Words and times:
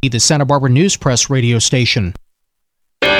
the 0.00 0.20
Santa 0.20 0.44
Barbara 0.44 0.70
News 0.70 0.96
Press 0.96 1.28
radio 1.28 1.58
station. 1.58 2.14
Good 3.00 3.10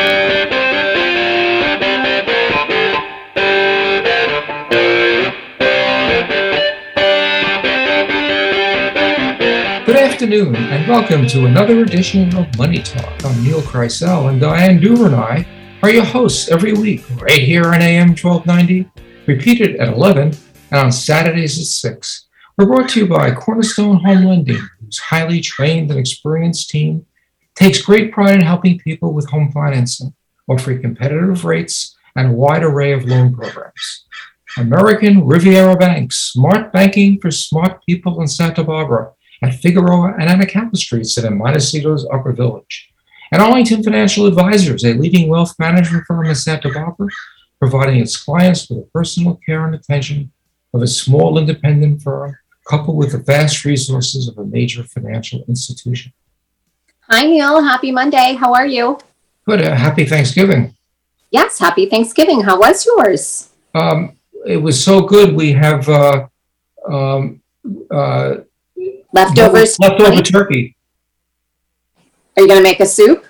afternoon, 9.96 10.54
and 10.54 10.88
welcome 10.88 11.26
to 11.26 11.46
another 11.46 11.80
edition 11.80 12.32
of 12.36 12.56
Money 12.56 12.80
Talk. 12.80 13.24
I'm 13.24 13.42
Neil 13.42 13.60
Kreisel, 13.60 14.30
and 14.30 14.40
Diane 14.40 14.80
Duvernay 14.80 15.44
are 15.82 15.90
your 15.90 16.04
hosts 16.04 16.48
every 16.48 16.74
week, 16.74 17.04
right 17.20 17.42
here 17.42 17.64
on 17.64 17.82
AM 17.82 18.10
1290, 18.10 18.88
repeated 19.26 19.80
at 19.80 19.88
11, 19.88 20.32
and 20.70 20.80
on 20.80 20.92
Saturdays 20.92 21.58
at 21.58 21.66
6. 21.66 22.26
We're 22.56 22.66
brought 22.66 22.88
to 22.90 23.00
you 23.00 23.08
by 23.08 23.32
Cornerstone 23.32 23.98
Home 24.04 24.24
Lending, 24.24 24.62
whose 24.88 24.98
highly 24.98 25.40
trained 25.40 25.90
and 25.90 26.00
experienced 26.00 26.70
team 26.70 27.04
takes 27.54 27.82
great 27.82 28.10
pride 28.10 28.36
in 28.36 28.40
helping 28.40 28.78
people 28.78 29.12
with 29.12 29.28
home 29.28 29.52
financing, 29.52 30.14
offering 30.48 30.80
competitive 30.80 31.44
rates 31.44 31.94
and 32.16 32.28
a 32.28 32.32
wide 32.32 32.62
array 32.62 32.92
of 32.92 33.04
loan 33.04 33.34
programs. 33.34 34.06
American 34.56 35.26
Riviera 35.26 35.76
Bank, 35.76 36.12
smart 36.12 36.72
banking 36.72 37.20
for 37.20 37.30
smart 37.30 37.84
people 37.84 38.20
in 38.22 38.26
Santa 38.26 38.64
Barbara 38.64 39.12
at 39.42 39.54
Figueroa 39.54 40.14
and 40.18 40.30
Anacapa 40.30 40.76
Streets 40.76 41.18
in 41.18 41.38
Montecito's 41.38 42.08
Upper 42.10 42.32
Village. 42.32 42.90
And 43.30 43.42
Arlington 43.42 43.82
Financial 43.82 44.26
Advisors, 44.26 44.84
a 44.84 44.94
leading 44.94 45.28
wealth 45.28 45.54
management 45.58 46.06
firm 46.06 46.26
in 46.26 46.34
Santa 46.34 46.72
Barbara, 46.72 47.08
providing 47.60 48.00
its 48.00 48.16
clients 48.16 48.70
with 48.70 48.78
the 48.78 48.90
personal 48.94 49.38
care 49.44 49.66
and 49.66 49.74
attention 49.74 50.32
of 50.72 50.80
a 50.80 50.86
small 50.86 51.36
independent 51.38 52.00
firm 52.00 52.38
coupled 52.68 52.96
with 52.96 53.12
the 53.12 53.18
vast 53.18 53.64
resources 53.64 54.28
of 54.28 54.36
a 54.38 54.44
major 54.44 54.84
financial 54.84 55.42
institution. 55.48 56.12
Hi, 57.10 57.22
Neil. 57.22 57.62
Happy 57.62 57.90
Monday. 57.90 58.34
How 58.34 58.52
are 58.52 58.66
you? 58.66 58.98
Good. 59.46 59.62
Uh, 59.62 59.74
happy 59.74 60.04
Thanksgiving. 60.04 60.76
Yes, 61.30 61.58
happy 61.58 61.86
Thanksgiving. 61.86 62.42
How 62.42 62.58
was 62.58 62.84
yours? 62.84 63.50
Um, 63.74 64.16
it 64.46 64.58
was 64.58 64.82
so 64.82 65.00
good. 65.00 65.34
We 65.34 65.52
have 65.52 65.88
uh, 65.88 66.26
um, 66.88 67.40
uh, 67.90 68.36
Leftovers. 69.12 69.78
leftover 69.78 70.22
turkey. 70.22 70.76
Are 72.36 72.42
you 72.42 72.48
going 72.48 72.60
to 72.60 72.62
make 72.62 72.80
a 72.80 72.86
soup? 72.86 73.24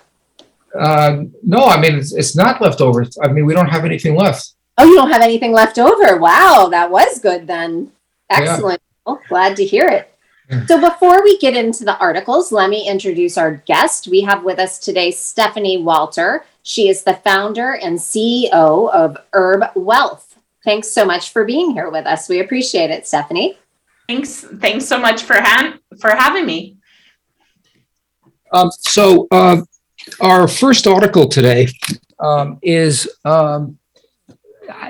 Uh, 0.79 1.25
no, 1.43 1.65
I 1.65 1.81
mean 1.81 1.95
it's, 1.95 2.13
it's 2.13 2.37
not 2.37 2.61
leftovers. 2.61 3.17
I 3.23 3.29
mean 3.29 3.47
we 3.47 3.55
don't 3.55 3.69
have 3.69 3.85
anything 3.85 4.17
left. 4.17 4.55
Oh, 4.77 4.85
you 4.85 4.97
don't 4.97 5.11
have 5.11 5.23
anything 5.23 5.53
left 5.53 5.79
over. 5.79 6.19
Wow, 6.19 6.69
that 6.71 6.91
was 6.91 7.19
good 7.21 7.47
then. 7.47 7.91
Excellent. 8.29 8.83
Well, 9.09 9.23
glad 9.27 9.57
to 9.57 9.65
hear 9.65 9.89
it. 9.89 10.13
So, 10.67 10.79
before 10.81 11.23
we 11.23 11.39
get 11.39 11.57
into 11.57 11.85
the 11.85 11.97
articles, 11.99 12.53
let 12.53 12.69
me 12.69 12.87
introduce 12.87 13.39
our 13.39 13.57
guest. 13.67 14.09
We 14.09 14.21
have 14.23 14.45
with 14.45 14.59
us 14.59 14.79
today 14.79 15.11
Stephanie 15.11 15.83
Walter. 15.83 16.45
She 16.63 16.91
is 16.91 17.03
the 17.03 17.15
founder 17.15 17.77
and 17.77 17.99
CEO 17.99 18.91
of 18.91 19.17
Erbe 19.33 19.75
Wealth. 19.77 20.39
Thanks 20.65 20.91
so 20.91 21.07
much 21.07 21.31
for 21.33 21.45
being 21.45 21.71
here 21.71 21.91
with 21.91 22.07
us. 22.07 22.29
We 22.29 22.41
appreciate 22.41 22.91
it, 22.91 23.07
Stephanie. 23.07 23.59
Thanks. 24.09 24.45
Thanks 24.61 24.87
so 24.87 24.99
much 24.99 25.23
for 25.23 25.37
ha- 25.37 25.79
for 26.01 26.11
having 26.11 26.45
me. 26.45 26.77
Um, 28.53 28.71
so 28.71 29.27
uh, 29.31 29.63
our 30.21 30.49
first 30.49 30.87
article 30.87 31.29
today 31.29 31.69
um, 32.21 32.59
is 32.63 33.09
um, 33.25 33.79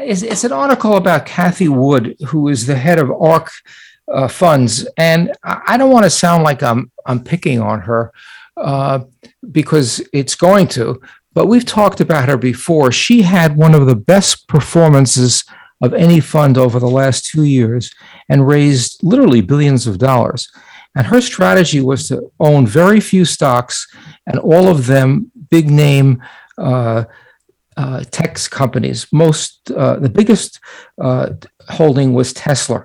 is 0.02 0.24
it's 0.24 0.44
an 0.44 0.52
article 0.52 0.96
about 0.96 1.26
Cathie 1.26 1.68
Wood, 1.68 2.16
who 2.28 2.48
is 2.48 2.66
the 2.66 2.76
head 2.76 2.98
of 2.98 3.10
ARK 3.10 3.50
uh, 4.12 4.28
Funds, 4.28 4.86
and 4.96 5.32
I 5.42 5.76
don't 5.76 5.92
want 5.92 6.04
to 6.04 6.10
sound 6.10 6.42
like 6.42 6.62
I'm 6.62 6.90
I'm 7.06 7.22
picking 7.22 7.60
on 7.60 7.80
her 7.80 8.12
uh, 8.56 9.00
because 9.50 10.00
it's 10.12 10.34
going 10.34 10.68
to. 10.68 11.00
But 11.34 11.46
we've 11.46 11.64
talked 11.64 12.00
about 12.00 12.28
her 12.28 12.36
before. 12.36 12.90
She 12.90 13.22
had 13.22 13.56
one 13.56 13.74
of 13.74 13.86
the 13.86 13.96
best 13.96 14.48
performances 14.48 15.44
of 15.80 15.94
any 15.94 16.20
fund 16.20 16.58
over 16.58 16.80
the 16.80 16.88
last 16.88 17.24
two 17.24 17.44
years 17.44 17.94
and 18.28 18.48
raised 18.48 19.02
literally 19.04 19.40
billions 19.40 19.86
of 19.86 19.98
dollars. 19.98 20.50
And 20.96 21.06
her 21.06 21.20
strategy 21.20 21.80
was 21.80 22.08
to 22.08 22.32
own 22.40 22.66
very 22.66 22.98
few 22.98 23.24
stocks 23.24 23.86
and 24.26 24.38
all 24.40 24.66
of 24.66 24.86
them 24.86 25.30
big 25.50 25.70
name 25.70 26.20
uh, 26.56 27.04
uh, 27.76 28.02
tech 28.10 28.36
companies. 28.50 29.06
Most, 29.12 29.70
uh, 29.70 29.96
the 29.96 30.08
biggest 30.08 30.58
uh, 31.00 31.30
holding 31.68 32.14
was 32.14 32.32
Tesla. 32.32 32.84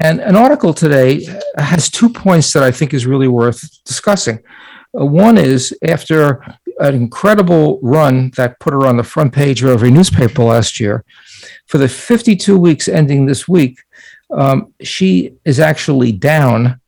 And 0.00 0.20
an 0.20 0.36
article 0.36 0.72
today 0.72 1.26
has 1.56 1.90
two 1.90 2.08
points 2.08 2.52
that 2.52 2.62
I 2.62 2.70
think 2.70 2.94
is 2.94 3.06
really 3.06 3.28
worth 3.28 3.82
discussing. 3.84 4.40
Uh, 4.98 5.04
one 5.04 5.36
is 5.36 5.76
after 5.82 6.44
an 6.78 6.94
incredible 6.94 7.80
run 7.82 8.30
that 8.36 8.60
put 8.60 8.72
her 8.72 8.86
on 8.86 8.96
the 8.96 9.02
front 9.02 9.32
page 9.32 9.62
of 9.62 9.70
every 9.70 9.90
newspaper 9.90 10.44
last 10.44 10.78
year, 10.78 11.04
for 11.66 11.78
the 11.78 11.88
52 11.88 12.56
weeks 12.56 12.88
ending 12.88 13.26
this 13.26 13.48
week, 13.48 13.78
um, 14.30 14.72
she 14.82 15.34
is 15.44 15.58
actually 15.58 16.12
down 16.12 16.80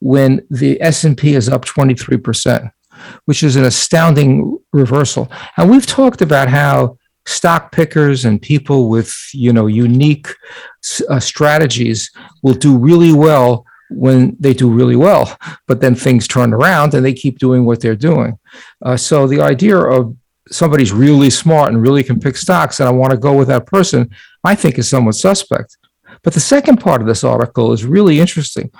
when 0.00 0.44
the 0.50 0.80
S&P 0.82 1.34
is 1.34 1.48
up 1.48 1.64
23%, 1.64 2.70
which 3.26 3.42
is 3.42 3.56
an 3.56 3.64
astounding 3.64 4.58
reversal. 4.72 5.30
And 5.56 5.70
we've 5.70 5.86
talked 5.86 6.20
about 6.20 6.48
how 6.48 6.98
stock 7.26 7.72
pickers 7.72 8.24
and 8.24 8.40
people 8.40 8.88
with, 8.88 9.14
you 9.34 9.52
know, 9.52 9.66
unique 9.66 10.28
uh, 11.08 11.20
strategies 11.20 12.10
will 12.42 12.54
do 12.54 12.76
really 12.78 13.12
well 13.12 13.66
when 13.90 14.36
they 14.40 14.52
do 14.52 14.70
really 14.70 14.96
well, 14.96 15.36
but 15.66 15.80
then 15.80 15.94
things 15.94 16.26
turn 16.26 16.52
around 16.52 16.94
and 16.94 17.04
they 17.04 17.12
keep 17.12 17.38
doing 17.38 17.64
what 17.64 17.80
they're 17.80 17.94
doing. 17.96 18.38
Uh, 18.82 18.96
so 18.96 19.26
the 19.26 19.40
idea 19.40 19.76
of 19.76 20.16
somebody's 20.48 20.92
really 20.92 21.30
smart 21.30 21.72
and 21.72 21.82
really 21.82 22.02
can 22.02 22.20
pick 22.20 22.36
stocks 22.36 22.80
and 22.80 22.88
I 22.88 22.92
want 22.92 23.10
to 23.12 23.18
go 23.18 23.36
with 23.36 23.48
that 23.48 23.66
person, 23.66 24.10
I 24.44 24.54
think 24.54 24.78
is 24.78 24.88
somewhat 24.88 25.16
suspect. 25.16 25.76
But 26.22 26.34
the 26.34 26.40
second 26.40 26.78
part 26.78 27.00
of 27.00 27.06
this 27.06 27.24
article 27.24 27.72
is 27.72 27.84
really 27.84 28.20
interesting. 28.20 28.70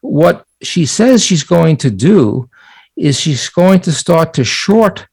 What 0.00 0.46
she 0.62 0.86
says 0.86 1.24
she's 1.24 1.42
going 1.42 1.78
to 1.78 1.90
do 1.90 2.48
is 2.96 3.18
she's 3.18 3.48
going 3.48 3.80
to 3.80 3.92
start 3.92 4.34
to 4.34 4.44
short 4.44 5.06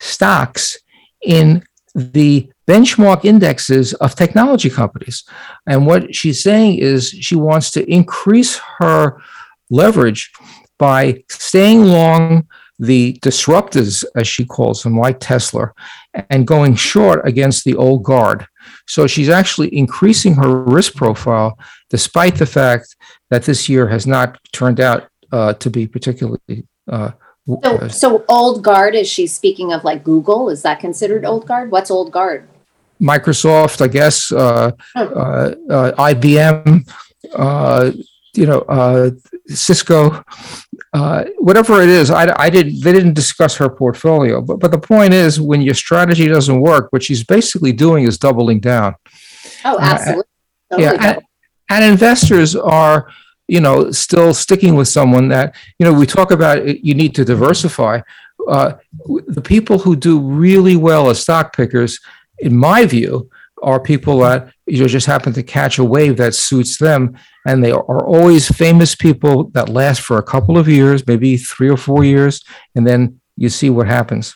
stocks 0.00 0.78
in 1.22 1.64
the 1.94 2.50
benchmark 2.66 3.24
indexes 3.24 3.92
of 3.94 4.14
technology 4.14 4.70
companies. 4.70 5.24
And 5.66 5.86
what 5.86 6.14
she's 6.14 6.42
saying 6.42 6.78
is 6.78 7.10
she 7.10 7.36
wants 7.36 7.70
to 7.72 7.90
increase 7.90 8.60
her 8.78 9.20
leverage 9.70 10.30
by 10.78 11.22
staying 11.28 11.84
long 11.84 12.46
the 12.78 13.16
disruptors, 13.22 14.04
as 14.16 14.26
she 14.26 14.44
calls 14.44 14.82
them, 14.82 14.98
like 14.98 15.20
Tesla, 15.20 15.70
and 16.30 16.46
going 16.46 16.74
short 16.74 17.26
against 17.26 17.64
the 17.64 17.76
old 17.76 18.02
guard. 18.02 18.44
So 18.88 19.06
she's 19.06 19.28
actually 19.28 19.74
increasing 19.76 20.34
her 20.34 20.64
risk 20.64 20.96
profile, 20.96 21.56
despite 21.90 22.36
the 22.36 22.46
fact 22.46 22.96
that 23.30 23.44
this 23.44 23.68
year 23.68 23.86
has 23.88 24.06
not 24.06 24.38
turned 24.52 24.80
out 24.80 25.08
uh, 25.30 25.52
to 25.54 25.70
be 25.70 25.86
particularly. 25.86 26.66
Uh, 26.90 27.12
So, 27.48 27.58
uh, 27.64 27.88
so 27.88 28.24
old 28.28 28.62
guard 28.62 28.94
is 28.94 29.08
she 29.08 29.26
speaking 29.26 29.72
of 29.72 29.82
like 29.84 30.04
Google? 30.04 30.48
Is 30.48 30.62
that 30.62 30.78
considered 30.80 31.24
old 31.24 31.46
guard? 31.46 31.70
What's 31.70 31.90
old 31.90 32.12
guard? 32.12 32.48
Microsoft, 33.00 33.80
I 33.80 33.88
guess, 33.88 34.30
uh, 34.30 34.70
Oh. 34.94 35.06
uh, 35.08 35.54
uh, 35.68 35.92
IBM, 36.14 36.88
uh, 37.34 37.90
you 38.34 38.46
know, 38.46 38.60
uh, 38.60 39.10
Cisco, 39.48 40.22
uh, 40.94 41.24
whatever 41.38 41.82
it 41.82 41.88
is. 41.88 42.10
I, 42.10 42.32
I 42.38 42.48
did. 42.48 42.80
They 42.80 42.92
didn't 42.92 43.14
discuss 43.14 43.56
her 43.56 43.68
portfolio, 43.68 44.40
but 44.40 44.60
but 44.60 44.70
the 44.70 44.78
point 44.78 45.12
is, 45.12 45.40
when 45.40 45.60
your 45.62 45.74
strategy 45.74 46.28
doesn't 46.28 46.60
work, 46.60 46.92
what 46.92 47.02
she's 47.02 47.24
basically 47.24 47.72
doing 47.72 48.04
is 48.06 48.18
doubling 48.18 48.60
down. 48.60 48.94
Oh, 49.64 49.78
absolutely. 49.80 50.24
yeah, 50.78 50.96
and, 51.00 51.22
and 51.70 51.84
investors 51.84 52.54
are, 52.54 53.08
you 53.52 53.60
know, 53.60 53.90
still 53.90 54.32
sticking 54.32 54.76
with 54.76 54.88
someone 54.88 55.28
that 55.28 55.54
you 55.78 55.84
know. 55.84 55.92
We 55.92 56.06
talk 56.06 56.30
about 56.30 56.56
it, 56.66 56.80
you 56.82 56.94
need 56.94 57.14
to 57.16 57.24
diversify. 57.24 58.00
Uh, 58.48 58.72
the 59.26 59.42
people 59.42 59.78
who 59.78 59.94
do 59.94 60.18
really 60.18 60.74
well 60.74 61.10
as 61.10 61.20
stock 61.20 61.54
pickers, 61.54 62.00
in 62.38 62.56
my 62.56 62.86
view, 62.86 63.28
are 63.62 63.78
people 63.78 64.20
that 64.20 64.48
you 64.64 64.80
know 64.80 64.88
just 64.88 65.06
happen 65.06 65.34
to 65.34 65.42
catch 65.42 65.78
a 65.78 65.84
wave 65.84 66.16
that 66.16 66.34
suits 66.34 66.78
them, 66.78 67.14
and 67.46 67.62
they 67.62 67.72
are 67.72 68.06
always 68.06 68.48
famous 68.48 68.94
people 68.94 69.50
that 69.50 69.68
last 69.68 70.00
for 70.00 70.16
a 70.16 70.22
couple 70.22 70.56
of 70.56 70.66
years, 70.66 71.06
maybe 71.06 71.36
three 71.36 71.68
or 71.68 71.76
four 71.76 72.04
years, 72.04 72.42
and 72.74 72.86
then 72.86 73.20
you 73.36 73.50
see 73.50 73.68
what 73.68 73.86
happens. 73.86 74.34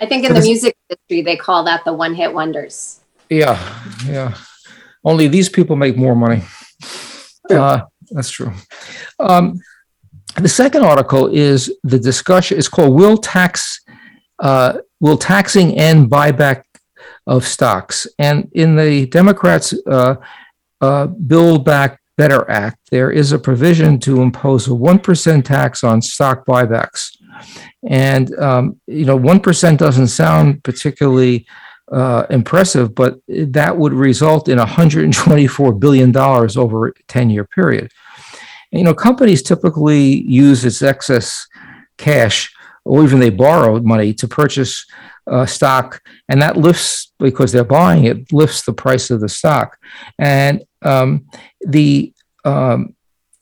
I 0.00 0.06
think 0.06 0.24
in 0.24 0.34
So 0.34 0.40
the 0.40 0.46
music 0.48 0.76
industry, 0.90 1.22
they 1.22 1.36
call 1.36 1.62
that 1.66 1.84
the 1.84 1.92
one 1.92 2.14
hit 2.16 2.34
wonders. 2.34 3.02
Yeah, 3.30 3.56
yeah. 4.04 4.34
Only 5.04 5.28
these 5.28 5.48
people 5.48 5.76
make 5.76 5.96
more 5.96 6.16
money. 6.16 6.42
Uh, 7.50 7.82
that's 8.12 8.30
true. 8.30 8.52
Um, 9.18 9.60
the 10.36 10.48
second 10.48 10.84
article 10.84 11.26
is 11.28 11.72
the 11.82 11.98
discussion. 11.98 12.58
It's 12.58 12.68
called 12.68 12.94
"Will 12.94 13.16
Tax 13.16 13.80
uh, 14.38 14.78
Will 15.00 15.18
Taxing 15.18 15.78
End 15.78 16.10
Buyback 16.10 16.64
of 17.26 17.46
Stocks?" 17.46 18.06
And 18.18 18.50
in 18.52 18.76
the 18.76 19.06
Democrats' 19.06 19.74
uh, 19.86 20.16
uh, 20.80 21.06
Build 21.06 21.64
Back 21.64 22.00
Better 22.16 22.50
Act, 22.50 22.78
there 22.90 23.10
is 23.10 23.32
a 23.32 23.38
provision 23.38 23.98
to 24.00 24.22
impose 24.22 24.68
a 24.68 24.74
one 24.74 24.98
percent 24.98 25.46
tax 25.46 25.84
on 25.84 26.00
stock 26.02 26.46
buybacks. 26.46 27.10
And, 27.88 28.32
um, 28.38 28.80
you 28.86 29.04
know, 29.04 29.18
1% 29.18 29.76
doesn't 29.76 30.08
sound 30.08 30.62
particularly 30.62 31.46
uh, 31.92 32.26
impressive, 32.30 32.94
but 32.94 33.18
that 33.28 33.76
would 33.76 33.92
result 33.92 34.48
in 34.48 34.58
$124 34.58 35.78
billion 35.78 36.16
over 36.16 36.88
a 36.88 36.92
10 37.08 37.30
year 37.30 37.44
period. 37.44 37.90
And, 38.72 38.80
you 38.80 38.84
know, 38.84 38.94
companies 38.94 39.42
typically 39.42 40.22
use 40.22 40.64
its 40.64 40.82
excess 40.82 41.46
cash 41.98 42.52
or 42.84 43.04
even 43.04 43.20
they 43.20 43.30
borrow 43.30 43.78
money 43.80 44.12
to 44.14 44.26
purchase 44.26 44.84
uh, 45.26 45.46
stock, 45.46 46.02
and 46.28 46.42
that 46.42 46.56
lifts 46.56 47.12
because 47.18 47.52
they're 47.52 47.64
buying 47.64 48.04
it 48.04 48.32
lifts 48.32 48.62
the 48.62 48.72
price 48.72 49.10
of 49.10 49.20
the 49.20 49.28
stock. 49.28 49.78
And 50.18 50.64
um, 50.82 51.26
the 51.60 52.12
um, 52.44 52.94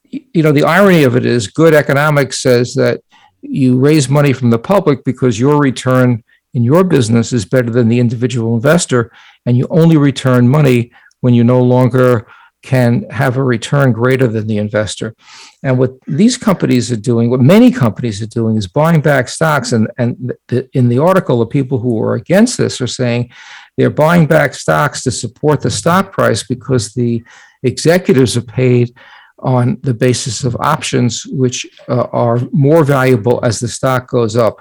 you 0.02 0.43
know 0.43 0.52
the 0.52 0.64
irony 0.64 1.05
of 1.05 1.17
it 1.17 1.25
is, 1.25 1.47
good 1.47 1.73
economics 1.73 2.41
says 2.41 2.75
that 2.75 3.00
you 3.41 3.79
raise 3.79 4.08
money 4.08 4.35
from 4.35 4.50
the 4.50 4.58
public 4.58 5.05
because 5.05 5.41
your 5.41 5.58
return 5.58 6.23
in 6.55 6.64
your 6.64 6.85
business 6.85 7.32
is 7.32 7.44
better 7.44 7.70
than 7.70 7.88
the 7.88 8.00
individual 8.00 8.55
investor, 8.55 9.12
and 9.47 9.56
you 9.56 9.67
only 9.70 9.97
return 9.97 10.49
money 10.49 10.93
when 11.20 11.35
you 11.35 11.44
no 11.44 11.62
longer 11.62 12.26
can 12.62 13.08
have 13.11 13.37
a 13.37 13.43
return 13.43 13.93
greater 13.93 14.26
than 14.26 14.47
the 14.47 14.58
investor. 14.58 15.14
And 15.62 15.79
what 15.79 15.93
these 16.06 16.37
companies 16.37 16.93
are 16.93 16.97
doing, 16.97 17.31
what 17.31 17.41
many 17.41 17.70
companies 17.70 18.20
are 18.20 18.26
doing, 18.26 18.56
is 18.56 18.67
buying 18.67 19.00
back 19.00 19.29
stocks. 19.29 19.73
And, 19.73 19.88
and 19.97 20.35
the, 20.49 20.69
in 20.75 20.88
the 20.88 20.99
article, 20.99 21.38
the 21.38 21.47
people 21.47 21.79
who 21.79 22.02
are 22.02 22.14
against 22.14 22.58
this 22.58 22.81
are 22.81 22.87
saying 22.87 23.31
they're 23.76 23.88
buying 23.88 24.26
back 24.26 24.55
stocks 24.55 25.02
to 25.05 25.11
support 25.11 25.62
the 25.62 25.70
stock 25.70 26.12
price 26.12 26.43
because 26.43 26.93
the 26.93 27.25
executives 27.62 28.37
are 28.37 28.43
paid 28.43 28.94
on 29.38 29.79
the 29.82 29.94
basis 29.94 30.44
of 30.44 30.55
options, 30.61 31.25
which 31.26 31.67
uh, 31.88 32.08
are 32.12 32.41
more 32.52 32.85
valuable 32.85 33.41
as 33.43 33.58
the 33.58 33.69
stock 33.69 34.06
goes 34.06 34.37
up. 34.37 34.61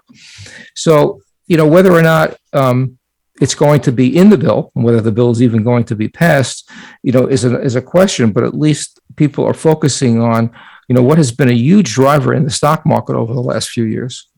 So, 0.73 1.21
you 1.49 1.57
know, 1.57 1.67
whether 1.67 1.91
or 1.91 2.01
not 2.01 2.37
um, 2.53 2.97
it's 3.41 3.55
going 3.55 3.81
to 3.81 3.91
be 3.91 4.15
in 4.15 4.29
the 4.29 4.37
bill, 4.37 4.71
whether 4.75 5.01
the 5.01 5.11
bill 5.11 5.31
is 5.31 5.41
even 5.41 5.63
going 5.63 5.83
to 5.85 5.95
be 5.95 6.07
passed, 6.07 6.69
you 7.03 7.11
know, 7.11 7.25
is 7.25 7.43
a, 7.43 7.59
is 7.59 7.75
a 7.75 7.81
question, 7.81 8.31
but 8.31 8.43
at 8.43 8.53
least 8.53 9.01
people 9.15 9.43
are 9.43 9.53
focusing 9.53 10.21
on, 10.21 10.51
you 10.87 10.95
know, 10.95 11.01
what 11.01 11.17
has 11.17 11.31
been 11.31 11.49
a 11.49 11.53
huge 11.53 11.93
driver 11.93 12.33
in 12.33 12.43
the 12.43 12.51
stock 12.51 12.85
market 12.85 13.15
over 13.15 13.33
the 13.33 13.41
last 13.41 13.69
few 13.69 13.83
years. 13.83 14.29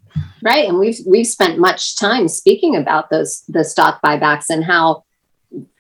Right. 0.42 0.68
And 0.68 0.78
we've 0.80 1.00
we've 1.06 1.28
spent 1.28 1.58
much 1.58 1.96
time 1.98 2.28
speaking 2.28 2.76
about 2.76 3.10
those 3.10 3.44
the 3.48 3.64
stock 3.64 4.02
buybacks 4.02 4.50
and 4.50 4.64
how 4.64 5.04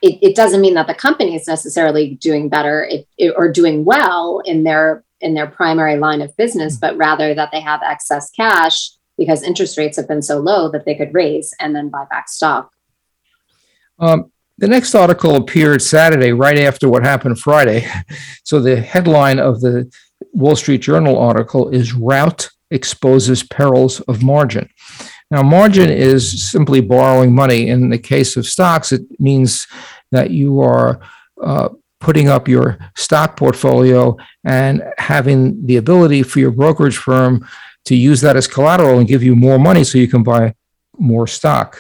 it, 0.02 0.20
it 0.22 0.36
doesn't 0.36 0.62
mean 0.62 0.76
that 0.76 0.88
the 0.88 0.94
company 0.94 1.36
is 1.36 1.48
necessarily 1.48 2.16
doing 2.16 2.48
better 2.48 2.86
it, 2.86 3.08
it, 3.18 3.34
or 3.36 3.52
doing 3.52 3.84
well 3.84 4.40
in 4.40 4.64
their 4.64 5.04
in 5.20 5.34
their 5.34 5.48
primary 5.48 5.98
line 5.98 6.22
of 6.22 6.36
business, 6.38 6.78
but 6.78 6.96
rather 6.96 7.34
that 7.34 7.50
they 7.52 7.60
have 7.60 7.82
excess 7.84 8.32
cash 8.32 8.92
because 9.22 9.44
interest 9.44 9.78
rates 9.78 9.98
have 9.98 10.08
been 10.08 10.24
so 10.24 10.40
low 10.40 10.68
that 10.68 10.84
they 10.84 10.96
could 10.96 11.14
raise 11.14 11.54
and 11.60 11.76
then 11.76 11.90
buy 11.90 12.04
back 12.10 12.28
stock. 12.28 12.72
Um, 14.00 14.32
the 14.58 14.68
next 14.68 14.96
article 14.96 15.36
appeared 15.36 15.84
Saturday, 15.84 16.32
right 16.32 16.58
after 16.58 16.90
what 16.90 17.04
happened 17.04 17.40
Friday. 17.40 17.88
So 18.44 18.60
the 18.60 18.82
headline 18.82 19.40
of 19.40 19.62
the 19.62 19.90
Wall 20.34 20.56
Street 20.56 20.82
Journal 20.82 21.18
article 21.18 21.70
is 21.70 21.94
Rout 21.94 22.50
exposes 22.72 23.44
perils 23.44 24.02
of 24.02 24.24
margin. 24.24 24.68
Now, 25.30 25.44
margin 25.44 25.90
is 25.90 26.52
simply 26.52 26.82
borrowing 26.82 27.34
money. 27.34 27.70
In 27.70 27.90
the 27.90 28.00
case 28.00 28.36
of 28.36 28.46
stocks, 28.46 28.92
it 28.92 29.04
means 29.20 29.68
that 30.12 30.32
you 30.32 30.60
are 30.60 31.00
uh, 31.42 31.70
putting 32.02 32.28
up 32.28 32.48
your 32.48 32.78
stock 32.98 33.38
portfolio 33.38 34.18
and 34.44 34.84
having 34.98 35.66
the 35.66 35.78
ability 35.78 36.24
for 36.24 36.40
your 36.40 36.52
brokerage 36.52 36.98
firm 36.98 37.48
to 37.86 37.96
use 37.96 38.22
that 38.22 38.36
as 38.36 38.48
collateral 38.48 39.00
and 39.00 39.08
give 39.08 39.24
you 39.24 39.36
more 39.36 39.60
money 39.60 39.84
so 39.84 39.98
you 39.98 40.08
can 40.08 40.24
buy 40.24 40.54
more 40.98 41.28
stock. 41.28 41.78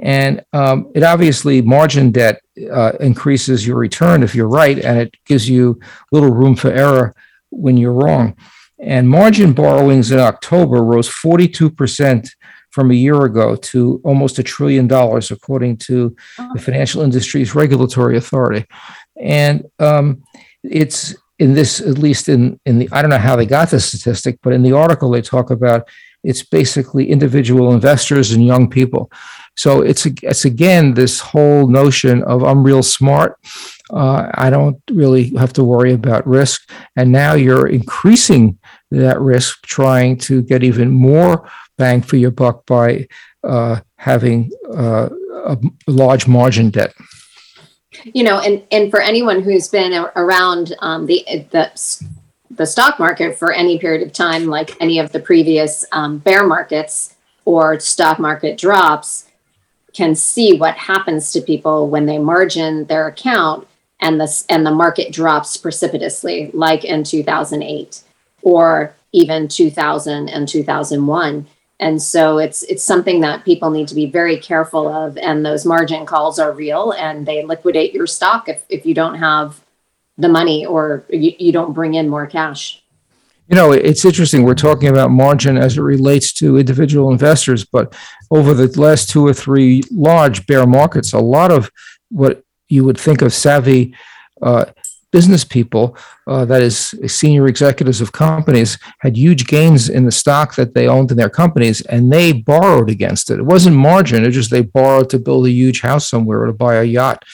And 0.00 0.44
um, 0.52 0.90
it 0.94 1.02
obviously 1.02 1.62
margin 1.62 2.10
debt 2.10 2.40
uh, 2.72 2.92
increases 3.00 3.66
your 3.66 3.76
return 3.76 4.22
if 4.22 4.34
you're 4.34 4.48
right, 4.48 4.78
and 4.78 4.98
it 4.98 5.14
gives 5.24 5.48
you 5.48 5.78
little 6.10 6.30
room 6.30 6.56
for 6.56 6.70
error 6.70 7.14
when 7.50 7.76
you're 7.76 7.92
wrong. 7.92 8.36
And 8.80 9.08
margin 9.08 9.52
borrowings 9.52 10.10
in 10.10 10.18
October 10.18 10.82
rose 10.82 11.08
42% 11.08 12.28
from 12.70 12.90
a 12.90 12.94
year 12.94 13.24
ago 13.24 13.54
to 13.54 14.00
almost 14.04 14.40
a 14.40 14.42
trillion 14.42 14.88
dollars, 14.88 15.30
according 15.30 15.76
to 15.76 16.14
the 16.54 16.60
Financial 16.60 17.02
Industries 17.02 17.54
Regulatory 17.54 18.16
Authority. 18.16 18.66
And 19.20 19.64
um, 19.78 20.24
it's 20.64 21.14
in 21.38 21.54
this, 21.54 21.80
at 21.80 21.98
least 21.98 22.28
in, 22.28 22.60
in 22.64 22.78
the, 22.78 22.88
I 22.92 23.02
don't 23.02 23.10
know 23.10 23.18
how 23.18 23.36
they 23.36 23.46
got 23.46 23.70
this 23.70 23.86
statistic, 23.86 24.38
but 24.42 24.52
in 24.52 24.62
the 24.62 24.72
article 24.72 25.10
they 25.10 25.22
talk 25.22 25.50
about 25.50 25.88
it's 26.24 26.42
basically 26.42 27.10
individual 27.10 27.72
investors 27.72 28.32
and 28.32 28.44
young 28.44 28.68
people. 28.68 29.10
So 29.56 29.82
it's 29.82 30.06
it's 30.22 30.44
again 30.44 30.94
this 30.94 31.20
whole 31.20 31.68
notion 31.68 32.22
of 32.24 32.42
I'm 32.42 32.64
real 32.64 32.82
smart. 32.82 33.38
Uh, 33.92 34.30
I 34.34 34.50
don't 34.50 34.80
really 34.90 35.30
have 35.36 35.52
to 35.54 35.64
worry 35.64 35.92
about 35.92 36.26
risk, 36.26 36.68
and 36.96 37.12
now 37.12 37.34
you're 37.34 37.68
increasing 37.68 38.58
that 38.90 39.20
risk, 39.20 39.62
trying 39.66 40.16
to 40.18 40.42
get 40.42 40.64
even 40.64 40.90
more 40.90 41.48
bang 41.76 42.02
for 42.02 42.16
your 42.16 42.30
buck 42.30 42.66
by 42.66 43.06
uh, 43.44 43.80
having 43.96 44.50
uh, 44.74 45.08
a 45.44 45.58
large 45.86 46.26
margin 46.26 46.70
debt. 46.70 46.94
You 48.12 48.24
know, 48.24 48.38
and 48.40 48.62
and 48.70 48.90
for 48.90 49.00
anyone 49.00 49.42
who's 49.42 49.68
been 49.68 49.92
around 50.16 50.74
um, 50.80 51.06
the 51.06 51.24
the 51.50 51.70
the 52.50 52.66
stock 52.66 52.98
market 52.98 53.38
for 53.38 53.52
any 53.52 53.78
period 53.78 54.06
of 54.06 54.12
time, 54.12 54.46
like 54.46 54.80
any 54.80 54.98
of 54.98 55.12
the 55.12 55.20
previous 55.20 55.84
um, 55.92 56.18
bear 56.18 56.46
markets 56.46 57.14
or 57.44 57.80
stock 57.80 58.18
market 58.18 58.58
drops, 58.58 59.26
can 59.92 60.14
see 60.14 60.58
what 60.58 60.76
happens 60.76 61.32
to 61.32 61.40
people 61.40 61.88
when 61.88 62.06
they 62.06 62.18
margin 62.18 62.84
their 62.86 63.06
account 63.08 63.66
and 64.00 64.20
the 64.20 64.44
and 64.48 64.66
the 64.66 64.70
market 64.70 65.12
drops 65.12 65.56
precipitously, 65.56 66.50
like 66.52 66.84
in 66.84 67.04
2008 67.04 68.02
or 68.42 68.94
even 69.12 69.48
2000 69.48 70.28
and 70.28 70.48
2001. 70.48 71.46
And 71.80 72.00
so 72.00 72.38
it's 72.38 72.62
it's 72.64 72.84
something 72.84 73.20
that 73.20 73.44
people 73.44 73.70
need 73.70 73.88
to 73.88 73.94
be 73.94 74.06
very 74.06 74.38
careful 74.38 74.88
of. 74.88 75.18
And 75.18 75.44
those 75.44 75.66
margin 75.66 76.06
calls 76.06 76.38
are 76.38 76.52
real, 76.52 76.92
and 76.92 77.26
they 77.26 77.44
liquidate 77.44 77.92
your 77.92 78.06
stock 78.06 78.48
if 78.48 78.64
if 78.68 78.86
you 78.86 78.94
don't 78.94 79.16
have 79.16 79.60
the 80.16 80.28
money 80.28 80.64
or 80.64 81.04
you, 81.10 81.32
you 81.38 81.52
don't 81.52 81.72
bring 81.72 81.94
in 81.94 82.08
more 82.08 82.26
cash. 82.26 82.82
You 83.48 83.56
know, 83.56 83.72
it's 83.72 84.04
interesting. 84.04 84.44
We're 84.44 84.54
talking 84.54 84.88
about 84.88 85.10
margin 85.10 85.58
as 85.58 85.76
it 85.76 85.82
relates 85.82 86.32
to 86.34 86.56
individual 86.56 87.10
investors, 87.10 87.64
but 87.64 87.94
over 88.30 88.54
the 88.54 88.68
last 88.80 89.10
two 89.10 89.26
or 89.26 89.34
three 89.34 89.82
large 89.90 90.46
bear 90.46 90.66
markets, 90.66 91.12
a 91.12 91.18
lot 91.18 91.52
of 91.52 91.70
what 92.08 92.42
you 92.68 92.84
would 92.84 92.98
think 92.98 93.20
of 93.20 93.34
savvy 93.34 93.94
uh, 94.40 94.64
business 95.14 95.44
people, 95.44 95.96
uh, 96.26 96.44
that 96.44 96.60
is, 96.60 96.92
senior 97.06 97.46
executives 97.46 98.00
of 98.00 98.10
companies, 98.10 98.78
had 98.98 99.16
huge 99.16 99.46
gains 99.46 99.88
in 99.88 100.04
the 100.04 100.10
stock 100.10 100.56
that 100.56 100.74
they 100.74 100.88
owned 100.88 101.12
in 101.12 101.16
their 101.16 101.30
companies, 101.30 101.80
and 101.82 102.12
they 102.12 102.32
borrowed 102.32 102.90
against 102.90 103.30
it. 103.30 103.38
It 103.38 103.44
wasn't 103.54 103.76
margin; 103.76 104.24
it 104.24 104.32
just 104.32 104.50
they 104.50 104.62
borrowed 104.62 105.08
to 105.10 105.20
build 105.20 105.46
a 105.46 105.52
huge 105.62 105.80
house 105.82 106.08
somewhere 106.08 106.42
or 106.42 106.46
to 106.48 106.52
buy 106.52 106.74
a 106.74 106.82
yacht. 106.98 107.24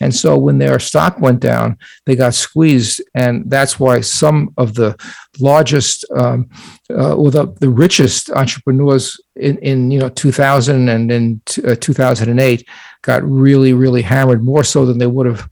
And 0.00 0.12
so 0.12 0.36
when 0.36 0.58
their 0.58 0.80
stock 0.80 1.20
went 1.20 1.38
down, 1.38 1.78
they 2.04 2.16
got 2.16 2.34
squeezed, 2.34 3.00
and 3.14 3.48
that's 3.48 3.78
why 3.78 4.00
some 4.00 4.52
of 4.56 4.74
the 4.74 4.96
largest 5.38 6.04
um, 6.16 6.50
uh, 6.90 7.14
or 7.14 7.30
the, 7.30 7.46
the 7.60 7.70
richest 7.70 8.30
entrepreneurs 8.30 9.20
in, 9.36 9.56
in 9.58 9.90
you 9.92 10.00
know 10.00 10.08
2000 10.08 10.88
and 10.88 11.12
in 11.12 11.40
t- 11.46 11.62
uh, 11.62 11.76
2008 11.76 12.66
got 13.02 13.22
really 13.22 13.72
really 13.72 14.02
hammered 14.02 14.42
more 14.42 14.64
so 14.64 14.84
than 14.84 14.98
they 14.98 15.06
would 15.06 15.26
have 15.26 15.48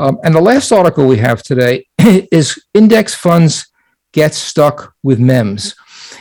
um, 0.00 0.18
and 0.24 0.34
the 0.34 0.40
last 0.40 0.72
article 0.72 1.06
we 1.06 1.18
have 1.18 1.42
today 1.42 1.86
is 1.98 2.58
index 2.72 3.14
funds 3.14 3.70
get 4.14 4.34
stuck 4.34 4.94
with 5.02 5.20
memes. 5.20 5.74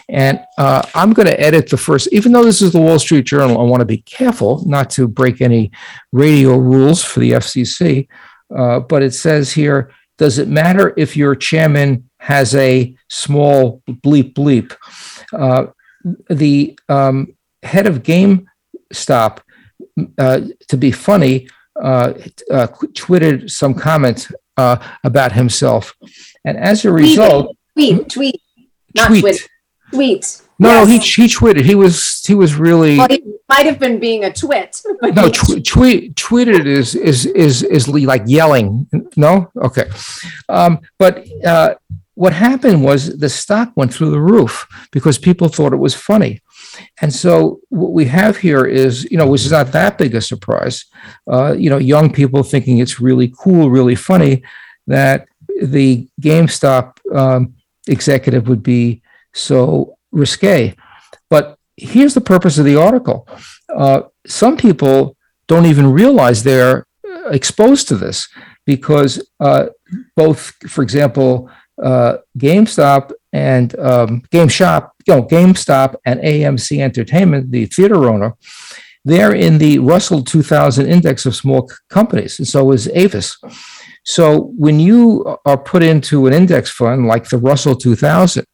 And 0.10 0.42
uh, 0.58 0.82
I'm 0.94 1.14
going 1.14 1.28
to 1.28 1.40
edit 1.40 1.70
the 1.70 1.78
first, 1.78 2.10
even 2.12 2.34
though 2.34 2.44
this 2.44 2.62
is 2.62 2.74
the 2.74 2.82
Wall 2.82 3.00
Street 3.00 3.26
Journal, 3.26 3.58
I 3.58 3.64
want 3.64 3.80
to 3.80 3.86
be 3.86 4.00
careful 4.00 4.64
not 4.68 4.90
to 4.92 5.08
break 5.08 5.40
any 5.40 5.72
radio 6.12 6.58
rules 6.58 7.04
for 7.04 7.22
the 7.22 7.32
FCC. 7.32 8.10
Uh, 8.56 8.82
but 8.82 9.02
it 9.02 9.14
says 9.14 9.54
here 9.54 9.92
Does 10.18 10.40
it 10.40 10.50
matter 10.50 10.94
if 10.98 11.16
your 11.16 11.34
chairman 11.34 12.10
has 12.20 12.56
a 12.56 12.94
small 13.08 13.82
bleep 13.90 14.34
bleep? 14.34 14.76
Uh, 15.32 15.68
the 16.30 16.78
um, 16.90 17.34
head 17.64 17.88
of 17.88 18.04
GameStop, 18.04 19.40
uh, 20.18 20.42
to 20.68 20.78
be 20.78 20.92
funny, 20.92 21.48
uh, 21.82 22.14
uh, 22.52 22.68
tweeted 22.94 23.50
some 23.50 23.74
comments 23.74 24.32
uh, 24.58 24.78
about 25.04 25.32
himself, 25.32 25.96
and 26.46 26.58
as 26.58 26.86
a 26.86 26.92
result, 26.92 27.56
tweet, 27.74 28.10
tweet, 28.10 28.42
not 28.96 29.08
tweet. 29.08 29.22
tweet, 29.22 29.50
tweet. 29.92 30.42
No, 30.62 30.70
yes. 30.70 30.88
no, 30.88 30.94
he 30.94 31.00
he 31.00 31.28
tweeted. 31.28 31.62
He 31.62 31.76
was 31.76 32.22
he 32.26 32.36
was 32.36 32.56
really. 32.56 32.98
Well, 32.98 33.08
he 33.10 33.24
might 33.48 33.66
have 33.66 33.80
been 33.80 34.00
being 34.00 34.26
a 34.26 34.34
twit. 34.34 34.82
no, 35.02 35.30
tw- 35.30 35.66
tweet 35.66 36.16
tweeted 36.16 36.66
is 36.66 36.96
is 36.96 37.26
is 37.26 37.64
is 37.64 37.88
like 37.88 38.24
yelling. 38.26 38.88
No, 39.16 39.50
okay, 39.58 39.90
um, 40.50 40.80
but 40.98 41.26
uh, 41.46 41.76
what 42.16 42.34
happened 42.34 42.84
was 42.84 43.18
the 43.18 43.30
stock 43.30 43.72
went 43.78 43.94
through 43.94 44.12
the 44.12 44.20
roof 44.20 44.68
because 44.92 45.18
people 45.18 45.48
thought 45.48 45.72
it 45.72 45.78
was 45.78 45.96
funny. 45.96 46.42
And 47.02 47.14
so 47.14 47.60
what 47.70 47.92
we 47.92 48.06
have 48.06 48.38
here 48.38 48.66
is, 48.66 49.10
you 49.12 49.18
know, 49.18 49.28
which 49.28 49.46
is 49.46 49.52
not 49.52 49.72
that 49.72 49.98
big 49.98 50.16
a 50.16 50.22
surprise. 50.22 50.86
Uh, 51.32 51.54
you 51.54 51.70
know, 51.70 51.78
young 51.78 52.12
people 52.12 52.44
thinking 52.44 52.80
it's 52.80 53.00
really 53.00 53.34
cool, 53.38 53.70
really 53.70 53.96
funny 53.96 54.44
that 54.88 55.28
the 55.62 56.08
GameStop 56.22 56.98
um, 57.16 57.56
executive 57.88 58.48
would 58.48 58.64
be 58.64 59.02
so 59.34 59.96
risque. 60.12 60.76
But 61.30 61.58
here's 61.78 62.14
the 62.14 62.22
purpose 62.22 62.58
of 62.58 62.66
the 62.66 62.76
article. 62.76 63.28
Uh, 63.74 64.02
some 64.26 64.58
people 64.58 65.16
don't 65.48 65.66
even 65.66 65.92
realize 65.92 66.44
they're 66.44 66.86
exposed 67.32 67.88
to 67.88 67.96
this 67.96 68.28
because 68.66 69.28
uh, 69.40 69.68
both, 70.16 70.54
for 70.70 70.84
example, 70.84 71.50
uh, 71.82 72.18
GameStop 72.38 73.12
and 73.34 73.78
um, 73.80 74.22
GameShop, 74.32 74.92
you 75.10 75.16
know, 75.16 75.24
GameStop 75.24 75.96
and 76.06 76.20
AMC 76.20 76.80
Entertainment, 76.80 77.52
the 77.52 77.66
theater 77.66 78.08
owner, 78.08 78.36
they're 79.06 79.34
in 79.34 79.58
the 79.58 79.80
Russell 79.80 80.24
2000 80.24 80.86
index 80.86 81.26
of 81.26 81.36
small 81.36 81.70
companies, 81.90 82.38
and 82.38 82.48
so 82.48 82.72
is 82.72 82.88
Avis. 82.90 83.38
So 84.06 84.54
when 84.58 84.80
you 84.80 85.38
are 85.46 85.58
put 85.58 85.82
into 85.84 86.28
an 86.28 86.34
index 86.34 86.70
fund 86.70 87.08
like 87.08 87.28
the 87.28 87.38
Russell 87.38 87.76
2000, 87.76 88.46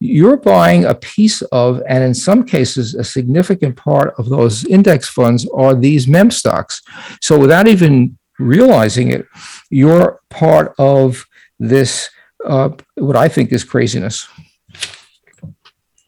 you're 0.00 0.36
buying 0.36 0.84
a 0.84 0.94
piece 0.94 1.42
of, 1.50 1.82
and 1.88 2.04
in 2.04 2.14
some 2.14 2.44
cases, 2.44 2.94
a 2.94 3.02
significant 3.02 3.76
part 3.76 4.14
of 4.18 4.28
those 4.28 4.64
index 4.66 5.08
funds 5.08 5.48
are 5.52 5.74
these 5.74 6.06
meme 6.06 6.30
stocks. 6.30 6.80
So 7.20 7.36
without 7.36 7.66
even 7.66 8.16
realizing 8.38 9.10
it, 9.10 9.26
you're 9.70 10.20
part 10.30 10.74
of 10.78 11.26
this, 11.58 12.08
uh, 12.44 12.70
what 12.94 13.16
I 13.16 13.28
think 13.28 13.50
is 13.50 13.64
craziness. 13.64 14.28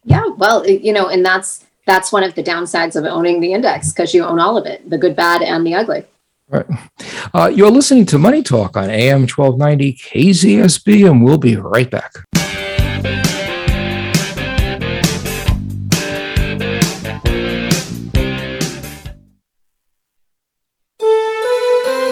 Yeah, 0.05 0.27
well, 0.37 0.67
you 0.67 0.93
know, 0.93 1.09
and 1.09 1.25
that's 1.25 1.65
that's 1.87 2.13
one 2.13 2.23
of 2.23 2.35
the 2.35 2.43
downsides 2.43 2.97
of 2.97 3.05
owning 3.05 3.41
the 3.41 3.53
index 3.53 3.93
because 3.93 4.15
you 4.15 4.25
own 4.25 4.39
all 4.39 4.57
of 4.57 4.67
it, 4.67 4.89
the 4.89 4.99
good, 4.99 5.17
bad, 5.17 5.43
and 5.43 5.67
the 5.67 5.75
ugly. 5.75 6.05
Right. 6.49 6.67
Uh, 7.33 7.51
you're 7.55 7.71
listening 7.71 8.07
to 8.07 8.19
Money 8.19 8.43
Talk 8.43 8.77
on 8.77 8.91
AM 8.91 9.21
1290 9.21 9.93
KZSB, 9.95 11.09
and 11.09 11.25
we'll 11.25 11.39
be 11.39 11.57
right 11.57 11.89
back. 11.89 12.13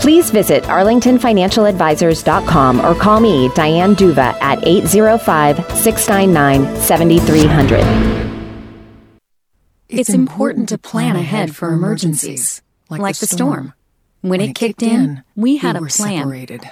Please 0.00 0.30
visit 0.30 0.62
arlingtonfinancialadvisors.com 0.64 2.80
or 2.80 2.94
call 2.94 3.20
me, 3.20 3.50
Diane 3.54 3.94
Duva, 3.94 4.32
at 4.40 4.66
805 4.66 5.76
699 5.76 6.76
7300. 6.80 8.30
It's 9.90 10.08
important 10.08 10.70
to 10.70 10.78
plan 10.78 11.16
ahead 11.16 11.54
for 11.54 11.70
emergencies, 11.72 12.62
like 12.88 13.18
the 13.18 13.26
storm. 13.26 13.74
When 14.22 14.40
it 14.40 14.54
kicked 14.54 14.82
in, 14.82 15.22
we 15.36 15.58
had 15.58 15.76
a 15.76 15.80
plan. 15.80 15.90
Separated. 15.90 16.62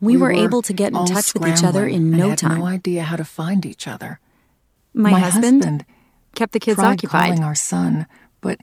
We 0.00 0.16
were 0.16 0.32
able 0.32 0.62
to 0.62 0.72
get 0.72 0.94
in 0.94 1.04
touch 1.04 1.34
with 1.34 1.46
each 1.46 1.62
other 1.62 1.86
in 1.86 2.10
no 2.10 2.30
had 2.30 2.38
time. 2.38 2.58
No 2.58 2.66
idea 2.66 3.02
how 3.02 3.16
to 3.16 3.24
find 3.24 3.66
each 3.66 3.86
other. 3.86 4.18
My 4.94 5.18
husband 5.18 5.84
kept 6.34 6.52
the 6.52 6.60
kids 6.60 6.76
tried 6.76 6.94
occupied. 6.94 7.26
calling 7.26 7.44
our 7.44 7.54
son, 7.54 8.06
but 8.40 8.58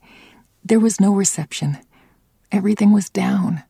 there 0.66 0.80
was 0.80 1.00
no 1.00 1.14
reception. 1.14 1.78
Everything 2.52 2.92
was 2.92 3.10
down. 3.10 3.64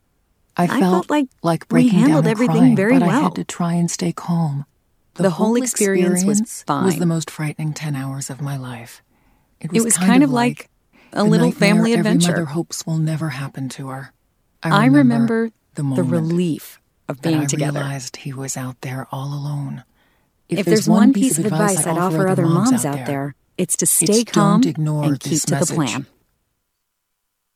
I 0.59 0.63
I 0.63 0.67
felt, 0.67 1.07
felt 1.07 1.09
like 1.41 1.65
we 1.71 1.87
handled 1.87 2.25
down 2.25 2.31
everything 2.31 2.57
crying, 2.57 2.75
very 2.75 2.99
but 2.99 3.03
I 3.07 3.19
had 3.19 3.35
to 3.35 3.43
try 3.45 3.73
and 3.73 3.89
stay 3.89 4.11
calm. 4.11 4.65
The 5.15 5.29
whole 5.29 5.55
experience 5.55 6.23
was 6.25 6.41
was 6.41 6.63
fine. 6.63 6.99
the 6.99 7.05
most 7.05 7.31
frightening 7.31 7.73
ten 7.73 7.95
hours 7.95 8.29
of 8.29 8.41
my 8.41 8.57
life. 8.57 9.01
It 9.61 9.71
It 9.73 9.73
was, 9.73 9.85
was 9.85 9.97
kind 9.97 10.23
of 10.23 10.31
like 10.31 10.69
a 11.13 11.23
little 11.23 11.47
nightmare 11.47 11.69
family 11.75 11.93
Every 11.93 12.17
mother 12.17 12.45
hopes 12.45 12.85
will 12.85 12.97
never 12.97 13.29
happen 13.29 13.69
to 13.69 13.87
her. 13.87 14.13
I 14.61 14.85
remember 14.85 15.49
the 15.49 15.53
the 15.75 15.83
moment 15.83 16.11
relief 16.11 16.81
of 17.07 17.21
that 17.21 17.29
being 17.29 17.41
I 17.41 17.45
together. 17.45 17.79
realized 17.79 18.17
he 18.17 18.33
was 18.33 18.57
out 18.57 18.81
there 18.81 19.07
all 19.11 19.33
alone. 19.33 19.83
If, 20.49 20.65
there's, 20.65 20.89
one 20.89 21.13
piece 21.13 21.37
of 21.37 21.45
advice 21.45 21.85
I'd 21.85 21.97
offer 21.97 22.27
other 22.27 22.47
moms 22.47 22.83
out 22.83 23.05
there, 23.05 23.35
it's 23.57 23.77
to 23.77 23.85
stay 23.85 24.23
don't 24.23 24.33
calm 24.33 24.61
and 25.03 25.19
keep 25.19 25.31
this 25.31 25.45
to 25.45 25.55
the 25.55 25.65
plan. 25.73 26.07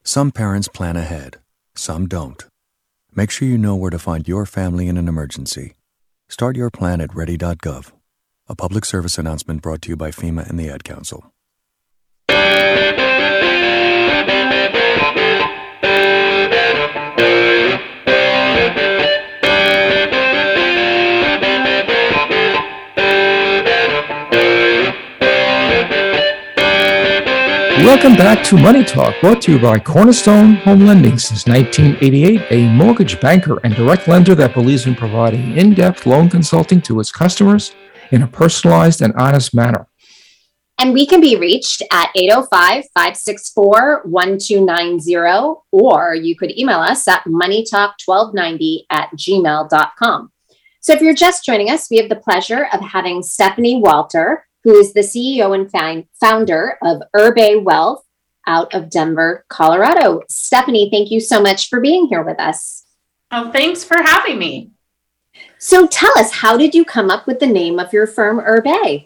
Some 0.03 0.31
parents 0.31 0.67
plan 0.67 0.95
ahead, 0.95 1.37
some 1.75 2.07
don't. 2.07 2.45
Make 3.15 3.29
sure 3.29 3.47
you 3.47 3.59
know 3.59 3.75
where 3.75 3.91
to 3.91 3.99
find 3.99 4.27
your 4.27 4.45
family 4.47 4.87
in 4.87 4.97
an 4.97 5.07
emergency. 5.07 5.73
Start 6.29 6.55
your 6.55 6.71
plan 6.71 6.99
at 6.99 7.13
ready.gov. 7.13 7.91
A 8.47 8.55
public 8.55 8.85
service 8.85 9.19
announcement 9.19 9.61
brought 9.61 9.83
to 9.83 9.89
you 9.89 9.95
by 9.95 10.09
FEMA 10.09 10.49
and 10.49 10.59
the 10.59 10.69
Ad 10.69 10.83
Council. 10.83 11.31
Welcome 27.79 28.15
back 28.15 28.45
to 28.45 28.55
Money 28.55 28.83
Talk, 28.85 29.15
brought 29.19 29.41
to 29.41 29.53
you 29.53 29.59
by 29.59 29.79
Cornerstone 29.79 30.53
Home 30.57 30.85
Lending 30.85 31.17
since 31.17 31.47
1988, 31.47 32.41
a 32.51 32.69
mortgage 32.69 33.19
banker 33.19 33.59
and 33.63 33.75
direct 33.75 34.07
lender 34.07 34.35
that 34.35 34.53
believes 34.53 34.85
in 34.85 34.93
providing 34.93 35.57
in 35.57 35.73
depth 35.73 36.05
loan 36.05 36.29
consulting 36.29 36.79
to 36.83 36.99
its 36.99 37.11
customers 37.11 37.73
in 38.11 38.21
a 38.21 38.27
personalized 38.27 39.01
and 39.01 39.11
honest 39.15 39.55
manner. 39.55 39.87
And 40.77 40.93
we 40.93 41.07
can 41.07 41.19
be 41.19 41.35
reached 41.35 41.81
at 41.91 42.11
805 42.15 42.85
564 42.93 44.03
1290, 44.05 45.61
or 45.71 46.13
you 46.13 46.35
could 46.35 46.55
email 46.57 46.79
us 46.79 47.07
at 47.07 47.23
moneytalk1290 47.25 48.85
at 48.91 49.09
gmail.com. 49.17 50.31
So 50.81 50.93
if 50.93 51.01
you're 51.01 51.15
just 51.15 51.43
joining 51.43 51.71
us, 51.71 51.89
we 51.89 51.97
have 51.97 52.09
the 52.09 52.17
pleasure 52.17 52.67
of 52.71 52.81
having 52.81 53.23
Stephanie 53.23 53.81
Walter, 53.81 54.45
who 54.63 54.75
is 54.75 54.93
the 54.93 55.01
CEO 55.01 55.53
and 55.53 55.69
found- 55.71 56.05
founder 56.19 56.77
of 56.81 57.01
Erbe 57.15 57.63
Wealth 57.63 58.03
out 58.47 58.73
of 58.73 58.89
Denver, 58.89 59.45
Colorado. 59.49 60.21
Stephanie, 60.29 60.89
thank 60.91 61.11
you 61.11 61.19
so 61.19 61.41
much 61.41 61.69
for 61.69 61.79
being 61.79 62.07
here 62.07 62.23
with 62.23 62.39
us. 62.39 62.85
Oh, 63.31 63.51
thanks 63.51 63.83
for 63.83 63.97
having 64.01 64.37
me. 64.37 64.71
So 65.57 65.87
tell 65.87 66.11
us, 66.17 66.31
how 66.31 66.57
did 66.57 66.75
you 66.75 66.85
come 66.85 67.09
up 67.09 67.25
with 67.25 67.39
the 67.39 67.47
name 67.47 67.79
of 67.79 67.93
your 67.93 68.05
firm, 68.05 68.39
Urbe? 68.39 69.05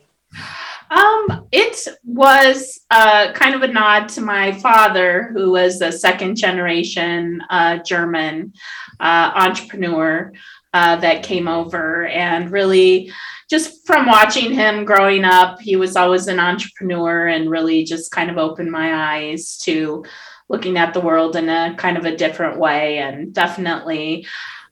Um, 0.89 1.47
it 1.51 1.87
was 2.05 2.79
uh, 2.91 3.33
kind 3.33 3.55
of 3.55 3.61
a 3.61 3.67
nod 3.67 4.07
to 4.09 4.21
my 4.21 4.53
father, 4.53 5.29
who 5.33 5.51
was 5.51 5.81
a 5.81 5.91
second 5.91 6.35
generation 6.35 7.41
uh, 7.49 7.77
German 7.79 8.53
uh, 8.99 9.31
entrepreneur 9.35 10.31
uh, 10.73 10.95
that 10.97 11.23
came 11.23 11.47
over 11.47 12.07
and 12.07 12.51
really 12.51 13.11
just 13.49 13.85
from 13.87 14.05
watching 14.05 14.51
him 14.51 14.83
growing 14.83 15.23
up, 15.23 15.61
he 15.61 15.75
was 15.75 15.95
always 15.95 16.27
an 16.27 16.39
entrepreneur 16.39 17.27
and 17.27 17.49
really 17.49 17.83
just 17.83 18.11
kind 18.11 18.29
of 18.29 18.37
opened 18.37 18.71
my 18.71 19.17
eyes 19.17 19.57
to 19.59 20.03
looking 20.49 20.77
at 20.77 20.93
the 20.93 21.01
world 21.01 21.35
in 21.35 21.49
a 21.49 21.75
kind 21.77 21.97
of 21.97 22.05
a 22.05 22.15
different 22.15 22.59
way 22.59 22.97
and 22.97 23.33
definitely 23.33 24.25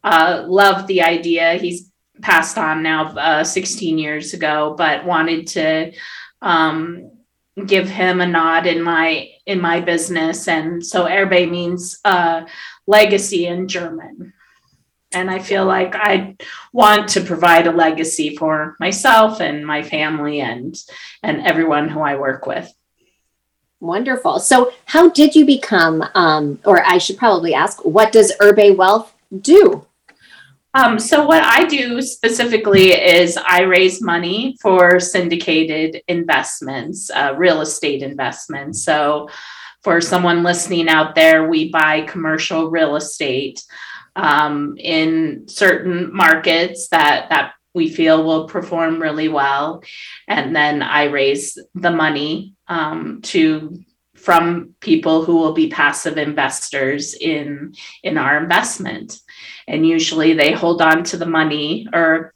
uh, 0.03 0.43
loved 0.47 0.87
the 0.87 1.01
idea. 1.01 1.53
He's 1.53 1.89
passed 2.21 2.57
on 2.57 2.83
now 2.83 3.15
uh, 3.15 3.43
16 3.43 3.97
years 3.97 4.33
ago, 4.33 4.75
but 4.77 5.05
wanted 5.05 5.47
to 5.47 5.91
um, 6.41 7.11
give 7.65 7.89
him 7.89 8.21
a 8.21 8.27
nod 8.27 8.65
in 8.67 8.81
my 8.81 9.29
in 9.45 9.61
my 9.61 9.79
business. 9.79 10.47
And 10.47 10.85
so 10.85 11.05
Erbe 11.05 11.49
means 11.49 11.99
uh, 12.03 12.45
legacy 12.87 13.45
in 13.45 13.67
German. 13.67 14.33
And 15.15 15.31
I 15.31 15.39
feel 15.39 15.65
like 15.65 15.95
I 15.95 16.35
want 16.73 17.07
to 17.09 17.21
provide 17.21 17.67
a 17.67 17.71
legacy 17.71 18.35
for 18.35 18.75
myself 18.79 19.39
and 19.39 19.65
my 19.65 19.81
family 19.81 20.41
and 20.41 20.77
and 21.23 21.41
everyone 21.47 21.87
who 21.89 22.01
I 22.01 22.17
work 22.17 22.45
with. 22.45 22.71
Wonderful. 23.79 24.39
So, 24.39 24.73
how 24.85 25.09
did 25.09 25.35
you 25.35 25.45
become, 25.45 26.03
um, 26.15 26.59
or 26.65 26.85
I 26.85 26.97
should 26.97 27.17
probably 27.17 27.53
ask, 27.53 27.83
what 27.85 28.11
does 28.11 28.33
Erbe 28.41 28.75
Wealth 28.75 29.13
do? 29.41 29.85
Um, 30.73 30.99
so, 30.99 31.25
what 31.25 31.43
I 31.43 31.65
do 31.65 32.01
specifically 32.01 32.93
is 32.93 33.37
I 33.37 33.61
raise 33.61 34.01
money 34.01 34.57
for 34.61 34.99
syndicated 34.99 36.01
investments, 36.07 37.09
uh, 37.09 37.33
real 37.37 37.61
estate 37.61 38.01
investments. 38.01 38.83
So, 38.83 39.29
for 39.83 40.01
someone 40.01 40.41
listening 40.41 40.89
out 40.89 41.13
there, 41.13 41.47
we 41.47 41.69
buy 41.69 42.01
commercial 42.01 42.71
real 42.71 42.95
estate 42.95 43.63
um, 44.15 44.75
in 44.77 45.47
certain 45.47 46.15
markets 46.15 46.87
that 46.89 47.29
that 47.29 47.53
we 47.73 47.89
feel 47.89 48.23
will 48.23 48.47
perform 48.47 49.01
really 49.01 49.27
well, 49.27 49.83
and 50.27 50.55
then 50.55 50.81
I 50.81 51.05
raise 51.05 51.57
the 51.73 51.91
money 51.91 52.55
um, 52.67 53.21
to 53.23 53.79
from 54.15 54.73
people 54.79 55.23
who 55.23 55.35
will 55.35 55.53
be 55.53 55.69
passive 55.69 56.17
investors 56.17 57.13
in 57.13 57.73
in 58.03 58.17
our 58.17 58.41
investment, 58.41 59.19
and 59.67 59.87
usually 59.87 60.33
they 60.33 60.53
hold 60.53 60.81
on 60.81 61.03
to 61.05 61.17
the 61.17 61.25
money 61.25 61.87
or 61.93 62.33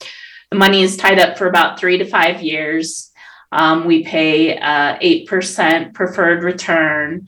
the 0.51 0.57
money 0.57 0.81
is 0.81 0.97
tied 0.97 1.19
up 1.19 1.37
for 1.37 1.47
about 1.47 1.79
three 1.79 1.97
to 1.97 2.05
five 2.05 2.41
years. 2.41 3.11
Um, 3.51 3.85
we 3.85 4.03
pay 4.03 4.59
eight 5.01 5.27
percent 5.27 5.93
preferred 5.93 6.43
return, 6.43 7.27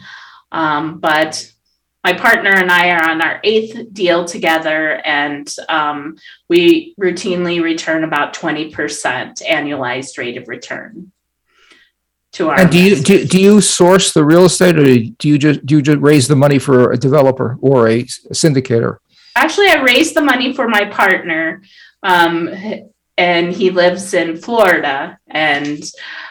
um, 0.52 1.00
but 1.00 1.52
my 2.04 2.14
partner 2.14 2.52
and 2.52 2.72
I 2.72 2.92
are 2.92 3.10
on 3.10 3.22
our 3.22 3.40
eighth 3.44 3.94
deal 3.94 4.26
together, 4.26 5.02
and 5.06 5.54
um, 5.70 6.18
we 6.50 6.96
routinely 7.00 7.62
return 7.62 8.04
about 8.04 8.34
20% 8.34 8.72
annualized 9.44 10.18
rate 10.18 10.38
of 10.38 10.48
return 10.48 11.12
to 12.34 12.50
our. 12.50 12.60
And 12.60 12.72
do 12.72 12.82
you, 12.82 12.96
do, 12.96 13.26
do 13.26 13.40
you 13.40 13.62
source 13.62 14.14
the 14.14 14.26
real 14.26 14.46
estate 14.46 14.80
or 14.80 14.84
do 14.86 15.28
you 15.28 15.38
just, 15.38 15.66
do 15.66 15.76
you 15.76 15.82
just 15.82 16.00
raise 16.00 16.28
the 16.28 16.36
money 16.36 16.58
for 16.58 16.92
a 16.92 16.98
developer 16.98 17.58
or 17.62 17.88
a 17.88 18.04
syndicator? 18.04 18.98
Actually, 19.36 19.68
I 19.68 19.82
raised 19.82 20.16
the 20.16 20.22
money 20.22 20.54
for 20.54 20.68
my 20.68 20.86
partner. 20.86 21.62
Um, 22.04 22.50
and 23.22 23.54
he 23.54 23.70
lives 23.70 24.16
in 24.16 24.36
Florida. 24.36 25.20
And 25.28 25.80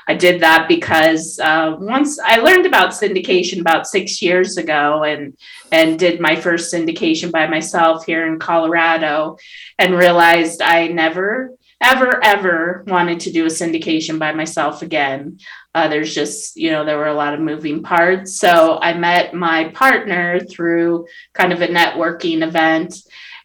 I 0.08 0.14
did 0.14 0.40
that 0.40 0.66
because 0.66 1.38
uh, 1.38 1.76
once 1.78 2.18
I 2.18 2.38
learned 2.38 2.66
about 2.66 2.90
syndication 2.90 3.60
about 3.60 3.86
six 3.86 4.20
years 4.20 4.56
ago, 4.56 5.04
and 5.04 5.38
and 5.70 5.96
did 5.96 6.20
my 6.20 6.34
first 6.34 6.74
syndication 6.74 7.30
by 7.30 7.46
myself 7.46 8.04
here 8.06 8.26
in 8.26 8.40
Colorado, 8.40 9.36
and 9.78 9.94
realized 9.94 10.62
I 10.62 10.88
never, 10.88 11.52
ever, 11.80 12.18
ever 12.24 12.84
wanted 12.88 13.20
to 13.20 13.30
do 13.30 13.44
a 13.44 13.56
syndication 13.60 14.18
by 14.18 14.32
myself 14.32 14.82
again. 14.82 15.38
Uh, 15.72 15.86
there's 15.86 16.12
just 16.12 16.56
you 16.56 16.72
know 16.72 16.84
there 16.84 16.98
were 16.98 17.14
a 17.14 17.22
lot 17.24 17.34
of 17.34 17.40
moving 17.40 17.84
parts. 17.84 18.36
So 18.40 18.80
I 18.82 18.94
met 18.94 19.32
my 19.32 19.68
partner 19.68 20.40
through 20.40 21.06
kind 21.34 21.52
of 21.52 21.62
a 21.62 21.68
networking 21.68 22.42
event 22.42 22.96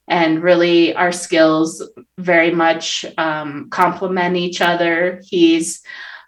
and 0.07 0.43
really 0.43 0.93
our 0.95 1.11
skills 1.11 1.87
very 2.17 2.51
much 2.51 3.05
um, 3.17 3.69
complement 3.69 4.35
each 4.35 4.61
other. 4.61 5.21
He's 5.23 5.81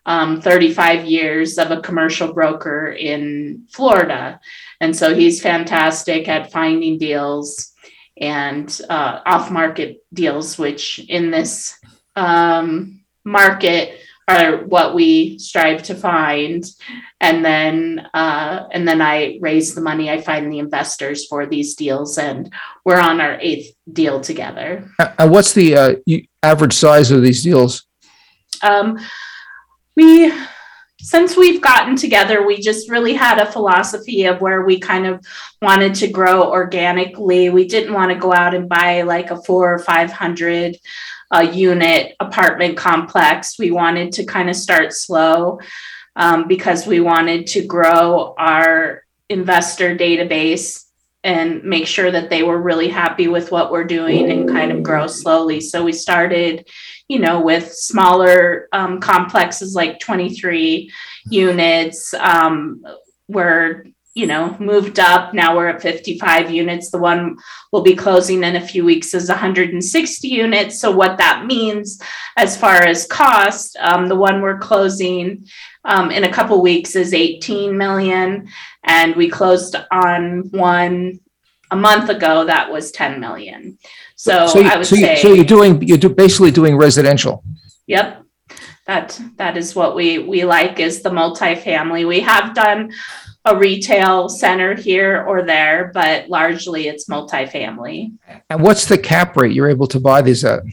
um, 0.05 0.41
35 0.41 1.05
years 1.05 1.57
of 1.57 1.69
a 1.69 1.81
commercial 1.81 2.33
broker 2.33 2.91
in 2.91 3.67
Florida. 3.69 4.39
And 4.79 4.95
so 4.95 5.13
he's 5.13 5.41
fantastic 5.41 6.27
at 6.27 6.51
finding 6.51 6.97
deals 6.97 7.73
and 8.19 8.81
uh, 8.89 9.19
off 9.25 9.51
market 9.51 10.03
deals, 10.13 10.57
which 10.57 10.99
in 11.07 11.29
this 11.29 11.77
um, 12.15 13.03
market 13.25 13.99
are 14.27 14.65
what 14.65 14.93
we 14.93 15.39
strive 15.39 15.83
to 15.83 15.95
find. 15.95 16.65
And 17.21 17.43
then 17.43 18.07
uh, 18.13 18.67
and 18.71 18.87
then 18.87 19.01
i 19.01 19.37
raise 19.41 19.73
the 19.73 19.81
money 19.81 20.09
i 20.09 20.21
find 20.21 20.51
the 20.51 20.59
investors 20.59 21.25
for 21.25 21.45
these 21.45 21.75
deals 21.75 22.17
and 22.17 22.53
we're 22.85 22.99
on 22.99 23.21
our 23.21 23.39
eighth 23.39 23.73
deal 23.91 24.21
together. 24.21 24.89
And 25.17 25.31
what's 25.31 25.53
the 25.53 25.75
uh, 25.75 25.95
average 26.43 26.73
size 26.73 27.09
of 27.11 27.21
these 27.21 27.41
deals? 27.43 27.87
um, 28.63 28.97
we 29.95 30.31
since 30.99 31.37
we've 31.37 31.61
gotten 31.61 31.95
together 31.95 32.45
we 32.45 32.59
just 32.59 32.89
really 32.89 33.13
had 33.13 33.39
a 33.39 33.51
philosophy 33.51 34.25
of 34.25 34.41
where 34.41 34.65
we 34.65 34.79
kind 34.79 35.05
of 35.05 35.23
wanted 35.61 35.93
to 35.95 36.07
grow 36.07 36.49
organically. 36.51 37.49
We 37.49 37.67
didn't 37.67 37.93
want 37.93 38.11
to 38.11 38.17
go 38.17 38.33
out 38.33 38.55
and 38.55 38.67
buy 38.67 39.03
like 39.03 39.31
a 39.31 39.41
four 39.43 39.73
or 39.73 39.79
five 39.79 40.11
hundred 40.11 40.77
a 41.31 41.43
unit 41.43 42.15
apartment 42.19 42.77
complex. 42.77 43.57
We 43.59 43.71
wanted 43.71 44.11
to 44.13 44.25
kind 44.25 44.49
of 44.49 44.55
start 44.55 44.93
slow 44.93 45.59
um, 46.15 46.47
because 46.47 46.87
we 46.87 46.99
wanted 46.99 47.47
to 47.47 47.65
grow 47.65 48.33
our 48.37 49.03
investor 49.29 49.95
database 49.95 50.85
and 51.23 51.63
make 51.63 51.87
sure 51.87 52.09
that 52.09 52.29
they 52.29 52.43
were 52.43 52.61
really 52.61 52.87
happy 52.87 53.27
with 53.27 53.51
what 53.51 53.71
we're 53.71 53.83
doing 53.83 54.31
and 54.31 54.47
kind 54.47 54.71
of 54.71 54.83
grow 54.83 55.07
slowly. 55.07 55.59
So 55.59 55.83
we 55.83 55.91
started, 55.91 56.69
you 57.07 57.19
know, 57.19 57.41
with 57.41 57.73
smaller 57.73 58.69
um, 58.71 59.01
complexes 59.01 59.75
like 59.75 59.99
23 59.99 60.91
units. 61.29 62.13
Um, 62.13 62.85
we're 63.27 63.87
you 64.17 64.25
know, 64.25 64.57
moved 64.59 64.99
up. 64.99 65.31
Now 65.31 65.55
we're 65.55 65.67
at 65.67 65.81
55 65.81 66.49
units. 66.49 66.89
The 66.89 66.97
one 66.97 67.37
we'll 67.71 67.83
be 67.83 67.95
closing 67.95 68.43
in 68.43 68.55
a 68.55 68.67
few 68.67 68.83
weeks 68.83 69.13
is 69.13 69.29
160 69.29 70.27
units. 70.27 70.79
So 70.79 70.89
what 70.89 71.19
that 71.19 71.45
means 71.45 72.01
as 72.35 72.57
far 72.57 72.77
as 72.83 73.05
cost, 73.05 73.77
um, 73.79 74.07
the 74.07 74.15
one 74.15 74.41
we're 74.41 74.57
closing 74.57 75.45
um, 75.85 76.09
in 76.09 76.23
a 76.23 76.31
couple 76.33 76.61
weeks 76.63 76.95
is 76.95 77.13
18 77.13 77.77
million, 77.77 78.47
and 78.83 79.15
we 79.15 79.29
closed 79.29 79.75
on 79.91 80.49
one 80.49 81.19
a 81.69 81.75
month 81.75 82.09
ago 82.09 82.45
that 82.45 82.71
was 82.71 82.91
10 82.91 83.19
million. 83.19 83.77
So, 84.15 84.47
So, 84.47 84.59
you- 84.59 84.69
I 84.69 84.77
would 84.77 84.87
so, 84.87 84.95
you, 84.95 85.05
say, 85.05 85.21
so 85.21 85.33
you're 85.33 85.45
doing 85.45 85.81
you're 85.83 85.99
do, 85.99 86.09
basically 86.09 86.49
doing 86.51 86.75
residential. 86.75 87.43
yep. 87.85 88.23
That 88.87 89.19
that 89.35 89.57
is 89.57 89.75
what 89.75 89.95
we 89.99 90.07
we 90.33 90.45
like 90.45 90.79
is 90.79 91.01
the 91.01 91.09
multifamily. 91.09 92.07
We 92.07 92.21
have 92.21 92.55
done 92.55 92.93
a 93.47 93.57
retail 93.57 94.27
center 94.27 94.75
here 94.75 95.23
or 95.27 95.43
there, 95.43 95.91
but 95.93 96.27
largely 96.29 96.87
it's 96.87 97.07
multifamily. 97.07 98.11
And 98.49 98.61
what's 98.61 98.85
the 98.85 98.97
cap 98.97 99.37
rate 99.37 99.53
you're 99.53 99.69
able 99.69 99.87
to 99.87 99.99
buy 99.99 100.21
these 100.21 100.43
at? 100.43 100.63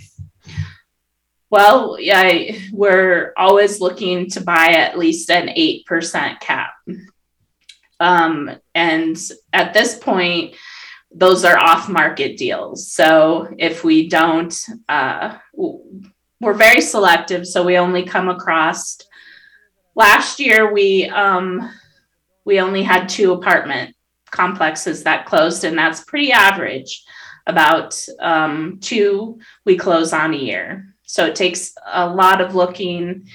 Well, 1.50 1.98
yeah, 2.00 2.56
we're 2.72 3.32
always 3.36 3.80
looking 3.80 4.28
to 4.30 4.40
buy 4.40 4.72
at 4.72 4.98
least 4.98 5.30
an 5.30 5.48
8% 5.48 6.40
cap. 6.40 6.72
Um, 8.00 8.50
and 8.74 9.16
at 9.52 9.72
this 9.72 9.96
point, 9.96 10.56
those 11.14 11.44
are 11.44 11.56
off 11.56 11.88
market 11.88 12.36
deals. 12.36 12.90
So 12.90 13.54
if 13.56 13.84
we 13.84 14.08
don't, 14.08 14.52
uh, 14.88 15.38
we're 16.40 16.54
very 16.54 16.80
selective. 16.80 17.46
So 17.46 17.62
we 17.62 17.78
only 17.78 18.02
come 18.02 18.28
across, 18.28 18.98
last 19.94 20.40
year, 20.40 20.72
we, 20.72 21.06
um, 21.06 21.70
we 22.44 22.60
only 22.60 22.82
had 22.82 23.08
two 23.08 23.32
apartment 23.32 23.94
complexes 24.30 25.04
that 25.04 25.26
closed, 25.26 25.64
and 25.64 25.78
that's 25.78 26.04
pretty 26.04 26.32
average. 26.32 27.04
About 27.46 27.94
um, 28.20 28.78
two 28.80 29.38
we 29.66 29.76
close 29.76 30.14
on 30.14 30.32
a 30.32 30.38
year. 30.38 30.94
So 31.02 31.26
it 31.26 31.36
takes 31.36 31.74
a 31.92 32.08
lot 32.08 32.40
of 32.40 32.54
looking, 32.54 33.28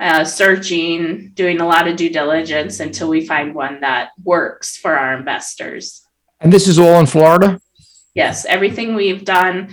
uh, 0.00 0.24
searching, 0.24 1.30
doing 1.34 1.60
a 1.60 1.66
lot 1.66 1.86
of 1.86 1.94
due 1.94 2.10
diligence 2.10 2.80
until 2.80 3.08
we 3.08 3.24
find 3.24 3.54
one 3.54 3.80
that 3.80 4.10
works 4.24 4.76
for 4.76 4.92
our 4.92 5.16
investors. 5.16 6.04
And 6.40 6.52
this 6.52 6.66
is 6.66 6.80
all 6.80 6.98
in 6.98 7.06
Florida. 7.06 7.60
Yes, 8.12 8.44
everything 8.44 8.96
we've 8.96 9.24
done, 9.24 9.72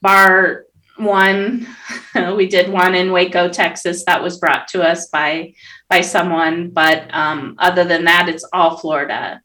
bar 0.00 0.66
one, 0.96 1.66
we 2.36 2.48
did 2.48 2.70
one 2.70 2.94
in 2.94 3.12
Waco, 3.12 3.48
Texas, 3.48 4.04
that 4.04 4.22
was 4.22 4.38
brought 4.38 4.68
to 4.68 4.82
us 4.82 5.08
by 5.08 5.54
by 5.88 6.00
someone. 6.00 6.70
But 6.70 7.12
um, 7.14 7.56
other 7.58 7.84
than 7.84 8.04
that, 8.04 8.28
it's 8.28 8.44
all 8.52 8.76
Florida. 8.76 9.40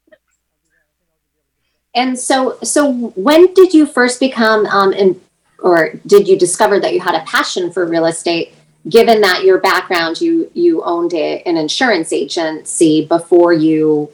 And 1.93 2.17
so, 2.17 2.57
so 2.63 2.91
when 3.15 3.53
did 3.53 3.73
you 3.73 3.86
first 3.86 4.19
become, 4.19 4.67
um, 4.67 4.93
in, 4.93 5.19
or 5.60 5.93
did 6.05 6.27
you 6.27 6.38
discover 6.38 6.79
that 6.79 6.93
you 6.93 6.99
had 6.99 7.15
a 7.15 7.25
passion 7.25 7.71
for 7.71 7.86
real 7.88 8.05
estate? 8.05 8.53
Given 8.88 9.21
that 9.21 9.43
your 9.43 9.57
background, 9.57 10.21
you 10.21 10.49
you 10.53 10.81
owned 10.83 11.13
a, 11.13 11.41
an 11.41 11.57
insurance 11.57 12.13
agency 12.13 13.05
before 13.05 13.51
you 13.51 14.10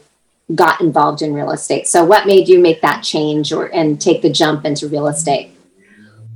got 0.56 0.82
involved 0.82 1.22
in 1.22 1.34
real 1.34 1.52
estate. 1.52 1.88
So, 1.88 2.04
what 2.04 2.26
made 2.26 2.48
you 2.48 2.58
make 2.60 2.82
that 2.82 3.04
change 3.04 3.52
or 3.52 3.66
and 3.66 4.02
take 4.02 4.22
the 4.22 4.32
jump 4.32 4.66
into 4.66 4.88
real 4.88 5.08
estate? 5.08 5.52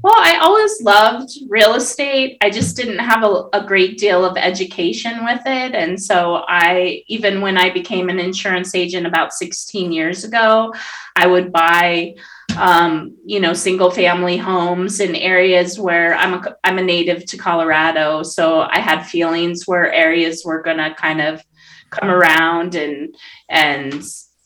Well, 0.07 0.15
I 0.19 0.37
always 0.37 0.81
loved 0.81 1.31
real 1.49 1.73
estate. 1.73 2.37
I 2.39 2.49
just 2.49 2.77
didn't 2.77 2.99
have 2.99 3.25
a, 3.25 3.49
a, 3.51 3.65
great 3.67 3.97
deal 3.97 4.23
of 4.23 4.37
education 4.37 5.25
with 5.25 5.41
it. 5.45 5.75
And 5.75 6.01
so 6.01 6.45
I, 6.47 7.03
even 7.07 7.41
when 7.41 7.57
I 7.57 7.71
became 7.71 8.07
an 8.07 8.17
insurance 8.17 8.73
agent 8.73 9.05
about 9.05 9.33
16 9.33 9.91
years 9.91 10.23
ago, 10.23 10.73
I 11.17 11.27
would 11.27 11.51
buy 11.51 12.15
um, 12.57 13.17
you 13.25 13.41
know, 13.41 13.51
single 13.51 13.91
family 13.91 14.37
homes 14.37 15.01
in 15.01 15.13
areas 15.13 15.77
where 15.77 16.15
I'm 16.15 16.35
a, 16.35 16.55
I'm 16.63 16.77
a 16.77 16.83
native 16.83 17.25
to 17.25 17.37
Colorado. 17.37 18.23
So 18.23 18.61
I 18.61 18.79
had 18.79 19.01
feelings 19.01 19.63
where 19.65 19.91
areas 19.91 20.43
were 20.45 20.61
going 20.61 20.77
to 20.77 20.95
kind 20.95 21.19
of 21.19 21.43
come 21.89 22.09
around 22.09 22.75
and, 22.75 23.13
and, 23.49 24.01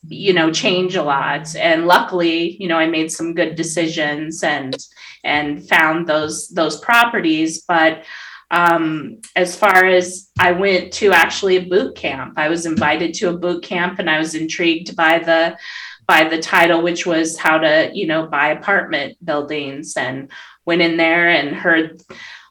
you 0.08 0.34
know, 0.34 0.52
change 0.52 0.96
a 0.96 1.04
lot. 1.04 1.56
And 1.56 1.86
luckily, 1.86 2.58
you 2.62 2.68
know, 2.68 2.78
I 2.78 2.88
made 2.88 3.12
some 3.12 3.34
good 3.34 3.56
decisions 3.56 4.44
and, 4.44 4.76
and 5.24 5.68
found 5.68 6.08
those, 6.08 6.50
those 6.50 6.80
properties. 6.80 7.64
But, 7.64 8.04
um, 8.50 9.22
as 9.36 9.56
far 9.56 9.86
as 9.86 10.30
I 10.38 10.52
went 10.52 10.92
to 10.94 11.14
actually 11.14 11.56
a 11.56 11.66
boot 11.66 11.96
camp, 11.96 12.34
I 12.38 12.50
was 12.50 12.66
invited 12.66 13.14
to 13.16 13.30
a 13.30 13.38
boot 13.38 13.64
camp 13.64 14.00
and 14.00 14.10
I 14.10 14.20
was 14.20 14.36
intrigued 14.36 14.96
by 14.96 15.20
the, 15.20 15.58
by 16.06 16.26
the 16.26 16.42
title, 16.42 16.82
which 16.82 17.06
was 17.06 17.38
how 17.38 17.60
to, 17.60 17.90
you 17.94 18.08
know, 18.08 18.28
buy 18.28 18.50
apartment 18.50 19.24
buildings 19.24 19.96
and 19.96 20.30
went 20.66 20.82
in 20.82 20.98
there 20.98 21.30
and 21.30 21.56
heard 21.56 22.02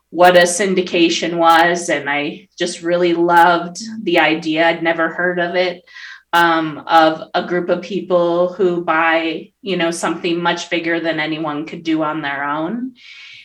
what 0.09 0.37
a 0.37 0.43
syndication 0.43 1.37
was. 1.37 1.91
And 1.91 2.09
I 2.09 2.49
just 2.59 2.83
really 2.83 3.13
loved 3.13 3.83
the 4.03 4.19
idea. 4.19 4.67
I'd 4.67 4.83
never 4.83 5.11
heard 5.11 5.39
of 5.39 5.55
it. 5.55 5.85
Um, 6.33 6.85
of 6.87 7.29
a 7.35 7.45
group 7.45 7.69
of 7.71 7.83
people 7.83 8.53
who 8.53 8.85
buy, 8.85 9.51
you 9.63 9.77
know, 9.77 9.91
something 9.91 10.41
much 10.41 10.71
bigger 10.71 11.01
than 11.01 11.19
anyone 11.19 11.67
could 11.67 11.83
do 11.83 12.05
on 12.05 12.23
their 12.23 12.45
own. 12.45 12.95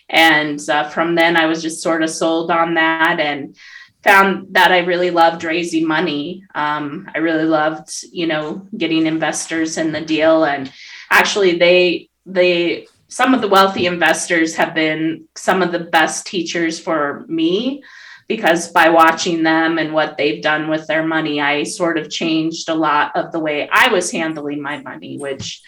And 0.08 0.60
uh, 0.70 0.88
from 0.90 1.16
then, 1.16 1.36
I 1.36 1.48
was 1.48 1.64
just 1.64 1.82
sort 1.82 2.04
of 2.04 2.12
sold 2.12 2.52
on 2.52 2.76
that 2.76 3.20
and 3.20 3.58
found 4.04 4.54
that 4.54 4.72
I 4.72 4.80
really 4.80 5.10
loved 5.10 5.44
raising 5.44 5.88
money. 5.88 6.44
Um, 6.54 7.10
I 7.16 7.18
really 7.18 7.46
loved, 7.46 7.92
you 8.12 8.28
know, 8.28 8.68
getting 8.78 9.08
investors 9.08 9.80
in 9.80 9.92
the 9.92 10.02
deal. 10.02 10.44
And 10.46 10.72
actually, 11.10 11.58
they 11.58 12.10
they 12.26 12.88
some 13.08 13.34
of 13.34 13.42
the 13.42 13.48
wealthy 13.48 13.88
investors 13.88 14.56
have 14.56 14.76
been 14.76 15.26
some 15.36 15.62
of 15.62 15.72
the 15.72 15.80
best 15.80 16.28
teachers 16.28 16.80
for 16.80 17.26
me 17.28 17.84
because 18.28 18.72
by 18.72 18.90
watching 18.90 19.44
them 19.44 19.78
and 19.78 19.94
what 19.94 20.18
they've 20.18 20.42
done 20.42 20.68
with 20.68 20.88
their 20.88 21.06
money, 21.06 21.40
I 21.40 21.64
sort 21.64 21.98
of 21.98 22.10
changed 22.10 22.70
a 22.70 22.76
lot 22.76 23.16
of 23.16 23.32
the 23.32 23.40
way 23.40 23.70
I 23.72 23.90
was 23.90 24.12
handling 24.12 24.62
my 24.62 24.82
money, 24.82 25.18
which 25.18 25.62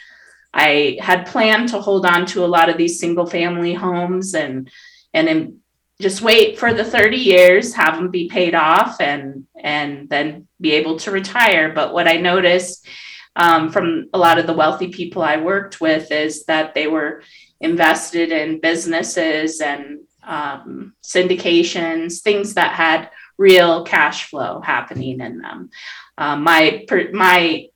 I 0.54 0.98
had 1.00 1.28
planned 1.28 1.70
to 1.70 1.82
hold 1.82 2.06
on 2.06 2.26
to 2.28 2.43
a 2.43 2.48
lot 2.48 2.70
of 2.70 2.78
these 2.78 3.00
single 3.00 3.28
family 3.28 3.74
homes 3.74 4.34
and 4.34 4.70
and 5.13 5.58
just 6.00 6.22
wait 6.22 6.60
for 6.60 6.74
the 6.74 6.84
30 6.84 7.17
years, 7.17 7.74
have 7.74 7.96
them 7.96 8.12
be 8.12 8.30
paid 8.30 8.56
off, 8.56 9.02
and 9.02 9.46
and 9.60 10.10
then 10.10 10.48
be 10.60 10.74
able 10.74 10.98
to 11.00 11.12
retire. 11.12 11.74
But 11.74 11.93
what 11.93 12.08
I 12.08 12.17
noticed 12.17 12.88
um, 13.36 13.72
from 13.72 14.10
a 14.13 14.17
lot 14.17 14.39
of 14.39 14.48
the 14.48 14.54
wealthy 14.54 14.89
people 14.89 15.22
I 15.22 15.38
worked 15.38 15.80
with 15.80 16.12
is 16.12 16.46
that 16.46 16.74
they 16.74 16.88
were 16.88 17.22
invested 17.62 18.32
in 18.32 18.60
businesses 18.60 19.62
and 19.62 20.00
um, 20.28 20.94
syndications, 21.04 22.22
things 22.22 22.54
that 22.56 22.74
had 22.74 23.10
real 23.38 23.84
cash 23.84 24.30
flow 24.30 24.62
happening 24.62 25.20
in 25.20 25.40
them. 25.40 25.70
Um, 26.18 26.44
my 26.44 26.86
my 27.13 27.68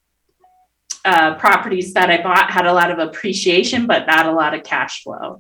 uh, 1.04 1.36
properties 1.36 1.94
that 1.94 2.12
I 2.12 2.22
bought 2.22 2.52
had 2.52 2.68
a 2.68 2.74
lot 2.74 2.92
of 2.92 3.00
appreciation, 3.00 3.88
but 3.88 4.06
not 4.06 4.28
a 4.28 4.32
lot 4.32 4.54
of 4.54 4.64
cash 4.64 5.04
flow. 5.04 5.40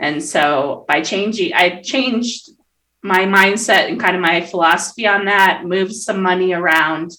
And 0.00 0.22
so 0.22 0.84
by 0.88 1.02
changing, 1.02 1.52
I 1.52 1.82
changed 1.82 2.50
my 3.02 3.26
mindset 3.26 3.88
and 3.88 4.00
kind 4.00 4.16
of 4.16 4.22
my 4.22 4.40
philosophy 4.40 5.06
on 5.06 5.26
that, 5.26 5.64
moved 5.64 5.94
some 5.94 6.22
money 6.22 6.52
around. 6.52 7.10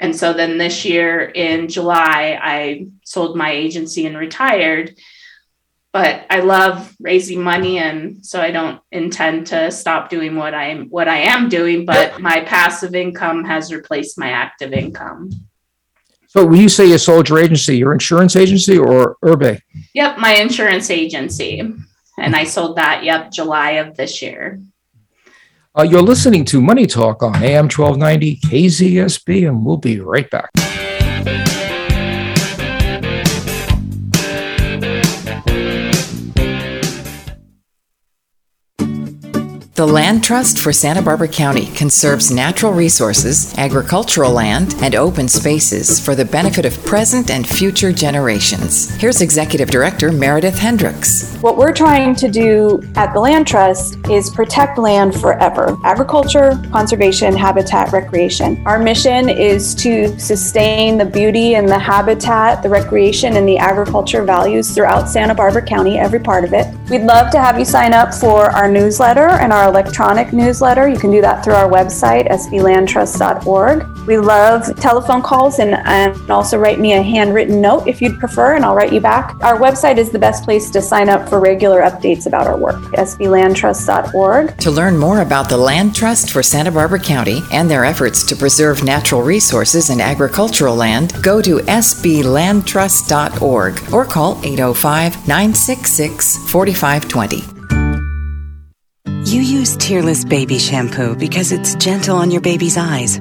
And 0.00 0.14
so 0.14 0.32
then 0.32 0.56
this 0.56 0.84
year 0.84 1.20
in 1.20 1.68
July, 1.68 2.38
I 2.40 2.86
sold 3.04 3.36
my 3.36 3.50
agency 3.50 4.06
and 4.06 4.16
retired. 4.16 4.96
But 5.96 6.26
I 6.28 6.40
love 6.40 6.94
raising 7.00 7.42
money, 7.42 7.78
and 7.78 8.22
so 8.22 8.38
I 8.38 8.50
don't 8.50 8.82
intend 8.92 9.46
to 9.46 9.70
stop 9.70 10.10
doing 10.10 10.36
what 10.36 10.52
I 10.52 10.64
am 10.66 10.90
what 10.90 11.08
I 11.08 11.20
am 11.20 11.48
doing. 11.48 11.86
But 11.86 12.20
my 12.20 12.40
passive 12.40 12.94
income 12.94 13.46
has 13.46 13.72
replaced 13.72 14.18
my 14.18 14.28
active 14.28 14.74
income. 14.74 15.30
So 16.28 16.44
when 16.44 16.60
you 16.60 16.68
say 16.68 16.84
you 16.84 16.98
sold 16.98 17.30
your 17.30 17.38
agency, 17.38 17.78
your 17.78 17.94
insurance 17.94 18.36
agency 18.36 18.76
or 18.76 19.16
Erbe? 19.24 19.58
Yep, 19.94 20.18
my 20.18 20.34
insurance 20.34 20.90
agency. 20.90 21.60
And 22.18 22.36
I 22.36 22.44
sold 22.44 22.76
that, 22.76 23.02
yep, 23.02 23.32
July 23.32 23.70
of 23.82 23.96
this 23.96 24.20
year. 24.20 24.60
Uh, 25.74 25.84
you're 25.84 26.02
listening 26.02 26.44
to 26.44 26.60
Money 26.60 26.86
Talk 26.86 27.22
on 27.22 27.36
AM 27.36 27.70
1290 27.70 28.36
KZSB, 28.40 29.48
and 29.48 29.64
we'll 29.64 29.78
be 29.78 30.00
right 30.00 30.28
back. 30.28 30.50
The 39.76 39.86
Land 39.86 40.24
Trust 40.24 40.58
for 40.58 40.72
Santa 40.72 41.02
Barbara 41.02 41.28
County 41.28 41.66
conserves 41.66 42.30
natural 42.30 42.72
resources, 42.72 43.52
agricultural 43.58 44.32
land, 44.32 44.74
and 44.80 44.94
open 44.94 45.28
spaces 45.28 46.00
for 46.00 46.14
the 46.14 46.24
benefit 46.24 46.64
of 46.64 46.82
present 46.86 47.30
and 47.30 47.46
future 47.46 47.92
generations. 47.92 48.88
Here's 48.94 49.20
Executive 49.20 49.70
Director 49.70 50.12
Meredith 50.12 50.58
Hendricks. 50.58 51.36
What 51.42 51.58
we're 51.58 51.74
trying 51.74 52.14
to 52.14 52.28
do 52.30 52.82
at 52.96 53.12
the 53.12 53.20
Land 53.20 53.46
Trust 53.46 53.98
is 54.08 54.30
protect 54.30 54.78
land 54.78 55.14
forever 55.14 55.76
agriculture, 55.84 56.58
conservation, 56.72 57.36
habitat, 57.36 57.92
recreation. 57.92 58.62
Our 58.64 58.78
mission 58.78 59.28
is 59.28 59.74
to 59.74 60.18
sustain 60.18 60.96
the 60.96 61.04
beauty 61.04 61.54
and 61.54 61.68
the 61.68 61.78
habitat, 61.78 62.62
the 62.62 62.70
recreation, 62.70 63.36
and 63.36 63.46
the 63.46 63.58
agriculture 63.58 64.24
values 64.24 64.74
throughout 64.74 65.10
Santa 65.10 65.34
Barbara 65.34 65.60
County, 65.60 65.98
every 65.98 66.20
part 66.20 66.44
of 66.44 66.54
it. 66.54 66.66
We'd 66.88 67.02
love 67.02 67.30
to 67.32 67.38
have 67.38 67.58
you 67.58 67.66
sign 67.66 67.92
up 67.92 68.14
for 68.14 68.46
our 68.52 68.70
newsletter 68.70 69.28
and 69.28 69.52
our 69.52 69.65
electronic 69.66 70.32
newsletter. 70.32 70.88
You 70.88 70.98
can 70.98 71.10
do 71.10 71.20
that 71.20 71.44
through 71.44 71.54
our 71.54 71.68
website, 71.68 72.30
sblandtrust.org. 72.30 74.06
We 74.06 74.18
love 74.18 74.76
telephone 74.76 75.22
calls 75.22 75.58
and, 75.58 75.74
and 75.74 76.30
also 76.30 76.58
write 76.58 76.78
me 76.78 76.92
a 76.92 77.02
handwritten 77.02 77.60
note 77.60 77.88
if 77.88 78.00
you'd 78.00 78.18
prefer, 78.18 78.54
and 78.54 78.64
I'll 78.64 78.74
write 78.74 78.92
you 78.92 79.00
back. 79.00 79.36
Our 79.42 79.58
website 79.58 79.98
is 79.98 80.10
the 80.10 80.18
best 80.18 80.44
place 80.44 80.70
to 80.70 80.80
sign 80.80 81.08
up 81.08 81.28
for 81.28 81.40
regular 81.40 81.82
updates 81.82 82.26
about 82.26 82.46
our 82.46 82.56
work, 82.56 82.76
sblandtrust.org. 82.94 84.56
To 84.58 84.70
learn 84.70 84.96
more 84.96 85.22
about 85.22 85.48
the 85.48 85.56
Land 85.56 85.94
Trust 85.94 86.30
for 86.30 86.42
Santa 86.42 86.70
Barbara 86.70 87.00
County 87.00 87.40
and 87.52 87.70
their 87.70 87.84
efforts 87.84 88.24
to 88.26 88.36
preserve 88.36 88.84
natural 88.84 89.22
resources 89.22 89.90
and 89.90 90.00
agricultural 90.00 90.76
land, 90.76 91.12
go 91.22 91.42
to 91.42 91.58
sblandtrust.org 91.58 93.92
or 93.92 94.04
call 94.04 94.38
805 94.44 95.28
966 95.28 96.36
4520. 96.50 97.55
You 99.26 99.40
use 99.40 99.76
tearless 99.76 100.24
baby 100.24 100.56
shampoo 100.56 101.16
because 101.16 101.50
it's 101.50 101.74
gentle 101.74 102.16
on 102.16 102.30
your 102.30 102.40
baby's 102.40 102.78
eyes. 102.78 103.18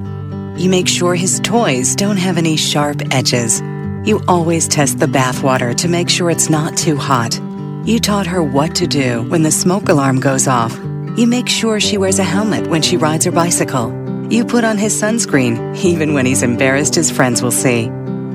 You 0.55 0.69
make 0.69 0.87
sure 0.87 1.15
his 1.15 1.39
toys 1.39 1.95
don't 1.95 2.17
have 2.17 2.37
any 2.37 2.57
sharp 2.57 3.01
edges. 3.09 3.59
You 4.07 4.21
always 4.27 4.67
test 4.67 4.99
the 4.99 5.07
bathwater 5.07 5.75
to 5.77 5.87
make 5.87 6.11
sure 6.11 6.29
it's 6.29 6.47
not 6.47 6.77
too 6.77 6.95
hot. 6.95 7.41
You 7.85 7.99
taught 7.99 8.27
her 8.27 8.43
what 8.43 8.75
to 8.75 8.85
do 8.85 9.23
when 9.29 9.41
the 9.41 9.49
smoke 9.49 9.89
alarm 9.89 10.19
goes 10.19 10.47
off. 10.47 10.77
You 11.17 11.25
make 11.25 11.49
sure 11.49 11.79
she 11.79 11.97
wears 11.97 12.19
a 12.19 12.23
helmet 12.23 12.67
when 12.67 12.83
she 12.83 12.97
rides 12.97 13.25
her 13.25 13.31
bicycle. 13.31 13.89
You 14.31 14.45
put 14.45 14.63
on 14.63 14.77
his 14.77 14.93
sunscreen, 14.93 15.75
even 15.83 16.13
when 16.13 16.27
he's 16.27 16.43
embarrassed 16.43 16.93
his 16.93 17.09
friends 17.09 17.41
will 17.41 17.49
see. 17.49 17.85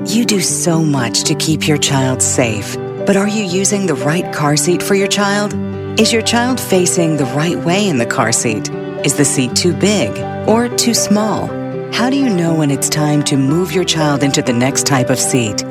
You 0.07 0.25
do 0.25 0.41
so 0.41 0.83
much 0.83 1.23
to 1.23 1.35
keep 1.35 1.69
your 1.69 1.77
child 1.77 2.21
safe. 2.21 2.75
But 3.05 3.15
are 3.15 3.29
you 3.29 3.45
using 3.45 3.85
the 3.85 3.95
right 3.95 4.33
car 4.33 4.57
seat 4.57 4.83
for 4.83 4.93
your 4.93 5.07
child? 5.07 5.53
Is 5.97 6.13
your 6.13 6.21
child 6.21 6.59
facing 6.59 7.17
the 7.17 7.25
right 7.25 7.57
way 7.57 7.87
in 7.87 7.97
the 7.97 8.05
car 8.05 8.31
seat? 8.31 8.69
Is 9.03 9.15
the 9.15 9.25
seat 9.25 9.55
too 9.55 9.73
big 9.73 10.09
or 10.47 10.69
too 10.77 10.93
small? 10.93 11.47
How 11.91 12.09
do 12.09 12.17
you 12.17 12.29
know 12.29 12.55
when 12.55 12.71
it's 12.71 12.89
time 12.89 13.21
to 13.23 13.35
move 13.35 13.71
your 13.73 13.83
child 13.83 14.23
into 14.23 14.41
the 14.41 14.53
next 14.53 14.87
type 14.87 15.09
of 15.09 15.19
seat? 15.19 15.63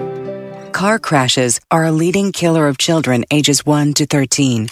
Car 0.72 0.98
crashes 0.98 1.58
are 1.70 1.86
a 1.86 1.92
leading 1.92 2.32
killer 2.32 2.68
of 2.68 2.76
children 2.76 3.24
ages 3.30 3.64
1 3.64 3.94
to 3.94 4.06
13. 4.06 4.68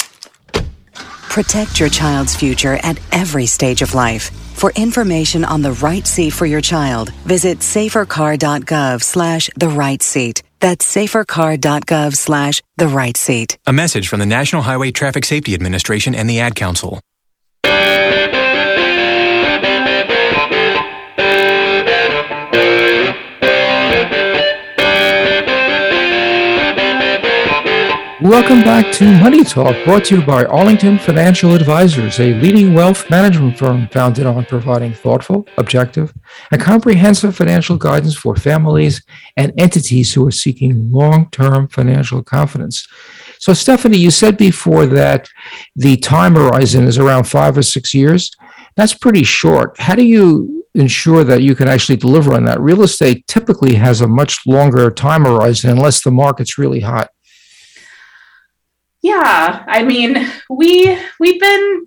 Protect 1.30 1.80
your 1.80 1.88
child's 1.88 2.36
future 2.36 2.78
at 2.82 3.00
every 3.10 3.46
stage 3.46 3.80
of 3.80 3.94
life. 3.94 4.30
For 4.54 4.70
information 4.72 5.44
on 5.44 5.62
the 5.62 5.72
right 5.72 6.06
seat 6.06 6.30
for 6.30 6.46
your 6.46 6.60
child, 6.60 7.10
visit 7.24 7.60
safercar.gov 7.60 9.02
slash 9.02 9.50
the 9.56 9.68
right 9.68 10.02
seat. 10.02 10.42
That's 10.60 10.86
safercar.gov 10.94 12.16
slash 12.16 12.62
the 12.76 12.88
right 12.88 13.16
seat. 13.16 13.58
A 13.66 13.72
message 13.72 14.08
from 14.08 14.20
the 14.20 14.26
National 14.26 14.62
Highway 14.62 14.90
Traffic 14.90 15.24
Safety 15.24 15.54
Administration 15.54 16.14
and 16.14 16.28
the 16.28 16.40
Ad 16.40 16.54
Council. 16.54 17.00
Welcome 28.28 28.60
back 28.60 28.92
to 28.96 29.10
Money 29.20 29.42
Talk, 29.42 29.74
brought 29.86 30.04
to 30.04 30.18
you 30.18 30.22
by 30.26 30.44
Arlington 30.44 30.98
Financial 30.98 31.54
Advisors, 31.54 32.20
a 32.20 32.34
leading 32.34 32.74
wealth 32.74 33.08
management 33.08 33.56
firm 33.56 33.88
founded 33.88 34.26
on 34.26 34.44
providing 34.44 34.92
thoughtful, 34.92 35.48
objective, 35.56 36.12
and 36.52 36.60
comprehensive 36.60 37.34
financial 37.34 37.78
guidance 37.78 38.14
for 38.14 38.36
families 38.36 39.02
and 39.38 39.54
entities 39.58 40.12
who 40.12 40.26
are 40.26 40.30
seeking 40.30 40.92
long 40.92 41.30
term 41.30 41.68
financial 41.68 42.22
confidence. 42.22 42.86
So, 43.38 43.54
Stephanie, 43.54 43.96
you 43.96 44.10
said 44.10 44.36
before 44.36 44.84
that 44.84 45.30
the 45.74 45.96
time 45.96 46.34
horizon 46.34 46.84
is 46.84 46.98
around 46.98 47.24
five 47.24 47.56
or 47.56 47.62
six 47.62 47.94
years. 47.94 48.30
That's 48.76 48.92
pretty 48.92 49.22
short. 49.22 49.80
How 49.80 49.94
do 49.94 50.04
you 50.04 50.66
ensure 50.74 51.24
that 51.24 51.40
you 51.40 51.54
can 51.54 51.66
actually 51.66 51.96
deliver 51.96 52.34
on 52.34 52.44
that? 52.44 52.60
Real 52.60 52.82
estate 52.82 53.26
typically 53.26 53.76
has 53.76 54.02
a 54.02 54.06
much 54.06 54.46
longer 54.46 54.90
time 54.90 55.24
horizon 55.24 55.70
unless 55.70 56.02
the 56.02 56.10
market's 56.10 56.58
really 56.58 56.80
hot. 56.80 57.08
Yeah, 59.02 59.64
I 59.66 59.82
mean, 59.82 60.26
we 60.50 60.98
we've 61.20 61.40
been 61.40 61.86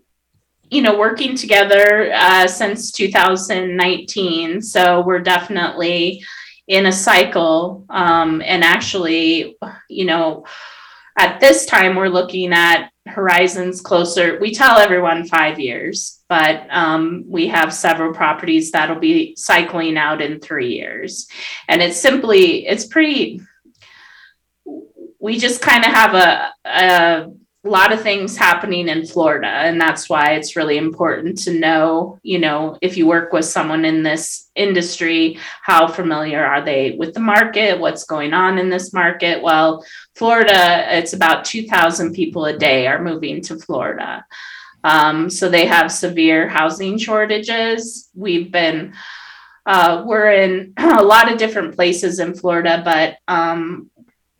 you 0.69 0.82
know 0.82 0.97
working 0.97 1.36
together 1.36 2.12
uh, 2.13 2.47
since 2.47 2.91
2019, 2.91 4.62
so 4.62 5.02
we're 5.02 5.19
definitely 5.19 6.24
in 6.67 6.86
a 6.86 6.91
cycle. 6.91 7.86
Um, 7.89 8.41
and 8.45 8.63
actually, 8.63 9.58
you 9.89 10.06
know, 10.06 10.45
at 11.17 11.39
this 11.41 11.65
time 11.65 11.95
we're 11.95 12.08
looking 12.08 12.54
at 12.54 12.89
horizons 13.08 13.82
closer. 13.82 14.39
We 14.39 14.54
tell 14.54 14.78
everyone 14.78 15.26
five 15.26 15.60
years, 15.60 16.24
but 16.30 16.65
um, 16.69 17.26
we 17.28 17.47
have 17.47 17.74
several 17.74 18.13
properties 18.13 18.71
that'll 18.71 19.00
be 19.00 19.36
cycling 19.36 19.97
out 19.97 20.21
in 20.21 20.39
three 20.39 20.76
years, 20.76 21.28
and 21.67 21.82
it's 21.82 22.00
simply 22.00 22.65
it's 22.67 22.86
pretty 22.86 23.41
we 25.22 25.38
just 25.38 25.62
kind 25.62 25.86
of 25.86 25.92
have 25.92 26.16
a, 26.16 26.52
a 26.66 27.32
lot 27.64 27.94
of 27.94 28.02
things 28.02 28.36
happening 28.36 28.90
in 28.90 29.06
Florida, 29.06 29.48
and 29.48 29.80
that's 29.80 30.10
why 30.10 30.32
it's 30.32 30.56
really 30.56 30.78
important 30.78 31.38
to 31.38 31.54
know, 31.54 32.20
you 32.24 32.40
know, 32.40 32.76
if 32.82 32.98
you 32.98 33.06
work 33.06 33.32
with 33.32 33.46
someone 33.46 33.86
in 33.86 34.02
this 34.02 34.50
industry, 34.56 35.38
how 35.62 35.88
familiar 35.88 36.44
are 36.44 36.66
they 36.66 36.96
with 36.98 37.14
the 37.14 37.20
market? 37.20 37.80
What's 37.80 38.04
going 38.04 38.34
on 38.34 38.58
in 38.58 38.72
this 38.72 38.94
market? 38.94 39.44
Well, 39.44 39.86
Florida, 40.16 40.98
it's 40.98 41.14
about 41.14 41.46
2,000 41.46 42.14
people 42.14 42.46
a 42.46 42.58
day 42.58 42.88
are 42.88 43.02
moving 43.02 43.42
to 43.42 43.60
Florida. 43.60 44.26
Um, 44.84 45.30
so 45.30 45.48
they 45.48 45.68
have 45.68 45.92
severe 45.92 46.50
housing 46.50 46.98
shortages. 46.98 48.10
We've 48.16 48.52
been 48.52 48.96
uh, 49.66 50.04
we're 50.06 50.32
in 50.32 50.74
a 50.78 51.04
lot 51.04 51.32
of 51.32 51.38
different 51.38 51.76
places 51.76 52.20
in 52.20 52.34
Florida, 52.34 52.82
but 52.84 53.18
um, 53.32 53.90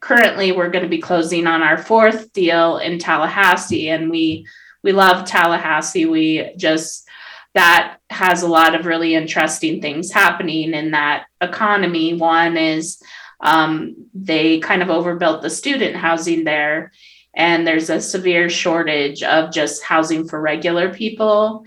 currently 0.02 0.52
we're 0.52 0.68
going 0.68 0.82
to 0.82 0.90
be 0.90 0.98
closing 0.98 1.46
on 1.46 1.62
our 1.62 1.78
fourth 1.78 2.32
deal 2.32 2.76
in 2.78 2.98
Tallahassee 2.98 3.88
and 3.88 4.10
we 4.10 4.44
we 4.82 4.92
love 4.92 5.24
Tallahassee. 5.24 6.06
We 6.06 6.52
just 6.56 7.08
that 7.54 7.98
has 8.10 8.42
a 8.42 8.48
lot 8.48 8.74
of 8.74 8.86
really 8.86 9.14
interesting 9.14 9.80
things 9.80 10.10
happening 10.10 10.74
in 10.74 10.90
that 10.90 11.26
economy. 11.40 12.14
One 12.14 12.56
is 12.56 13.00
um, 13.40 14.08
they 14.12 14.58
kind 14.58 14.82
of 14.82 14.90
overbuilt 14.90 15.42
the 15.42 15.50
student 15.50 15.94
housing 15.94 16.44
there, 16.44 16.92
and 17.34 17.66
there's 17.66 17.90
a 17.90 18.00
severe 18.00 18.48
shortage 18.48 19.22
of 19.22 19.52
just 19.52 19.84
housing 19.84 20.26
for 20.26 20.40
regular 20.40 20.92
people, 20.92 21.64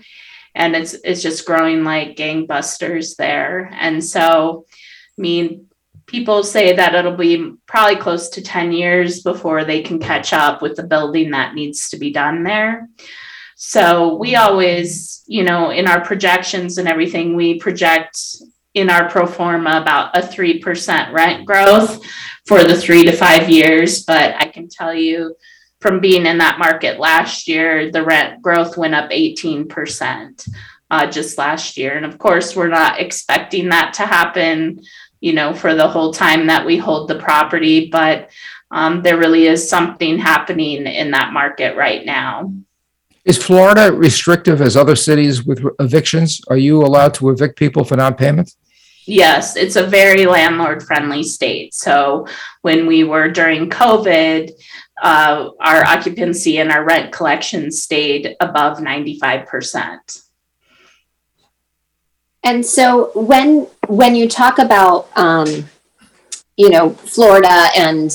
and 0.54 0.76
it's 0.76 0.94
it's 1.04 1.22
just 1.22 1.46
growing 1.46 1.84
like 1.84 2.16
gangbusters 2.16 3.16
there. 3.16 3.70
And 3.72 4.04
so, 4.04 4.66
I 5.18 5.20
mean, 5.20 5.65
people 6.06 6.42
say 6.42 6.74
that 6.74 6.94
it'll 6.94 7.16
be 7.16 7.54
probably 7.66 7.96
close 7.96 8.28
to 8.30 8.42
10 8.42 8.72
years 8.72 9.22
before 9.22 9.64
they 9.64 9.82
can 9.82 9.98
catch 9.98 10.32
up 10.32 10.62
with 10.62 10.76
the 10.76 10.82
building 10.82 11.30
that 11.30 11.54
needs 11.54 11.90
to 11.90 11.98
be 11.98 12.12
done 12.12 12.44
there. 12.44 12.88
So 13.56 14.16
we 14.16 14.36
always, 14.36 15.24
you 15.26 15.42
know, 15.42 15.70
in 15.70 15.88
our 15.88 16.04
projections 16.04 16.78
and 16.78 16.86
everything, 16.86 17.34
we 17.34 17.58
project 17.58 18.18
in 18.74 18.90
our 18.90 19.08
pro 19.08 19.26
forma 19.26 19.80
about 19.80 20.16
a 20.16 20.20
3% 20.20 21.12
rent 21.12 21.46
growth 21.46 22.04
for 22.46 22.62
the 22.62 22.78
three 22.78 23.04
to 23.04 23.12
five 23.12 23.48
years. 23.48 24.04
But 24.04 24.34
I 24.38 24.46
can 24.46 24.68
tell 24.68 24.94
you 24.94 25.34
from 25.80 26.00
being 26.00 26.26
in 26.26 26.38
that 26.38 26.58
market 26.58 27.00
last 27.00 27.48
year, 27.48 27.90
the 27.90 28.04
rent 28.04 28.42
growth 28.42 28.76
went 28.76 28.94
up 28.94 29.10
18% 29.10 30.48
uh, 30.90 31.06
just 31.10 31.38
last 31.38 31.76
year. 31.76 31.96
And 31.96 32.04
of 32.04 32.18
course, 32.18 32.54
we're 32.54 32.68
not 32.68 33.00
expecting 33.00 33.70
that 33.70 33.94
to 33.94 34.06
happen 34.06 34.80
you 35.26 35.32
know, 35.32 35.52
for 35.52 35.74
the 35.74 35.88
whole 35.88 36.12
time 36.12 36.46
that 36.46 36.64
we 36.64 36.76
hold 36.76 37.08
the 37.08 37.18
property. 37.18 37.88
But 37.90 38.30
um, 38.70 39.02
there 39.02 39.18
really 39.18 39.48
is 39.48 39.68
something 39.68 40.18
happening 40.18 40.86
in 40.86 41.10
that 41.10 41.32
market 41.32 41.76
right 41.76 42.06
now. 42.06 42.54
Is 43.24 43.36
Florida 43.36 43.92
restrictive 43.92 44.60
as 44.62 44.76
other 44.76 44.94
cities 44.94 45.44
with 45.44 45.66
evictions? 45.80 46.40
Are 46.46 46.56
you 46.56 46.80
allowed 46.80 47.12
to 47.14 47.30
evict 47.30 47.58
people 47.58 47.82
for 47.82 47.96
non-payment? 47.96 48.54
Yes, 49.04 49.56
it's 49.56 49.74
a 49.74 49.84
very 49.84 50.26
landlord 50.26 50.84
friendly 50.84 51.24
state. 51.24 51.74
So 51.74 52.28
when 52.62 52.86
we 52.86 53.02
were 53.02 53.28
during 53.28 53.68
COVID, 53.68 54.52
uh, 55.02 55.50
our 55.58 55.84
occupancy 55.84 56.58
and 56.58 56.70
our 56.70 56.84
rent 56.84 57.10
collection 57.12 57.72
stayed 57.72 58.36
above 58.38 58.78
95%. 58.78 60.25
And 62.46 62.64
so 62.64 63.10
when 63.16 63.66
when 63.88 64.14
you 64.14 64.28
talk 64.28 64.60
about 64.60 65.08
um, 65.16 65.68
you 66.56 66.70
know 66.70 66.90
Florida 66.90 67.64
and 67.76 68.08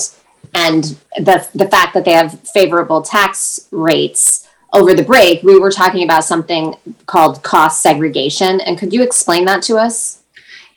and 0.54 0.84
the 1.18 1.46
the 1.54 1.68
fact 1.68 1.92
that 1.92 2.06
they 2.06 2.12
have 2.12 2.40
favorable 2.48 3.02
tax 3.02 3.68
rates 3.70 4.48
over 4.72 4.94
the 4.94 5.02
break, 5.02 5.42
we 5.42 5.60
were 5.60 5.70
talking 5.70 6.02
about 6.02 6.24
something 6.24 6.74
called 7.04 7.42
cost 7.42 7.82
segregation. 7.82 8.62
And 8.62 8.78
could 8.78 8.94
you 8.94 9.02
explain 9.02 9.44
that 9.44 9.62
to 9.64 9.76
us? 9.76 10.22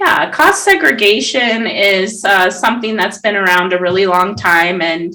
Yeah, 0.02 0.30
cost 0.32 0.66
segregation 0.66 1.66
is 1.66 2.26
uh, 2.26 2.50
something 2.50 2.98
that's 2.98 3.20
been 3.20 3.38
around 3.38 3.72
a 3.72 3.80
really 3.80 4.06
long 4.06 4.36
time. 4.36 4.82
And 4.82 5.14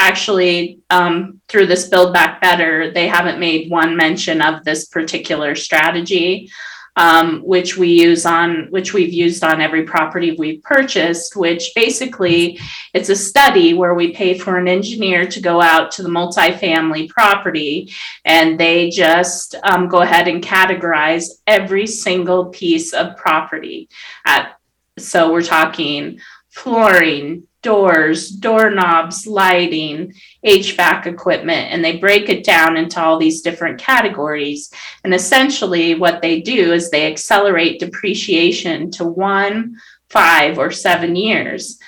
actually, 0.00 0.80
um, 0.90 1.40
through 1.46 1.66
this 1.66 1.88
Build 1.88 2.12
Back 2.12 2.40
Better, 2.40 2.90
they 2.90 3.06
haven't 3.06 3.38
made 3.38 3.70
one 3.70 3.96
mention 3.96 4.42
of 4.42 4.64
this 4.64 4.86
particular 4.86 5.54
strategy 5.54 6.50
um, 6.96 7.40
which 7.42 7.76
we 7.76 7.88
use 7.88 8.26
on 8.26 8.66
which 8.70 8.92
we've 8.92 9.12
used 9.12 9.44
on 9.44 9.60
every 9.60 9.84
property 9.84 10.36
we've 10.38 10.62
purchased 10.62 11.36
which 11.36 11.72
basically 11.74 12.58
it's 12.94 13.08
a 13.08 13.16
study 13.16 13.74
where 13.74 13.94
we 13.94 14.12
pay 14.12 14.36
for 14.36 14.58
an 14.58 14.68
engineer 14.68 15.26
to 15.26 15.40
go 15.40 15.60
out 15.60 15.90
to 15.92 16.02
the 16.02 16.08
multifamily 16.08 17.08
property 17.08 17.90
and 18.24 18.58
they 18.58 18.90
just 18.90 19.54
um, 19.62 19.88
go 19.88 20.02
ahead 20.02 20.28
and 20.28 20.42
categorize 20.42 21.40
every 21.46 21.86
single 21.86 22.46
piece 22.46 22.92
of 22.92 23.16
property. 23.16 23.88
At 24.26 24.56
so 24.98 25.32
we're 25.32 25.42
talking 25.42 26.20
flooring 26.50 27.46
doors, 27.62 28.30
doorknobs, 28.30 29.26
lighting, 29.26 30.14
HVAC 30.44 31.06
equipment, 31.06 31.72
and 31.72 31.84
they 31.84 31.98
break 31.98 32.28
it 32.28 32.44
down 32.44 32.76
into 32.76 33.00
all 33.00 33.18
these 33.18 33.42
different 33.42 33.80
categories. 33.80 34.72
And 35.04 35.12
essentially, 35.14 35.94
what 35.94 36.22
they 36.22 36.40
do 36.40 36.72
is 36.72 36.90
they 36.90 37.10
accelerate 37.10 37.80
depreciation 37.80 38.90
to 38.92 39.04
one, 39.04 39.76
five, 40.08 40.58
or 40.58 40.70
seven 40.70 41.16
years. 41.16 41.78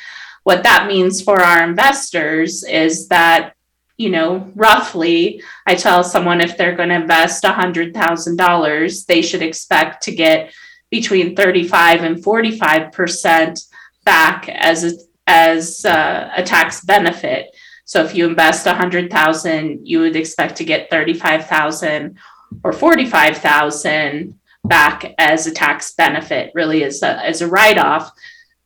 What 0.44 0.64
that 0.64 0.88
means 0.88 1.22
for 1.22 1.40
our 1.40 1.64
investors 1.64 2.64
is 2.64 3.08
that 3.08 3.54
you 3.98 4.10
know, 4.10 4.50
roughly, 4.56 5.42
I 5.66 5.76
tell 5.76 6.02
someone 6.02 6.40
if 6.40 6.56
they're 6.56 6.74
going 6.74 6.88
to 6.88 6.96
invest 6.96 7.44
$100,000, 7.44 9.06
they 9.06 9.22
should 9.22 9.42
expect 9.42 10.02
to 10.04 10.14
get 10.14 10.52
between 10.90 11.36
35 11.36 12.02
and 12.02 12.16
45% 12.16 13.68
back 14.04 14.48
as 14.48 14.82
a 14.82 14.92
as 15.26 15.84
uh, 15.84 16.30
a 16.36 16.42
tax 16.42 16.84
benefit. 16.84 17.54
So 17.84 18.02
if 18.04 18.14
you 18.14 18.26
invest 18.26 18.66
a 18.66 18.74
hundred 18.74 19.10
thousand, 19.10 19.86
you 19.86 20.00
would 20.00 20.16
expect 20.16 20.56
to 20.56 20.64
get 20.64 20.90
thirty-five 20.90 21.46
thousand 21.46 22.18
or 22.64 22.72
forty-five 22.72 23.38
thousand 23.38 24.38
back 24.64 25.14
as 25.18 25.46
a 25.46 25.52
tax 25.52 25.94
benefit, 25.94 26.52
really 26.54 26.84
as 26.84 27.02
a 27.02 27.24
as 27.24 27.42
a 27.42 27.48
write-off. 27.48 28.12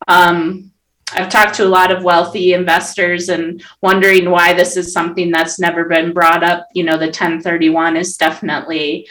Um, 0.09 0.73
I've 1.13 1.29
talked 1.29 1.55
to 1.57 1.65
a 1.65 1.69
lot 1.69 1.93
of 1.93 2.03
wealthy 2.03 2.53
investors 2.53 3.29
and 3.29 3.63
wondering 3.81 4.29
why 4.29 4.55
this 4.55 4.77
is 4.77 4.93
something 4.93 5.31
that's 5.31 5.59
never 5.59 5.85
been 5.85 6.13
brought 6.13 6.43
up. 6.43 6.67
You 6.75 6.83
know, 6.85 6.99
the 6.99 7.07
1031 7.07 7.97
is 7.97 8.17
definitely 8.17 9.07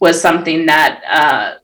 was 0.00 0.20
something 0.20 0.66
that 0.66 1.02
uh, 1.06 1.58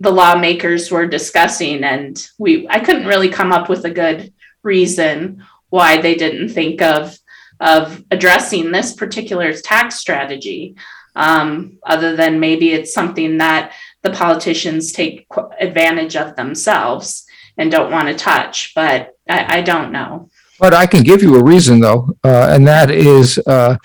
the 0.00 0.10
lawmakers 0.10 0.90
were 0.90 1.06
discussing 1.06 1.84
and 1.84 2.28
we 2.38 2.66
I 2.68 2.80
couldn't 2.80 3.06
really 3.06 3.28
come 3.28 3.52
up 3.52 3.68
with 3.68 3.84
a 3.84 3.90
good 3.90 4.32
reason 4.62 5.44
why 5.70 6.00
they 6.00 6.14
didn't 6.14 6.50
think 6.50 6.82
of 6.82 7.16
of 7.60 8.04
addressing 8.10 8.70
this 8.70 8.94
particular 8.94 9.52
tax 9.52 9.96
strategy 9.96 10.76
um, 11.16 11.78
other 11.86 12.16
than 12.16 12.40
maybe 12.40 12.72
it's 12.72 12.92
something 12.92 13.38
that 13.38 13.72
the 14.02 14.10
politicians 14.10 14.92
take 14.92 15.26
advantage 15.60 16.16
of 16.16 16.34
themselves 16.34 17.24
and 17.56 17.70
don't 17.70 17.92
want 17.92 18.08
to 18.08 18.14
touch 18.14 18.72
but 18.74 19.14
I, 19.28 19.58
I 19.58 19.62
don't 19.62 19.92
know. 19.92 20.30
But 20.58 20.72
I 20.72 20.86
can 20.86 21.02
give 21.02 21.22
you 21.22 21.36
a 21.36 21.44
reason 21.44 21.80
though, 21.80 22.16
uh, 22.22 22.48
and 22.50 22.66
that 22.66 22.90
is, 22.90 23.38
uh, 23.38 23.76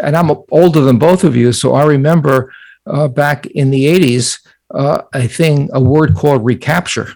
and 0.00 0.16
I'm 0.16 0.30
older 0.50 0.80
than 0.80 0.98
both 0.98 1.24
of 1.24 1.34
you, 1.34 1.52
so 1.52 1.74
I 1.74 1.84
remember 1.84 2.52
uh, 2.86 3.08
back 3.08 3.46
in 3.46 3.70
the 3.70 3.86
80s, 3.86 4.38
uh, 4.72 5.02
a 5.14 5.26
thing, 5.26 5.68
a 5.72 5.80
word 5.80 6.14
called 6.14 6.44
recapture. 6.44 7.08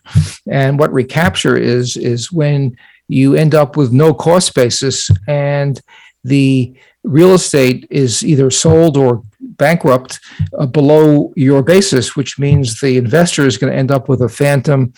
And 0.48 0.78
what 0.78 0.92
recapture 0.92 1.56
is, 1.56 1.96
is 1.96 2.32
when 2.32 2.76
you 3.08 3.34
end 3.34 3.54
up 3.54 3.76
with 3.76 3.92
no 3.92 4.14
cost 4.14 4.54
basis 4.54 5.10
and 5.28 5.80
the 6.24 6.74
real 7.04 7.34
estate 7.34 7.86
is 7.90 8.24
either 8.24 8.50
sold 8.50 8.96
or 8.96 9.22
bankrupt 9.40 10.20
uh, 10.58 10.66
below 10.66 11.32
your 11.36 11.62
basis, 11.62 12.16
which 12.16 12.38
means 12.38 12.80
the 12.80 12.96
investor 12.96 13.46
is 13.46 13.58
going 13.58 13.72
to 13.72 13.78
end 13.78 13.90
up 13.90 14.08
with 14.08 14.22
a 14.22 14.28
phantom 14.28 14.92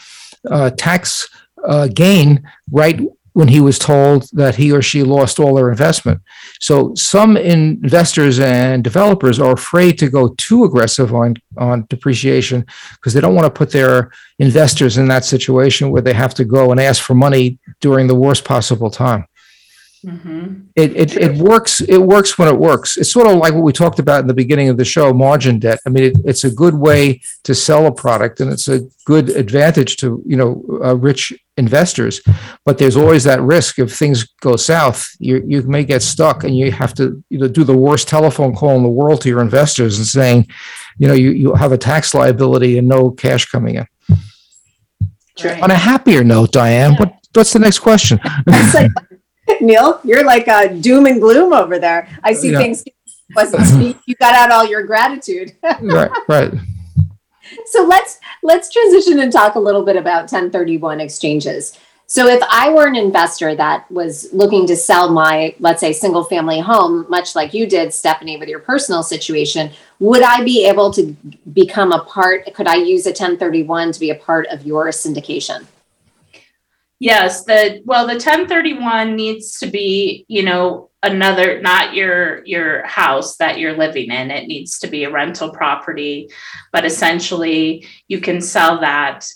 uh, 0.49 0.71
tax 0.71 1.29
uh, 1.64 1.88
gain 1.88 2.49
right 2.71 3.01
when 3.37 3.49
he 3.49 3.61
was 3.61 3.79
told 3.79 4.27
that 4.33 4.55
he 4.55 4.72
or 4.72 4.81
she 4.81 5.03
lost 5.03 5.38
all 5.38 5.55
their 5.57 5.70
investment. 5.70 6.18
So 6.59 6.94
some 6.94 7.37
investors 7.37 8.40
and 8.40 8.83
developers 8.83 9.38
are 9.38 9.53
afraid 9.53 9.99
to 9.99 10.09
go 10.09 10.29
too 10.38 10.64
aggressive 10.64 11.14
on 11.14 11.35
on 11.59 11.85
depreciation 11.90 12.64
because 12.94 13.12
they 13.12 13.20
don't 13.20 13.35
want 13.35 13.44
to 13.44 13.59
put 13.59 13.72
their 13.72 14.11
investors 14.38 14.96
in 14.96 15.09
that 15.09 15.27
situation 15.27 15.90
where 15.90 16.01
they 16.01 16.14
have 16.14 16.33
to 16.37 16.46
go 16.46 16.70
and 16.70 16.81
ask 16.81 17.03
for 17.03 17.14
money 17.14 17.59
during 17.83 18.07
the 18.07 18.14
worst 18.14 18.42
possible 18.42 18.90
time. 18.90 19.27
Mm-hmm. 20.07 20.66
It, 20.77 20.95
it, 20.95 21.16
it 21.16 21.37
works. 21.37 21.81
It 21.81 21.99
works 21.99 22.38
when 22.38 22.47
it 22.47 22.57
works. 22.57 22.97
It's 22.97 23.11
sort 23.11 23.27
of 23.27 23.38
like 23.38 23.55
what 23.55 23.64
we 23.64 23.73
talked 23.73 23.99
about 23.99 24.21
in 24.21 24.29
the 24.29 24.35
beginning 24.35 24.69
of 24.69 24.77
the 24.77 24.85
show, 24.85 25.12
margin 25.12 25.59
debt. 25.59 25.81
I 25.85 25.90
mean, 25.90 26.05
it, 26.05 26.16
it's 26.25 26.45
a 26.45 26.51
good 26.51 26.75
way 26.75 27.21
to 27.42 27.57
sell 27.57 27.87
a 27.87 27.92
product, 27.92 28.38
and 28.38 28.53
it's 28.53 28.69
a 28.69 28.83
good 29.05 29.31
advantage 29.31 29.97
to 29.99 30.23
you 30.25 30.37
know 30.37 30.64
uh, 30.85 30.95
rich 30.95 31.33
investors. 31.57 32.21
But 32.64 32.79
there's 32.79 32.97
always 32.97 33.25
that 33.25 33.40
risk 33.40 33.81
if 33.81 33.97
things 33.97 34.29
go 34.40 34.55
south, 34.55 35.09
you 35.19 35.42
you 35.45 35.62
may 35.62 35.83
get 35.83 36.03
stuck, 36.03 36.45
and 36.45 36.57
you 36.57 36.71
have 36.71 36.95
to 36.95 37.23
you 37.29 37.38
know 37.38 37.49
do 37.49 37.64
the 37.64 37.77
worst 37.77 38.07
telephone 38.07 38.55
call 38.55 38.77
in 38.77 38.85
the 38.85 38.88
world 38.88 39.23
to 39.23 39.29
your 39.29 39.40
investors 39.40 39.99
and 39.99 40.07
saying, 40.07 40.47
you 40.99 41.09
know, 41.09 41.14
you 41.14 41.31
you 41.31 41.55
have 41.55 41.73
a 41.73 41.79
tax 41.79 42.14
liability 42.14 42.79
and 42.79 42.87
no 42.87 43.11
cash 43.11 43.47
coming 43.47 43.75
in. 43.75 43.87
Right. 45.45 45.62
On 45.62 45.71
a 45.71 45.77
happier 45.77 46.23
note, 46.23 46.53
Diane, 46.53 46.95
what 46.95 47.12
what's 47.35 47.53
the 47.53 47.59
next 47.59 47.81
question? 47.81 48.19
It's 48.47 48.75
like, 48.75 48.90
Neil, 49.61 50.01
you're 50.05 50.25
like 50.25 50.49
uh, 50.49 50.67
doom 50.69 51.07
and 51.07 51.21
gloom 51.21 51.53
over 51.53 51.79
there. 51.79 52.09
I 52.23 52.33
see 52.33 52.51
Yeah. 52.53 52.59
things 52.59 52.85
wasn't 53.37 53.67
speak. 53.67 53.97
You 54.07 54.15
got 54.17 54.35
out 54.35 54.51
all 54.51 54.67
your 54.67 54.85
gratitude. 54.85 55.57
right, 55.83 56.11
right. 56.29 56.53
so 57.67 57.85
let's 57.85 58.19
let's 58.43 58.73
transition 58.73 59.21
and 59.21 59.33
talk 59.33 59.55
a 59.55 59.61
little 59.61 59.85
bit 59.85 59.97
about 59.97 60.23
1031 60.23 61.01
exchanges. 61.01 61.79
So 62.09 62.29
if 62.29 62.41
I 62.49 62.71
were 62.71 62.87
an 62.87 62.95
investor 62.95 63.57
that 63.57 63.91
was 63.91 64.33
looking 64.33 64.65
to 64.69 64.77
sell 64.77 65.11
my 65.11 65.55
let's 65.59 65.81
say 65.81 65.93
single 65.93 66.23
family 66.25 66.61
home 66.61 67.05
much 67.09 67.35
like 67.35 67.53
you 67.53 67.67
did 67.67 67.93
Stephanie 67.93 68.37
with 68.37 68.49
your 68.49 68.61
personal 68.61 69.03
situation, 69.03 69.71
would 69.99 70.23
I 70.23 70.45
be 70.45 70.67
able 70.67 70.93
to 70.93 71.17
become 71.53 71.91
a 71.93 72.05
part 72.05 72.53
could 72.55 72.69
I 72.69 72.77
use 72.77 73.07
a 73.07 73.11
1031 73.11 73.93
to 73.93 74.01
be 74.01 74.11
a 74.11 74.15
part 74.15 74.47
of 74.49 74.65
your 74.65 74.87
syndication? 74.89 75.67
Yes, 76.99 77.45
the 77.45 77.83
well, 77.85 78.07
the 78.07 78.15
1031 78.15 79.17
needs 79.17 79.59
to 79.59 79.67
be, 79.67 80.25
you 80.29 80.43
know, 80.43 80.91
another 81.03 81.61
not 81.61 81.95
your 81.95 82.45
your 82.47 82.87
house 82.87 83.37
that 83.37 83.59
you're 83.59 83.77
living 83.77 84.11
in. 84.11 84.31
It 84.31 84.47
needs 84.47 84.79
to 84.79 84.87
be 84.87 85.05
a 85.05 85.11
rental 85.11 85.51
property, 85.51 86.31
but 86.73 86.87
essentially 86.87 87.87
you 88.09 88.21
can 88.21 88.41
sell 88.41 88.81
that 88.81 89.27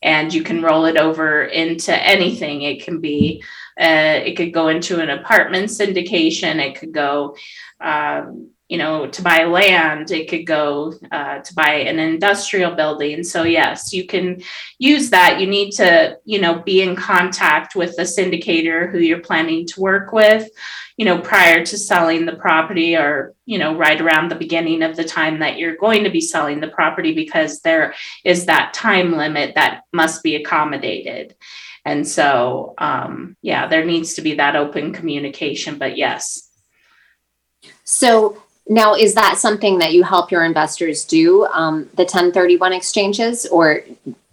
and 0.00 0.32
you 0.32 0.44
can 0.44 0.62
roll 0.62 0.84
it 0.84 0.96
over 0.96 1.44
into 1.44 1.92
anything. 1.94 2.62
It 2.62 2.84
can 2.84 3.00
be 3.00 3.42
uh, 3.80 4.22
it 4.24 4.36
could 4.36 4.52
go 4.52 4.68
into 4.68 5.00
an 5.00 5.10
apartment 5.10 5.70
syndication. 5.70 6.64
It 6.64 6.78
could 6.78 6.92
go 6.92 7.36
um, 7.80 8.50
you 8.68 8.76
know, 8.76 9.06
to 9.06 9.22
buy 9.22 9.44
land, 9.44 10.10
it 10.10 10.28
could 10.28 10.46
go 10.46 10.92
uh, 11.10 11.38
to 11.38 11.54
buy 11.54 11.70
an 11.70 11.98
industrial 11.98 12.74
building. 12.74 13.24
So, 13.24 13.44
yes, 13.44 13.94
you 13.94 14.06
can 14.06 14.42
use 14.78 15.08
that. 15.10 15.40
You 15.40 15.46
need 15.46 15.70
to, 15.72 16.18
you 16.24 16.38
know, 16.40 16.60
be 16.60 16.82
in 16.82 16.94
contact 16.94 17.74
with 17.74 17.96
the 17.96 18.02
syndicator 18.02 18.90
who 18.90 18.98
you're 18.98 19.20
planning 19.20 19.66
to 19.68 19.80
work 19.80 20.12
with, 20.12 20.50
you 20.98 21.06
know, 21.06 21.18
prior 21.18 21.64
to 21.64 21.78
selling 21.78 22.26
the 22.26 22.36
property 22.36 22.94
or, 22.94 23.34
you 23.46 23.58
know, 23.58 23.74
right 23.74 24.00
around 24.00 24.28
the 24.28 24.34
beginning 24.34 24.82
of 24.82 24.96
the 24.96 25.04
time 25.04 25.38
that 25.38 25.56
you're 25.56 25.76
going 25.76 26.04
to 26.04 26.10
be 26.10 26.20
selling 26.20 26.60
the 26.60 26.68
property 26.68 27.14
because 27.14 27.60
there 27.60 27.94
is 28.22 28.46
that 28.46 28.74
time 28.74 29.16
limit 29.16 29.54
that 29.54 29.84
must 29.94 30.22
be 30.22 30.36
accommodated. 30.36 31.34
And 31.86 32.06
so, 32.06 32.74
um, 32.76 33.34
yeah, 33.40 33.66
there 33.66 33.86
needs 33.86 34.14
to 34.14 34.22
be 34.22 34.34
that 34.34 34.56
open 34.56 34.92
communication. 34.92 35.78
But 35.78 35.96
yes, 35.96 36.50
So 37.84 38.42
now, 38.68 38.94
is 38.94 39.14
that 39.14 39.38
something 39.38 39.78
that 39.78 39.94
you 39.94 40.04
help 40.04 40.30
your 40.30 40.44
investors 40.44 41.04
do, 41.04 41.46
um, 41.46 41.88
the 41.94 42.02
1031 42.02 42.72
exchanges, 42.74 43.46
or 43.46 43.82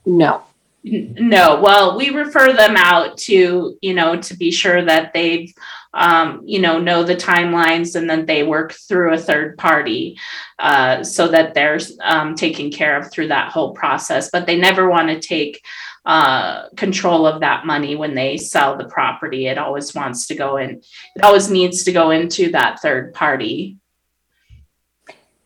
no? 0.05 0.43
No, 0.83 1.61
well, 1.61 1.97
we 1.97 2.09
refer 2.09 2.53
them 2.53 2.75
out 2.77 3.17
to, 3.19 3.75
you 3.81 3.93
know, 3.93 4.21
to 4.21 4.37
be 4.37 4.51
sure 4.51 4.83
that 4.85 5.13
they've, 5.13 5.51
um, 5.95 6.41
you 6.45 6.59
know, 6.59 6.77
know 6.77 7.01
the 7.01 7.15
timelines 7.15 7.95
and 7.95 8.07
then 8.07 8.27
they 8.27 8.43
work 8.43 8.73
through 8.73 9.13
a 9.13 9.17
third 9.17 9.57
party 9.57 10.19
uh, 10.59 11.03
so 11.03 11.27
that 11.29 11.55
they're 11.55 11.79
um, 12.03 12.35
taken 12.35 12.69
care 12.69 12.97
of 12.97 13.09
through 13.09 13.29
that 13.29 13.51
whole 13.51 13.73
process. 13.73 14.29
But 14.29 14.45
they 14.45 14.59
never 14.59 14.87
want 14.87 15.07
to 15.07 15.19
take 15.19 15.65
uh, 16.05 16.69
control 16.75 17.25
of 17.25 17.39
that 17.39 17.65
money 17.65 17.95
when 17.95 18.13
they 18.13 18.37
sell 18.37 18.77
the 18.77 18.85
property. 18.85 19.47
It 19.47 19.57
always 19.57 19.95
wants 19.95 20.27
to 20.27 20.35
go 20.35 20.57
in, 20.57 20.83
it 21.15 21.23
always 21.23 21.49
needs 21.49 21.83
to 21.85 21.91
go 21.91 22.11
into 22.11 22.51
that 22.51 22.79
third 22.79 23.13
party. 23.15 23.77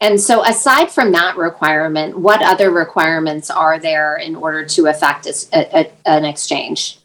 And 0.01 0.19
so, 0.19 0.43
aside 0.45 0.89
from 0.91 1.11
that 1.11 1.35
requirement, 1.35 2.17
what 2.17 2.41
other 2.41 2.71
requirements 2.71 3.49
are 3.49 3.77
there 3.79 4.15
in 4.15 4.35
order 4.35 4.65
to 4.65 4.87
effect 4.87 5.25
a 5.25 5.29
s- 5.29 5.49
a- 5.53 5.79
a- 5.81 5.91
an 6.05 6.23
exchange? 6.25 6.99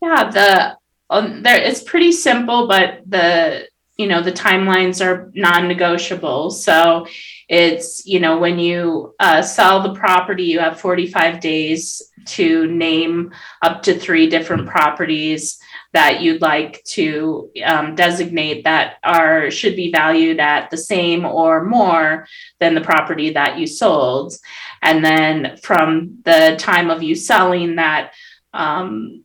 Yeah, 0.00 0.30
the 0.30 0.76
um, 1.10 1.42
there 1.42 1.60
it's 1.60 1.82
pretty 1.82 2.12
simple, 2.12 2.68
but 2.68 3.00
the 3.06 3.66
you 3.96 4.06
know 4.06 4.22
the 4.22 4.30
timelines 4.30 5.04
are 5.04 5.32
non-negotiable. 5.34 6.50
So 6.52 7.06
it's 7.48 8.06
you 8.06 8.20
know 8.20 8.38
when 8.38 8.58
you 8.60 9.14
uh, 9.18 9.42
sell 9.42 9.82
the 9.82 9.94
property, 9.94 10.44
you 10.44 10.60
have 10.60 10.78
45 10.80 11.40
days 11.40 12.02
to 12.26 12.66
name 12.68 13.32
up 13.62 13.82
to 13.84 13.98
three 13.98 14.28
different 14.28 14.68
properties 14.68 15.58
that 15.92 16.20
you'd 16.20 16.42
like 16.42 16.82
to 16.84 17.50
um, 17.64 17.94
designate 17.94 18.64
that 18.64 18.96
are 19.02 19.50
should 19.50 19.74
be 19.74 19.90
valued 19.90 20.38
at 20.38 20.70
the 20.70 20.76
same 20.76 21.24
or 21.24 21.64
more 21.64 22.26
than 22.60 22.74
the 22.74 22.80
property 22.80 23.30
that 23.30 23.58
you 23.58 23.66
sold. 23.66 24.34
And 24.82 25.04
then 25.04 25.56
from 25.62 26.18
the 26.24 26.56
time 26.58 26.90
of 26.90 27.02
you 27.02 27.14
selling 27.14 27.76
that 27.76 28.12
um, 28.52 29.24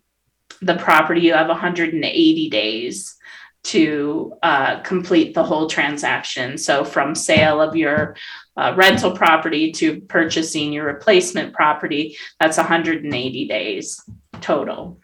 the 0.61 0.75
property 0.75 1.21
you 1.21 1.33
have 1.33 1.47
180 1.49 2.49
days 2.49 3.17
to 3.63 4.33
uh, 4.43 4.81
complete 4.81 5.33
the 5.33 5.43
whole 5.43 5.67
transaction. 5.67 6.57
So 6.57 6.83
from 6.83 7.15
sale 7.15 7.61
of 7.61 7.75
your 7.75 8.15
uh, 8.55 8.73
rental 8.75 9.11
property 9.11 9.71
to 9.71 10.01
purchasing 10.01 10.71
your 10.71 10.85
replacement 10.85 11.53
property 11.53 12.15
that's 12.39 12.57
180 12.57 13.47
days 13.47 14.03
total 14.41 14.99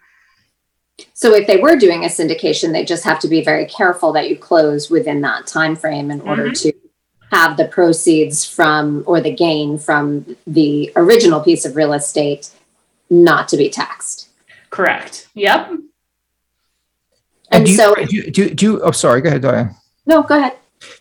So, 1.14 1.34
if 1.34 1.46
they 1.46 1.56
were 1.58 1.76
doing 1.76 2.04
a 2.04 2.08
syndication, 2.08 2.72
they 2.72 2.84
just 2.84 3.04
have 3.04 3.18
to 3.20 3.28
be 3.28 3.42
very 3.44 3.66
careful 3.66 4.12
that 4.12 4.28
you 4.28 4.36
close 4.36 4.90
within 4.90 5.20
that 5.22 5.46
time 5.46 5.76
frame 5.76 6.10
in 6.10 6.20
order 6.22 6.48
Mhm. 6.50 6.60
to 6.62 6.72
have 7.32 7.56
the 7.56 7.66
proceeds 7.66 8.44
from 8.44 9.04
or 9.06 9.20
the 9.20 9.32
gain 9.32 9.78
from 9.78 10.36
the 10.46 10.90
original 10.96 11.40
piece 11.40 11.64
of 11.64 11.76
real 11.76 11.92
estate 11.92 12.50
not 13.08 13.48
to 13.48 13.56
be 13.56 13.68
taxed. 13.70 14.28
correct 14.70 15.26
yep 15.34 15.68
And 17.52 17.64
do 17.66 17.70
you, 17.72 17.76
so- 17.76 17.94
do 17.94 18.16
you, 18.16 18.30
do 18.30 18.42
you, 18.44 18.54
do 18.54 18.66
you, 18.66 18.80
oh, 18.82 18.90
sorry, 18.92 19.20
go 19.20 19.28
ahead, 19.28 19.42
Diane. 19.42 19.74
No, 20.06 20.22
go 20.22 20.36
ahead. 20.38 20.54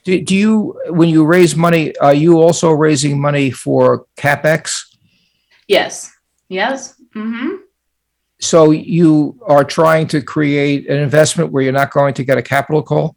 Do, 0.03 0.19
do 0.21 0.35
you, 0.35 0.79
when 0.89 1.07
you 1.09 1.23
raise 1.25 1.55
money, 1.55 1.95
are 1.97 2.13
you 2.13 2.39
also 2.41 2.71
raising 2.71 3.19
money 3.21 3.51
for 3.51 4.05
CapEx? 4.17 4.85
yes 5.67 6.11
yes 6.49 6.95
hmm 7.13 7.57
So 8.39 8.71
you 8.71 9.37
are 9.45 9.63
trying 9.63 10.07
to 10.07 10.21
create 10.21 10.89
an 10.89 10.97
investment 10.97 11.51
where 11.51 11.63
you're 11.63 11.73
not 11.73 11.91
going 11.91 12.13
to 12.15 12.23
get 12.23 12.37
a 12.37 12.41
capital 12.41 12.81
call? 12.81 13.15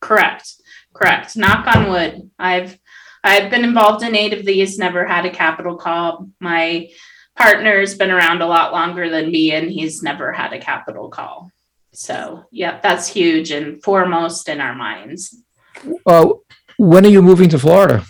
Correct. 0.00 0.54
Correct. 0.94 1.36
Knock 1.36 1.66
on 1.66 1.90
wood. 1.90 2.30
I've 2.38 2.78
I've 3.24 3.50
been 3.50 3.64
involved 3.64 4.02
in 4.04 4.16
eight 4.16 4.32
of 4.32 4.44
these, 4.44 4.78
never 4.78 5.06
had 5.06 5.24
a 5.24 5.30
capital 5.30 5.76
call. 5.76 6.28
My 6.40 6.88
partner's 7.36 7.94
been 7.94 8.10
around 8.10 8.42
a 8.42 8.46
lot 8.46 8.72
longer 8.72 9.08
than 9.08 9.30
me 9.30 9.52
and 9.52 9.70
he's 9.70 10.02
never 10.02 10.32
had 10.32 10.52
a 10.52 10.58
capital 10.58 11.08
call. 11.08 11.50
So, 11.92 12.44
yeah, 12.50 12.80
that's 12.82 13.06
huge 13.06 13.50
and 13.50 13.82
foremost 13.82 14.48
in 14.48 14.60
our 14.60 14.74
minds. 14.74 15.36
Uh, 16.06 16.30
when 16.78 17.04
are 17.06 17.10
you 17.10 17.22
moving 17.22 17.48
to 17.50 17.58
Florida? 17.58 18.04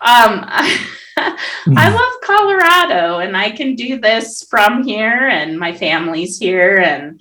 Um, 0.00 0.48
I 1.76 1.88
love 1.88 2.20
Colorado 2.22 3.18
and 3.20 3.36
I 3.36 3.50
can 3.50 3.74
do 3.74 3.98
this 3.98 4.46
from 4.48 4.84
here 4.84 5.28
and 5.28 5.58
my 5.58 5.72
family's 5.72 6.38
here 6.38 6.76
and 6.78 7.20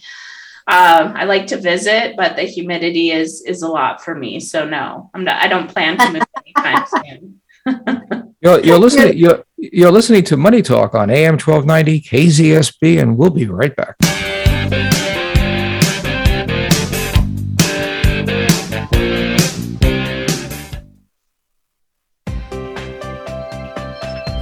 Um, 0.68 1.14
I 1.16 1.26
like 1.26 1.46
to 1.48 1.58
visit, 1.58 2.16
but 2.18 2.36
the 2.36 2.42
humidity 2.42 3.12
is 3.12 3.44
is 3.46 3.62
a 3.62 3.68
lot 3.68 4.04
for 4.04 4.16
me. 4.16 4.40
So 4.40 4.66
no, 4.66 5.12
I'm 5.14 5.24
not. 5.24 5.36
I 5.36 5.48
don't 5.48 5.70
plan 5.70 5.96
to 5.98 6.12
move 6.12 6.24
anytime 6.42 6.86
soon. 7.06 7.42
You're, 8.42 8.60
you're 8.62 8.80
listening. 8.80 9.18
You're, 9.18 9.44
you're 9.58 9.92
listening 9.92 10.24
to 10.26 10.38
Money 10.38 10.62
Talk 10.62 10.94
on 10.94 11.10
AM 11.10 11.34
1290 11.34 12.02
KZSB, 12.02 13.02
and 13.02 13.18
we'll 13.18 13.32
be 13.32 13.48
right 13.48 13.76
back. 13.76 13.96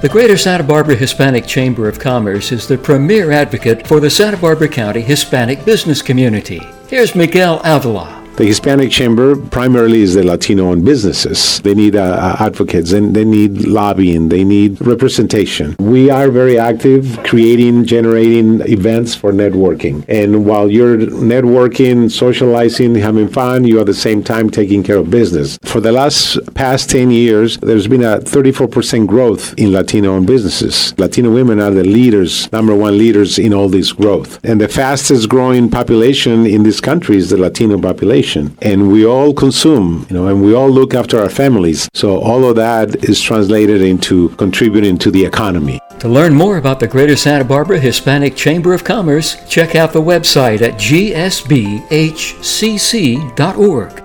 The 0.04 0.10
Greater 0.10 0.36
Santa 0.36 0.66
Barbara 0.66 0.96
Hispanic 0.96 1.48
Chamber 1.48 1.88
of 1.88 1.98
Commerce 1.98 2.52
is 2.52 2.68
the 2.68 2.78
premier 2.78 3.32
advocate 3.32 3.88
for 3.88 4.02
the 4.02 4.10
Santa 4.10 4.36
Barbara 4.36 4.68
County 4.68 5.00
Hispanic 5.00 5.64
business 5.64 6.02
community. 6.02 6.60
Here's 6.90 7.16
Miguel 7.16 7.62
Avila. 7.64 8.23
The 8.36 8.46
Hispanic 8.46 8.90
Chamber 8.90 9.36
primarily 9.36 10.02
is 10.02 10.16
the 10.16 10.24
Latino 10.24 10.72
owned 10.72 10.84
businesses. 10.84 11.62
They 11.62 11.76
need 11.76 11.96
uh, 11.96 12.36
advocates 12.40 12.92
and 12.92 13.16
they 13.16 13.26
need 13.26 13.68
lobbying, 13.68 14.30
they 14.30 14.44
need 14.44 14.82
representation. 14.82 15.76
We 15.78 16.10
are 16.10 16.32
very 16.32 16.58
active 16.58 17.20
creating, 17.24 17.86
generating 17.86 18.62
events 18.62 19.14
for 19.14 19.32
networking. 19.32 20.04
And 20.08 20.48
while 20.48 20.68
you're 20.68 20.98
networking, 20.98 22.10
socializing, 22.10 22.96
having 22.96 23.28
fun, 23.28 23.66
you 23.66 23.78
are 23.78 23.82
at 23.82 23.86
the 23.86 23.94
same 23.94 24.24
time 24.24 24.50
taking 24.50 24.82
care 24.82 24.98
of 24.98 25.12
business. 25.12 25.60
For 25.62 25.80
the 25.80 25.92
last 25.92 26.40
past 26.56 26.90
10 26.90 27.12
years, 27.12 27.60
there's 27.60 27.88
been 27.88 28.02
a 28.02 28.18
34% 28.18 29.06
growth 29.06 29.54
in 29.60 29.72
Latino 29.72 30.16
owned 30.16 30.26
businesses. 30.26 30.98
Latino 30.98 31.32
women 31.32 31.60
are 31.60 31.70
the 31.70 31.84
leaders, 31.84 32.52
number 32.52 32.74
one 32.74 32.98
leaders 32.98 33.38
in 33.38 33.54
all 33.54 33.70
this 33.70 33.92
growth. 33.92 34.44
And 34.44 34.60
the 34.60 34.68
fastest 34.68 35.30
growing 35.30 35.70
population 35.70 36.48
in 36.48 36.64
this 36.64 36.82
country 36.82 37.18
is 37.18 37.30
the 37.30 37.38
Latino 37.38 37.80
population 37.80 38.23
and 38.62 38.92
we 38.92 39.06
all 39.06 39.34
consume, 39.34 40.06
you 40.10 40.16
know, 40.16 40.28
and 40.28 40.44
we 40.44 40.54
all 40.54 40.70
look 40.70 40.94
after 40.94 41.20
our 41.20 41.30
families. 41.30 41.90
So 41.94 42.20
all 42.20 42.46
of 42.46 42.56
that 42.56 43.04
is 43.04 43.22
translated 43.22 43.82
into 43.82 44.30
contributing 44.30 44.98
to 45.00 45.12
the 45.12 45.26
economy. 45.26 45.80
To 46.00 46.10
learn 46.10 46.34
more 46.34 46.58
about 46.58 46.80
the 46.80 46.88
Greater 46.88 47.16
Santa 47.16 47.46
Barbara 47.46 47.80
Hispanic 47.80 48.36
Chamber 48.36 48.74
of 48.74 48.84
Commerce, 48.84 49.38
check 49.50 49.76
out 49.76 49.94
the 49.94 50.02
website 50.02 50.62
at 50.62 50.74
gsbhcc.org 50.74 51.40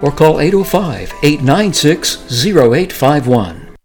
or 0.05 0.13
call 0.13 0.41
805 0.41 1.13
896 1.23 2.47
0851. 2.47 3.77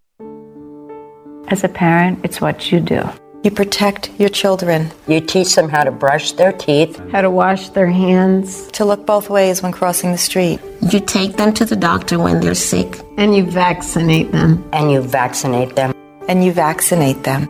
As 1.48 1.64
a 1.64 1.70
parent, 1.70 2.20
it's 2.24 2.40
what 2.42 2.72
you 2.72 2.80
do. 2.80 3.04
You 3.44 3.52
protect 3.52 4.10
your 4.18 4.30
children. 4.30 4.90
You 5.06 5.20
teach 5.20 5.54
them 5.54 5.68
how 5.68 5.84
to 5.84 5.92
brush 5.92 6.32
their 6.32 6.54
teeth, 6.54 6.98
how 7.12 7.20
to 7.20 7.30
wash 7.30 7.68
their 7.70 7.88
hands, 7.88 8.70
to 8.72 8.86
look 8.86 9.06
both 9.06 9.30
ways 9.30 9.62
when 9.62 9.74
crossing 9.74 10.14
the 10.14 10.18
street. 10.18 10.62
You 10.94 11.02
take 11.02 11.36
them 11.36 11.54
to 11.56 11.66
the 11.66 11.76
doctor 11.76 12.18
when 12.18 12.40
they're 12.40 12.56
sick. 12.56 13.02
And 13.18 13.36
you 13.36 13.44
vaccinate 13.44 14.32
them. 14.32 14.64
And 14.72 14.94
you 14.94 15.02
vaccinate 15.02 15.76
them. 15.76 15.94
And 16.30 16.46
you 16.46 16.54
vaccinate 16.54 17.26
them. 17.26 17.50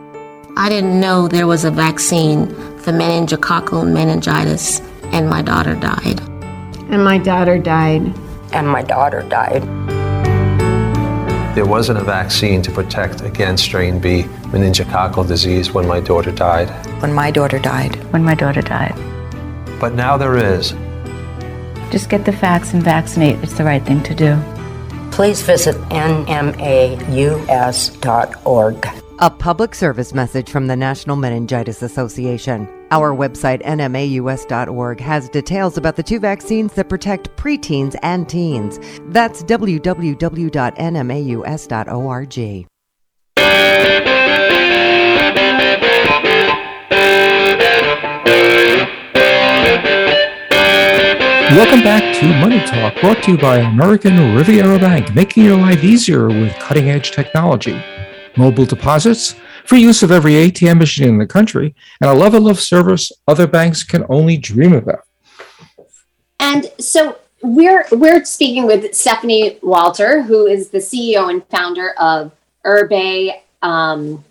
I 0.56 0.68
didn't 0.68 0.98
know 0.98 1.28
there 1.28 1.46
was 1.46 1.64
a 1.64 1.70
vaccine 1.70 2.48
for 2.78 2.90
meningococcal 2.90 3.88
meningitis, 3.88 4.80
and 5.12 5.30
my 5.30 5.42
daughter 5.42 5.76
died. 5.76 6.18
And 6.90 7.04
my 7.04 7.18
daughter 7.18 7.56
died. 7.56 8.02
And 8.52 8.66
my 8.66 8.82
daughter 8.82 9.22
died. 9.22 9.62
There 11.54 11.64
wasn't 11.64 11.98
a 11.98 12.04
vaccine 12.04 12.62
to 12.62 12.72
protect 12.72 13.20
against 13.20 13.62
strain 13.62 14.00
B 14.00 14.24
meningococcal 14.50 15.28
disease 15.28 15.70
when 15.70 15.86
my 15.86 16.00
daughter 16.00 16.32
died. 16.32 16.68
When 17.00 17.12
my 17.12 17.30
daughter 17.30 17.60
died. 17.60 17.94
When 18.12 18.24
my 18.24 18.34
daughter 18.34 18.60
died. 18.60 18.96
But 19.78 19.94
now 19.94 20.16
there 20.16 20.36
is. 20.36 20.74
Just 21.92 22.10
get 22.10 22.24
the 22.24 22.32
facts 22.32 22.72
and 22.72 22.82
vaccinate. 22.82 23.36
It's 23.44 23.56
the 23.56 23.62
right 23.62 23.84
thing 23.84 24.02
to 24.02 24.16
do. 24.16 24.36
Please 25.12 25.42
visit 25.42 25.76
nmaus.org. 25.90 26.58
A 29.20 29.30
public 29.30 29.76
service 29.76 30.12
message 30.12 30.50
from 30.50 30.66
the 30.66 30.74
National 30.74 31.14
Meningitis 31.14 31.82
Association. 31.82 32.68
Our 32.94 33.12
website, 33.12 33.60
nmaus.org, 33.64 35.00
has 35.00 35.28
details 35.28 35.76
about 35.76 35.96
the 35.96 36.02
two 36.04 36.20
vaccines 36.20 36.74
that 36.74 36.88
protect 36.88 37.36
preteens 37.36 37.96
and 38.04 38.28
teens. 38.28 38.78
That's 39.08 39.42
www.nmaus.org. 39.42 39.96
Welcome 51.50 51.82
back 51.82 52.14
to 52.20 52.26
Money 52.38 52.60
Talk, 52.64 53.00
brought 53.00 53.24
to 53.24 53.32
you 53.32 53.38
by 53.38 53.56
American 53.58 54.36
Riviera 54.36 54.78
Bank, 54.78 55.12
making 55.16 55.44
your 55.44 55.56
life 55.56 55.82
easier 55.82 56.28
with 56.28 56.54
cutting 56.60 56.90
edge 56.90 57.10
technology. 57.10 57.76
Mobile 58.36 58.66
deposits, 58.66 59.34
free 59.66 59.80
use 59.80 60.02
of 60.02 60.10
every 60.10 60.32
ATM 60.32 60.78
machine 60.78 61.08
in 61.08 61.18
the 61.18 61.26
country, 61.26 61.74
and 62.00 62.10
a 62.10 62.14
level 62.14 62.48
of 62.48 62.60
service 62.60 63.10
other 63.26 63.46
banks 63.46 63.82
can 63.82 64.04
only 64.08 64.36
dream 64.36 64.72
about. 64.72 65.04
And 66.40 66.70
so 66.78 67.18
we're 67.42 67.86
we're 67.92 68.24
speaking 68.24 68.66
with 68.66 68.94
Stephanie 68.94 69.58
Walter, 69.62 70.22
who 70.22 70.46
is 70.46 70.70
the 70.70 70.78
CEO 70.78 71.30
and 71.30 71.44
founder 71.48 71.90
of 71.98 72.32
Erbe 72.64 73.32
um, 73.62 74.24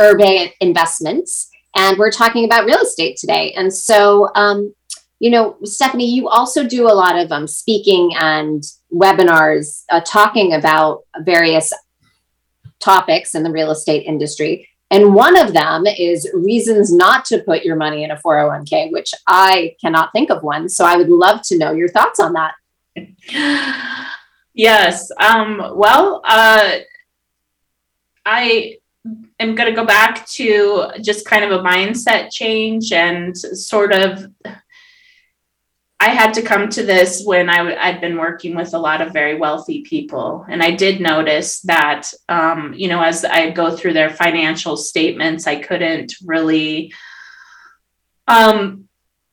Erbe 0.00 0.52
Investments, 0.60 1.50
and 1.74 1.98
we're 1.98 2.10
talking 2.10 2.44
about 2.44 2.66
real 2.66 2.78
estate 2.78 3.16
today. 3.16 3.52
And 3.52 3.72
so, 3.72 4.30
um, 4.34 4.74
you 5.18 5.30
know, 5.30 5.56
Stephanie, 5.64 6.10
you 6.10 6.28
also 6.28 6.66
do 6.66 6.86
a 6.86 6.92
lot 6.92 7.16
of 7.18 7.32
um, 7.32 7.46
speaking 7.46 8.12
and 8.18 8.62
webinars 8.92 9.84
uh, 9.90 10.00
talking 10.00 10.54
about 10.54 11.04
various 11.20 11.72
topics 12.84 13.34
in 13.34 13.42
the 13.42 13.50
real 13.50 13.70
estate 13.70 14.06
industry. 14.06 14.68
And 14.90 15.14
one 15.14 15.36
of 15.36 15.52
them 15.52 15.86
is 15.86 16.30
reasons 16.34 16.92
not 16.92 17.24
to 17.26 17.42
put 17.42 17.64
your 17.64 17.74
money 17.74 18.04
in 18.04 18.10
a 18.10 18.16
401k, 18.16 18.92
which 18.92 19.12
I 19.26 19.74
cannot 19.80 20.12
think 20.12 20.30
of 20.30 20.42
one. 20.42 20.68
So 20.68 20.84
I 20.84 20.96
would 20.96 21.08
love 21.08 21.42
to 21.44 21.58
know 21.58 21.72
your 21.72 21.88
thoughts 21.88 22.20
on 22.20 22.34
that. 22.34 22.54
Yes. 24.54 25.10
Um, 25.18 25.72
well, 25.74 26.22
uh, 26.24 26.78
I 28.24 28.78
am 29.40 29.54
going 29.56 29.68
to 29.68 29.74
go 29.74 29.84
back 29.84 30.24
to 30.28 30.86
just 31.02 31.26
kind 31.26 31.44
of 31.44 31.50
a 31.50 31.62
mindset 31.62 32.32
change 32.32 32.92
and 32.92 33.36
sort 33.36 33.92
of 33.92 34.30
I 36.00 36.08
had 36.08 36.34
to 36.34 36.42
come 36.42 36.68
to 36.70 36.82
this 36.82 37.22
when 37.24 37.48
I 37.48 37.58
w- 37.58 37.76
I'd 37.78 38.00
been 38.00 38.18
working 38.18 38.56
with 38.56 38.74
a 38.74 38.78
lot 38.78 39.00
of 39.00 39.12
very 39.12 39.36
wealthy 39.36 39.82
people. 39.82 40.44
And 40.48 40.62
I 40.62 40.72
did 40.72 41.00
notice 41.00 41.60
that, 41.62 42.10
um, 42.28 42.74
you 42.76 42.88
know, 42.88 43.00
as 43.00 43.24
I 43.24 43.50
go 43.50 43.74
through 43.74 43.94
their 43.94 44.10
financial 44.10 44.76
statements, 44.76 45.46
I 45.46 45.56
couldn't 45.56 46.14
really, 46.24 46.92
um, 48.26 48.88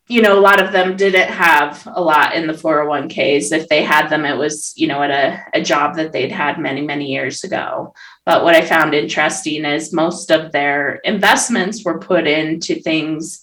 you 0.07 0.21
know, 0.21 0.37
a 0.37 0.41
lot 0.41 0.61
of 0.61 0.71
them 0.71 0.97
didn't 0.97 1.29
have 1.29 1.87
a 1.91 2.01
lot 2.01 2.35
in 2.35 2.45
the 2.45 2.53
401ks. 2.53 3.51
If 3.51 3.67
they 3.69 3.81
had 3.81 4.09
them, 4.09 4.25
it 4.25 4.37
was, 4.37 4.73
you 4.75 4.87
know, 4.87 5.01
at 5.01 5.09
a, 5.09 5.59
a 5.59 5.63
job 5.63 5.95
that 5.95 6.11
they'd 6.11 6.31
had 6.31 6.59
many, 6.59 6.81
many 6.81 7.11
years 7.11 7.43
ago. 7.43 7.93
But 8.25 8.43
what 8.43 8.55
I 8.55 8.61
found 8.61 8.93
interesting 8.93 9.65
is 9.65 9.93
most 9.93 10.31
of 10.31 10.51
their 10.51 10.95
investments 11.05 11.83
were 11.83 11.99
put 11.99 12.27
into 12.27 12.75
things 12.75 13.41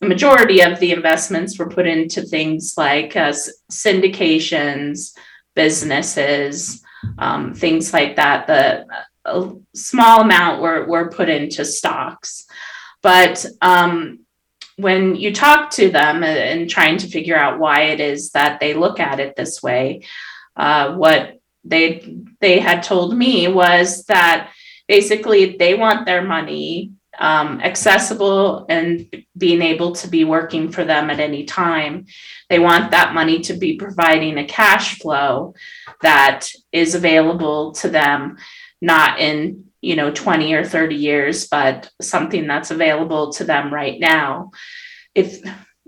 the 0.00 0.08
majority 0.08 0.60
of 0.60 0.78
the 0.80 0.92
investments 0.92 1.58
were 1.58 1.68
put 1.68 1.86
into 1.86 2.22
things 2.22 2.74
like 2.76 3.16
uh, 3.16 3.32
syndications, 3.70 5.16
businesses, 5.54 6.82
um, 7.18 7.54
things 7.54 7.92
like 7.92 8.16
that. 8.16 8.46
The 8.46 8.86
a 9.26 9.52
small 9.74 10.20
amount 10.20 10.60
were 10.60 10.86
were 10.86 11.10
put 11.10 11.28
into 11.28 11.64
stocks, 11.64 12.46
but 13.02 13.44
um, 13.62 14.20
when 14.76 15.14
you 15.14 15.32
talk 15.32 15.70
to 15.70 15.90
them 15.90 16.24
and 16.24 16.68
trying 16.68 16.98
to 16.98 17.08
figure 17.08 17.36
out 17.36 17.58
why 17.58 17.82
it 17.82 18.00
is 18.00 18.30
that 18.30 18.60
they 18.60 18.74
look 18.74 18.98
at 19.00 19.20
it 19.20 19.36
this 19.36 19.62
way, 19.62 20.02
uh, 20.56 20.94
what 20.94 21.40
they 21.64 22.18
they 22.40 22.58
had 22.58 22.82
told 22.82 23.16
me 23.16 23.48
was 23.48 24.04
that 24.04 24.50
basically 24.86 25.56
they 25.56 25.74
want 25.74 26.04
their 26.04 26.22
money 26.22 26.92
um, 27.18 27.60
accessible 27.60 28.66
and 28.68 29.24
being 29.36 29.62
able 29.62 29.92
to 29.92 30.08
be 30.08 30.24
working 30.24 30.70
for 30.70 30.84
them 30.84 31.10
at 31.10 31.20
any 31.20 31.44
time. 31.44 32.06
They 32.48 32.58
want 32.58 32.90
that 32.90 33.14
money 33.14 33.40
to 33.40 33.54
be 33.54 33.76
providing 33.76 34.38
a 34.38 34.46
cash 34.46 34.98
flow 34.98 35.54
that 36.02 36.48
is 36.72 36.94
available 36.94 37.72
to 37.72 37.88
them, 37.88 38.36
not 38.80 39.20
in 39.20 39.66
you 39.80 39.96
know 39.96 40.10
20 40.10 40.54
or 40.54 40.64
30 40.64 40.94
years, 40.94 41.46
but 41.48 41.90
something 42.00 42.46
that's 42.46 42.70
available 42.70 43.32
to 43.34 43.44
them 43.44 43.72
right 43.72 43.98
now. 43.98 44.50
If 45.14 45.40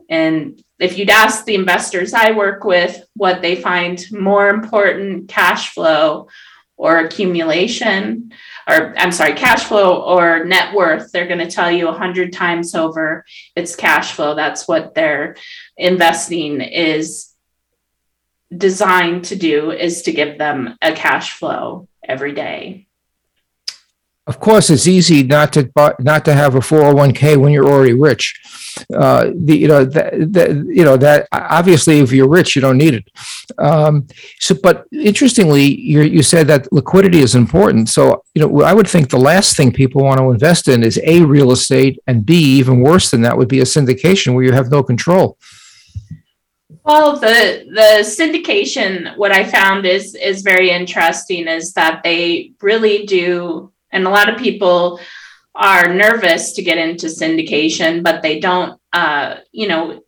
and 0.08 0.62
if 0.78 0.98
you'd 0.98 1.10
ask 1.10 1.44
the 1.44 1.54
investors 1.54 2.12
I 2.14 2.32
work 2.32 2.64
with 2.64 3.02
what 3.14 3.42
they 3.42 3.56
find 3.56 4.04
more 4.12 4.50
important, 4.50 5.28
cash 5.28 5.72
flow 5.72 6.28
or 6.76 6.98
accumulation, 6.98 8.32
or 8.68 8.94
I'm 8.96 9.12
sorry, 9.12 9.34
cash 9.34 9.64
flow 9.64 10.02
or 10.02 10.44
net 10.44 10.74
worth. 10.74 11.12
They're 11.12 11.28
going 11.28 11.38
to 11.38 11.50
tell 11.50 11.70
you 11.70 11.88
a 11.88 11.92
hundred 11.92 12.32
times 12.32 12.74
over 12.74 13.24
it's 13.54 13.76
cash 13.76 14.12
flow. 14.12 14.34
That's 14.34 14.66
what 14.66 14.94
their 14.94 15.36
investing 15.76 16.60
is 16.60 17.32
designed 18.56 19.24
to 19.26 19.36
do 19.36 19.70
is 19.70 20.02
to 20.02 20.12
give 20.12 20.38
them 20.38 20.76
a 20.82 20.92
cash 20.92 21.32
flow 21.32 21.88
every 22.06 22.32
day. 22.32 22.85
Of 24.26 24.40
course, 24.40 24.70
it's 24.70 24.88
easy 24.88 25.22
not 25.22 25.52
to 25.52 25.70
not 26.00 26.24
to 26.24 26.34
have 26.34 26.56
a 26.56 26.58
401k 26.58 27.36
when 27.36 27.52
you're 27.52 27.68
already 27.68 27.92
rich. 27.92 28.34
Uh, 28.92 29.30
the 29.34 29.56
you 29.56 29.68
know 29.68 29.84
that 29.84 30.14
you 30.66 30.84
know 30.84 30.96
that 30.96 31.28
obviously 31.32 32.00
if 32.00 32.12
you're 32.12 32.28
rich 32.28 32.56
you 32.56 32.60
don't 32.60 32.76
need 32.76 32.94
it. 32.94 33.04
Um, 33.58 34.06
so, 34.40 34.56
but 34.60 34.86
interestingly, 34.90 35.64
you 35.80 36.02
you 36.02 36.22
said 36.24 36.48
that 36.48 36.70
liquidity 36.72 37.20
is 37.20 37.36
important. 37.36 37.88
So 37.88 38.24
you 38.34 38.42
know 38.42 38.62
I 38.62 38.72
would 38.72 38.88
think 38.88 39.10
the 39.10 39.18
last 39.18 39.56
thing 39.56 39.72
people 39.72 40.02
want 40.02 40.18
to 40.18 40.30
invest 40.30 40.66
in 40.66 40.82
is 40.82 41.00
a 41.04 41.22
real 41.22 41.52
estate, 41.52 42.00
and 42.08 42.26
b 42.26 42.34
even 42.34 42.80
worse 42.80 43.10
than 43.10 43.22
that 43.22 43.38
would 43.38 43.48
be 43.48 43.60
a 43.60 43.64
syndication 43.64 44.34
where 44.34 44.44
you 44.44 44.52
have 44.52 44.70
no 44.70 44.82
control. 44.82 45.38
Well, 46.86 47.18
the 47.18 47.66
the 47.72 48.02
syndication, 48.02 49.16
what 49.16 49.32
I 49.32 49.44
found 49.44 49.86
is 49.86 50.14
is 50.14 50.42
very 50.42 50.70
interesting 50.70 51.48
is 51.48 51.72
that 51.72 52.02
they 52.04 52.52
really 52.60 53.06
do, 53.06 53.72
and 53.96 54.06
a 54.06 54.10
lot 54.10 54.28
of 54.28 54.38
people 54.38 55.00
are 55.54 55.92
nervous 55.92 56.52
to 56.52 56.62
get 56.62 56.76
into 56.78 57.06
syndication, 57.06 58.02
but 58.02 58.22
they 58.22 58.38
don't. 58.38 58.78
Uh, 58.92 59.36
you 59.52 59.66
know, 59.66 60.02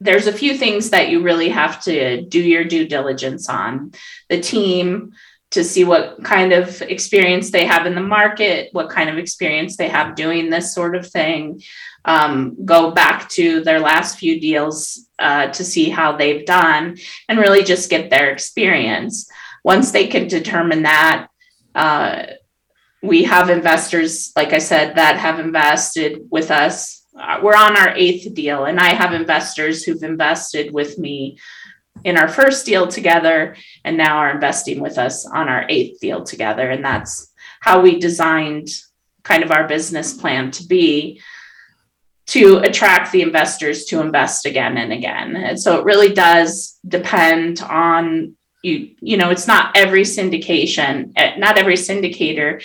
there's 0.00 0.26
a 0.26 0.32
few 0.32 0.56
things 0.56 0.90
that 0.90 1.10
you 1.10 1.22
really 1.22 1.50
have 1.50 1.82
to 1.84 2.22
do 2.22 2.40
your 2.40 2.64
due 2.64 2.88
diligence 2.88 3.48
on. 3.48 3.92
The 4.28 4.40
team 4.40 5.12
to 5.50 5.64
see 5.64 5.84
what 5.84 6.22
kind 6.24 6.52
of 6.52 6.82
experience 6.82 7.50
they 7.50 7.66
have 7.66 7.86
in 7.86 7.94
the 7.94 8.00
market, 8.00 8.68
what 8.72 8.90
kind 8.90 9.08
of 9.08 9.16
experience 9.16 9.76
they 9.76 9.88
have 9.88 10.14
doing 10.14 10.50
this 10.50 10.74
sort 10.74 10.94
of 10.94 11.06
thing. 11.06 11.62
Um, 12.04 12.56
go 12.64 12.90
back 12.92 13.28
to 13.30 13.62
their 13.64 13.80
last 13.80 14.18
few 14.18 14.40
deals 14.40 15.06
uh, 15.18 15.48
to 15.48 15.64
see 15.64 15.90
how 15.90 16.16
they've 16.16 16.46
done 16.46 16.96
and 17.28 17.38
really 17.38 17.64
just 17.64 17.90
get 17.90 18.08
their 18.10 18.30
experience. 18.30 19.30
Once 19.64 19.90
they 19.90 20.06
can 20.06 20.28
determine 20.28 20.82
that, 20.82 21.28
uh, 21.74 22.24
we 23.02 23.24
have 23.24 23.50
investors, 23.50 24.32
like 24.36 24.52
I 24.52 24.58
said, 24.58 24.96
that 24.96 25.16
have 25.16 25.38
invested 25.38 26.26
with 26.30 26.50
us. 26.50 27.04
Uh, 27.18 27.40
we're 27.42 27.54
on 27.54 27.76
our 27.76 27.94
eighth 27.96 28.34
deal, 28.34 28.64
and 28.64 28.78
I 28.80 28.94
have 28.94 29.12
investors 29.12 29.84
who've 29.84 30.02
invested 30.02 30.72
with 30.72 30.98
me 30.98 31.38
in 32.04 32.16
our 32.16 32.28
first 32.28 32.66
deal 32.66 32.86
together 32.86 33.56
and 33.84 33.96
now 33.96 34.18
are 34.18 34.30
investing 34.30 34.80
with 34.80 34.98
us 34.98 35.26
on 35.26 35.48
our 35.48 35.66
eighth 35.68 36.00
deal 36.00 36.22
together. 36.22 36.70
And 36.70 36.84
that's 36.84 37.32
how 37.60 37.80
we 37.80 37.98
designed 37.98 38.68
kind 39.24 39.42
of 39.42 39.50
our 39.50 39.66
business 39.66 40.14
plan 40.14 40.50
to 40.52 40.66
be 40.66 41.20
to 42.26 42.58
attract 42.58 43.10
the 43.10 43.22
investors 43.22 43.86
to 43.86 44.00
invest 44.00 44.44
again 44.44 44.76
and 44.76 44.92
again. 44.92 45.34
And 45.34 45.58
so 45.58 45.78
it 45.78 45.84
really 45.84 46.12
does 46.12 46.78
depend 46.86 47.62
on 47.62 48.36
you, 48.62 48.90
you 49.00 49.16
know, 49.16 49.30
it's 49.30 49.46
not 49.46 49.76
every 49.76 50.02
syndication, 50.02 51.12
eh, 51.16 51.36
not 51.38 51.58
every 51.58 51.74
syndicator 51.74 52.62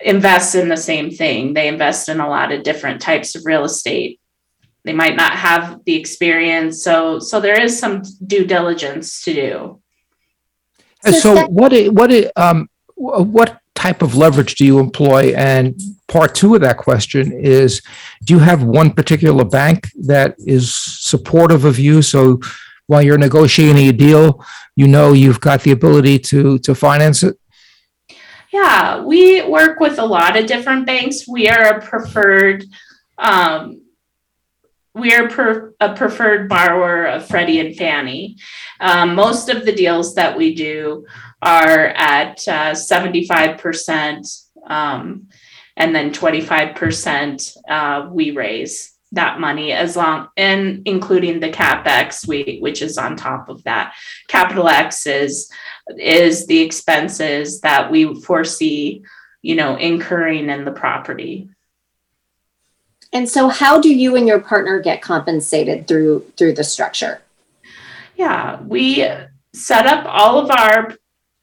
invests 0.00 0.54
in 0.54 0.68
the 0.68 0.76
same 0.76 1.10
thing. 1.10 1.52
They 1.54 1.68
invest 1.68 2.08
in 2.08 2.20
a 2.20 2.28
lot 2.28 2.52
of 2.52 2.62
different 2.62 3.00
types 3.02 3.34
of 3.34 3.44
real 3.44 3.64
estate. 3.64 4.18
They 4.84 4.94
might 4.94 5.16
not 5.16 5.32
have 5.32 5.80
the 5.84 5.94
experience. 5.94 6.82
So 6.82 7.18
so 7.18 7.38
there 7.40 7.60
is 7.60 7.78
some 7.78 8.02
due 8.26 8.44
diligence 8.46 9.20
to 9.22 9.34
do. 9.34 9.80
And 11.04 11.14
so, 11.14 11.34
what 11.48 11.72
i- 11.74 11.88
what 11.88 12.10
um 12.36 12.68
what 12.96 13.58
type 13.74 14.02
of 14.02 14.14
leverage 14.14 14.56
do 14.56 14.64
you 14.66 14.78
employ? 14.78 15.32
And 15.34 15.78
part 16.08 16.34
two 16.34 16.54
of 16.54 16.60
that 16.60 16.76
question 16.76 17.32
is, 17.32 17.80
do 18.24 18.34
you 18.34 18.40
have 18.40 18.62
one 18.62 18.90
particular 18.90 19.44
bank 19.44 19.88
that 20.02 20.34
is 20.38 20.74
supportive 20.74 21.64
of 21.64 21.78
you? 21.78 22.02
So 22.02 22.40
while 22.88 23.00
you're 23.00 23.16
negotiating 23.16 23.88
a 23.88 23.92
deal, 23.92 24.44
you 24.80 24.88
know 24.88 25.12
you've 25.12 25.40
got 25.40 25.60
the 25.62 25.72
ability 25.72 26.18
to 26.18 26.58
to 26.60 26.74
finance 26.74 27.22
it. 27.22 27.36
Yeah, 28.50 29.04
we 29.04 29.42
work 29.42 29.78
with 29.78 29.98
a 29.98 30.04
lot 30.16 30.38
of 30.38 30.46
different 30.46 30.86
banks. 30.86 31.28
We 31.28 31.48
are 31.48 31.64
a 31.74 31.80
preferred, 31.82 32.64
um, 33.18 33.82
we 34.94 35.14
are 35.14 35.28
per, 35.28 35.74
a 35.80 35.94
preferred 35.94 36.48
borrower 36.48 37.04
of 37.04 37.26
Freddie 37.28 37.60
and 37.60 37.76
Fannie. 37.76 38.38
Um, 38.80 39.14
most 39.14 39.50
of 39.50 39.66
the 39.66 39.74
deals 39.84 40.14
that 40.14 40.36
we 40.36 40.54
do 40.54 41.06
are 41.42 41.88
at 41.88 42.38
uh, 42.48 42.72
75%, 42.72 44.46
um, 44.66 45.28
and 45.76 45.94
then 45.94 46.10
25% 46.10 47.56
uh, 47.68 48.08
we 48.10 48.30
raise 48.30 48.92
that 49.12 49.40
money 49.40 49.72
as 49.72 49.96
long 49.96 50.28
and 50.36 50.82
including 50.84 51.40
the 51.40 51.50
capex 51.50 52.26
we 52.26 52.58
which 52.60 52.80
is 52.80 52.96
on 52.96 53.16
top 53.16 53.48
of 53.48 53.62
that 53.64 53.92
capital 54.28 54.68
x 54.68 55.06
is 55.06 55.50
is 55.98 56.46
the 56.46 56.60
expenses 56.60 57.60
that 57.60 57.90
we 57.90 58.20
foresee 58.22 59.02
you 59.42 59.54
know 59.54 59.76
incurring 59.76 60.48
in 60.48 60.64
the 60.64 60.72
property 60.72 61.48
And 63.12 63.28
so 63.28 63.48
how 63.48 63.80
do 63.80 63.92
you 63.92 64.14
and 64.14 64.28
your 64.28 64.40
partner 64.40 64.78
get 64.80 65.02
compensated 65.02 65.88
through 65.88 66.26
through 66.36 66.54
the 66.54 66.64
structure? 66.64 67.20
yeah 68.16 68.60
we 68.62 69.04
set 69.52 69.86
up 69.86 70.04
all 70.06 70.38
of 70.38 70.50
our 70.50 70.94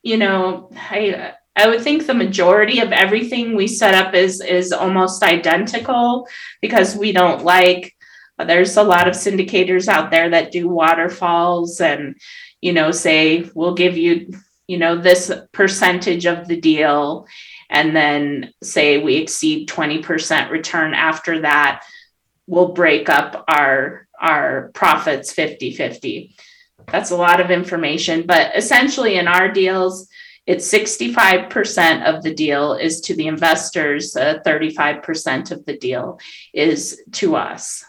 you 0.03 0.17
know 0.17 0.69
i 0.77 1.33
i 1.57 1.67
would 1.67 1.81
think 1.81 2.05
the 2.05 2.13
majority 2.13 2.79
of 2.79 2.91
everything 2.91 3.55
we 3.55 3.67
set 3.67 3.93
up 3.93 4.13
is 4.13 4.41
is 4.41 4.71
almost 4.71 5.23
identical 5.23 6.27
because 6.61 6.95
we 6.95 7.11
don't 7.11 7.43
like 7.43 7.93
uh, 8.39 8.45
there's 8.45 8.77
a 8.77 8.83
lot 8.83 9.07
of 9.07 9.15
syndicators 9.15 9.87
out 9.87 10.11
there 10.11 10.29
that 10.29 10.51
do 10.51 10.69
waterfalls 10.69 11.81
and 11.81 12.15
you 12.61 12.71
know 12.71 12.91
say 12.91 13.49
we'll 13.53 13.73
give 13.73 13.97
you 13.97 14.31
you 14.67 14.77
know 14.77 14.97
this 14.97 15.31
percentage 15.51 16.25
of 16.25 16.47
the 16.47 16.59
deal 16.59 17.27
and 17.69 17.95
then 17.95 18.53
say 18.63 18.97
we 18.97 19.15
exceed 19.15 19.67
20% 19.67 20.49
return 20.49 20.93
after 20.93 21.41
that 21.41 21.83
we'll 22.45 22.73
break 22.73 23.09
up 23.09 23.43
our 23.47 24.07
our 24.19 24.71
profits 24.73 25.31
50 25.31 25.73
50 25.73 26.35
that's 26.87 27.11
a 27.11 27.15
lot 27.15 27.39
of 27.39 27.51
information 27.51 28.25
but 28.25 28.55
essentially 28.55 29.17
in 29.17 29.27
our 29.27 29.51
deals 29.51 30.07
it's 30.47 30.71
65% 30.71 32.05
of 32.05 32.23
the 32.23 32.33
deal 32.33 32.73
is 32.73 33.01
to 33.01 33.15
the 33.15 33.27
investors 33.27 34.15
uh, 34.15 34.39
35% 34.45 35.51
of 35.51 35.65
the 35.65 35.77
deal 35.77 36.19
is 36.53 37.03
to 37.11 37.35
us. 37.35 37.83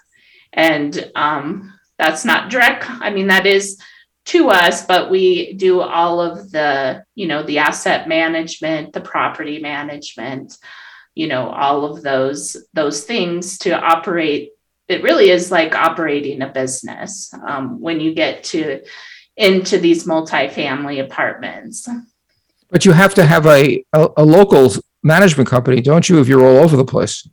And 0.53 1.11
um, 1.15 1.79
that's 1.99 2.25
not 2.25 2.49
direct 2.49 2.85
i 2.89 3.11
mean 3.11 3.27
that 3.27 3.45
is 3.45 3.81
to 4.25 4.49
us 4.49 4.87
but 4.87 5.11
we 5.11 5.55
do 5.55 5.81
all 5.81 6.21
of 6.21 6.51
the 6.53 7.03
you 7.15 7.27
know 7.27 7.43
the 7.43 7.59
asset 7.59 8.09
management 8.09 8.93
the 8.93 9.01
property 9.01 9.59
management 9.59 10.57
you 11.19 11.27
know 11.27 11.49
all 11.49 11.85
of 11.85 12.03
those 12.03 12.57
those 12.73 13.03
things 13.03 13.59
to 13.59 13.73
operate. 13.73 14.53
It 14.87 15.03
really 15.03 15.31
is 15.31 15.51
like 15.51 15.75
operating 15.75 16.41
a 16.41 16.49
business 16.49 17.35
um, 17.47 17.81
when 17.81 18.01
you 18.01 18.15
get 18.15 18.45
to 18.45 18.83
into 19.37 19.79
these 19.79 20.07
multifamily 20.07 21.05
apartments 21.05 21.89
But 22.71 22.85
you 22.85 22.93
have 22.93 23.14
to 23.14 23.27
have 23.27 23.47
a 23.47 23.85
a, 23.93 24.09
a 24.19 24.25
local 24.25 24.71
management 25.03 25.49
company, 25.49 25.81
don't 25.81 26.09
you? 26.09 26.21
If 26.21 26.29
you're 26.29 26.45
all 26.45 26.64
over 26.64 26.77
the 26.77 26.85
place. 26.85 27.27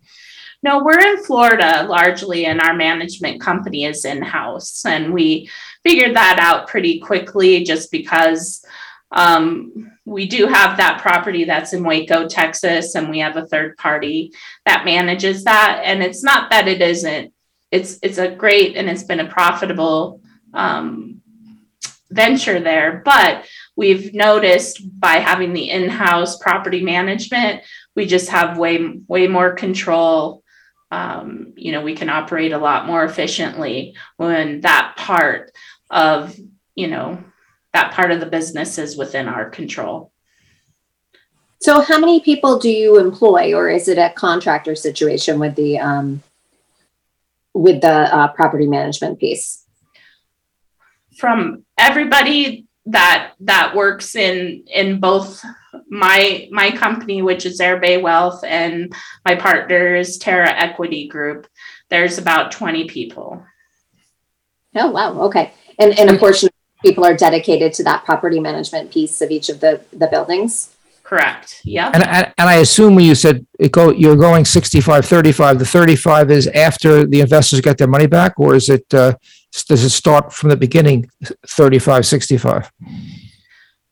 No, 0.63 0.83
we're 0.83 0.99
in 0.99 1.23
Florida 1.23 1.85
largely, 1.87 2.45
and 2.45 2.59
our 2.59 2.73
management 2.73 3.39
company 3.39 3.85
is 3.85 4.03
in 4.03 4.21
house. 4.21 4.83
And 4.85 5.13
we 5.13 5.49
figured 5.83 6.15
that 6.15 6.39
out 6.39 6.67
pretty 6.67 6.99
quickly 6.99 7.63
just 7.63 7.91
because 7.91 8.65
um, 9.11 9.91
we 10.05 10.27
do 10.27 10.47
have 10.47 10.77
that 10.77 11.01
property 11.01 11.43
that's 11.43 11.73
in 11.73 11.83
Waco, 11.83 12.27
Texas, 12.27 12.95
and 12.95 13.09
we 13.09 13.19
have 13.19 13.37
a 13.37 13.45
third 13.45 13.77
party 13.77 14.31
that 14.65 14.85
manages 14.85 15.43
that. 15.43 15.81
And 15.83 16.01
it's 16.01 16.23
not 16.23 16.49
that 16.49 16.67
it 16.67 16.81
isn't, 16.81 17.31
it's, 17.71 17.99
it's 18.01 18.17
a 18.17 18.29
great 18.29 18.75
and 18.75 18.89
it's 18.89 19.03
been 19.03 19.19
a 19.19 19.27
profitable 19.27 20.21
um, 20.53 21.21
venture 22.09 22.59
there. 22.59 23.03
But 23.05 23.45
we've 23.75 24.13
noticed 24.13 24.81
by 24.99 25.15
having 25.15 25.53
the 25.53 25.69
in 25.69 25.89
house 25.89 26.37
property 26.37 26.81
management, 26.81 27.61
we 27.95 28.05
just 28.05 28.29
have 28.29 28.57
way, 28.57 28.99
way 29.07 29.27
more 29.27 29.53
control 29.53 30.43
um, 30.91 31.53
you 31.57 31.71
know, 31.71 31.81
we 31.81 31.95
can 31.95 32.09
operate 32.09 32.53
a 32.53 32.57
lot 32.57 32.85
more 32.85 33.03
efficiently 33.03 33.95
when 34.17 34.61
that 34.61 34.95
part 34.97 35.51
of, 35.89 36.37
you 36.75 36.87
know, 36.87 37.23
that 37.73 37.93
part 37.93 38.11
of 38.11 38.19
the 38.19 38.25
business 38.25 38.77
is 38.77 38.95
within 38.95 39.27
our 39.27 39.49
control. 39.49 40.11
So 41.59 41.81
how 41.81 41.99
many 41.99 42.19
people 42.21 42.59
do 42.59 42.69
you 42.69 42.99
employ 42.99 43.53
or 43.53 43.69
is 43.69 43.87
it 43.87 43.97
a 43.97 44.13
contractor 44.15 44.75
situation 44.75 45.39
with 45.39 45.55
the 45.55 45.79
um 45.79 46.21
with 47.53 47.81
the 47.81 48.15
uh, 48.15 48.27
property 48.29 48.67
management 48.67 49.19
piece? 49.19 49.65
From 51.17 51.65
everybody 51.77 52.64
that 52.87 53.33
that 53.39 53.75
works 53.75 54.15
in 54.15 54.63
in 54.67 54.99
both 54.99 55.43
my 55.89 56.47
my 56.51 56.71
company, 56.71 57.21
which 57.21 57.45
is 57.45 57.59
Erbe 57.59 58.01
Wealth, 58.01 58.43
and 58.43 58.93
my 59.23 59.35
partners 59.35 60.17
Terra 60.17 60.51
Equity 60.51 61.07
Group. 61.07 61.47
There's 61.89 62.17
about 62.17 62.51
20 62.51 62.87
people. 62.87 63.43
Oh 64.75 64.91
wow, 64.91 65.19
okay. 65.21 65.53
And 65.79 65.97
and 65.97 66.09
a 66.09 66.17
portion 66.17 66.47
of 66.47 66.53
people 66.83 67.05
are 67.05 67.15
dedicated 67.15 67.73
to 67.73 67.83
that 67.83 68.05
property 68.05 68.39
management 68.39 68.91
piece 68.91 69.21
of 69.21 69.31
each 69.31 69.49
of 69.49 69.59
the 69.59 69.81
the 69.91 70.07
buildings. 70.07 70.75
Correct. 71.05 71.61
Yeah. 71.63 71.91
And 71.93 72.03
I, 72.03 72.33
and 72.39 72.49
I 72.49 72.55
assume 72.55 72.95
when 72.95 73.05
you 73.05 73.13
said 73.13 73.45
it 73.59 73.71
go, 73.71 73.91
you're 73.91 74.15
going 74.15 74.43
65, 74.43 75.05
35, 75.05 75.59
the 75.59 75.65
35 75.65 76.31
is 76.31 76.47
after 76.47 77.05
the 77.05 77.21
investors 77.21 77.61
get 77.61 77.77
their 77.77 77.87
money 77.87 78.07
back, 78.07 78.39
or 78.39 78.55
is 78.55 78.69
it, 78.69 78.91
uh, 78.91 79.13
does 79.63 79.83
it 79.83 79.89
start 79.89 80.33
from 80.33 80.49
the 80.49 80.57
beginning, 80.57 81.09
35, 81.47 82.05
65? 82.05 82.71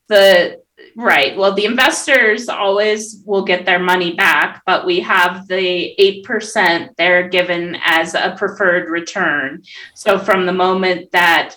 The 0.08 0.60
right. 0.96 1.36
Well, 1.36 1.54
the 1.54 1.64
investors 1.64 2.48
always 2.48 3.22
will 3.24 3.44
get 3.44 3.64
their 3.64 3.78
money 3.78 4.14
back, 4.14 4.62
but 4.66 4.86
we 4.86 5.00
have 5.00 5.48
the 5.48 5.94
8% 6.26 6.90
they're 6.96 7.28
given 7.28 7.76
as 7.82 8.14
a 8.14 8.34
preferred 8.36 8.90
return. 8.90 9.62
So 9.94 10.18
from 10.18 10.46
the 10.46 10.52
moment 10.52 11.10
that 11.12 11.56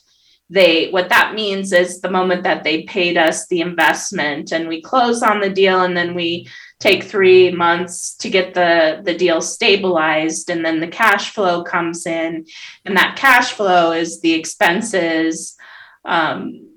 they 0.49 0.89
what 0.91 1.09
that 1.09 1.33
means 1.33 1.73
is 1.73 1.99
the 1.99 2.09
moment 2.09 2.43
that 2.43 2.63
they 2.63 2.83
paid 2.83 3.17
us 3.17 3.47
the 3.47 3.59
investment 3.59 4.53
and 4.53 4.67
we 4.67 4.81
close 4.81 5.21
on 5.21 5.41
the 5.41 5.49
deal 5.49 5.81
and 5.81 5.95
then 5.95 6.15
we 6.15 6.47
take 6.80 7.03
three 7.03 7.51
months 7.51 8.15
to 8.15 8.30
get 8.30 8.53
the 8.53 9.01
the 9.03 9.17
deal 9.17 9.41
stabilized 9.41 10.49
and 10.49 10.63
then 10.63 10.80
the 10.80 10.88
cash 10.88 11.34
flow 11.34 11.63
comes 11.63 12.05
in. 12.05 12.45
And 12.86 12.97
that 12.97 13.17
cash 13.17 13.53
flow 13.53 13.91
is 13.91 14.21
the 14.21 14.34
expenses 14.34 15.57
um, 16.05 16.67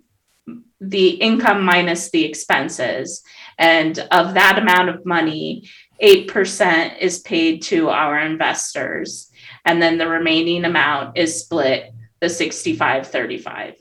the 0.81 1.11
income 1.11 1.63
minus 1.63 2.11
the 2.11 2.25
expenses. 2.25 3.23
And 3.59 3.99
of 4.11 4.35
that 4.35 4.59
amount 4.59 4.89
of 4.89 5.07
money 5.07 5.69
8% 6.03 6.99
is 6.99 7.19
paid 7.21 7.63
to 7.65 7.91
our 7.91 8.19
investors. 8.19 9.31
And 9.65 9.81
then 9.81 9.99
the 9.99 10.09
remaining 10.09 10.65
amount 10.65 11.19
is 11.19 11.41
split 11.41 11.93
the 12.21 12.29
65 12.29 13.07
35 13.07 13.75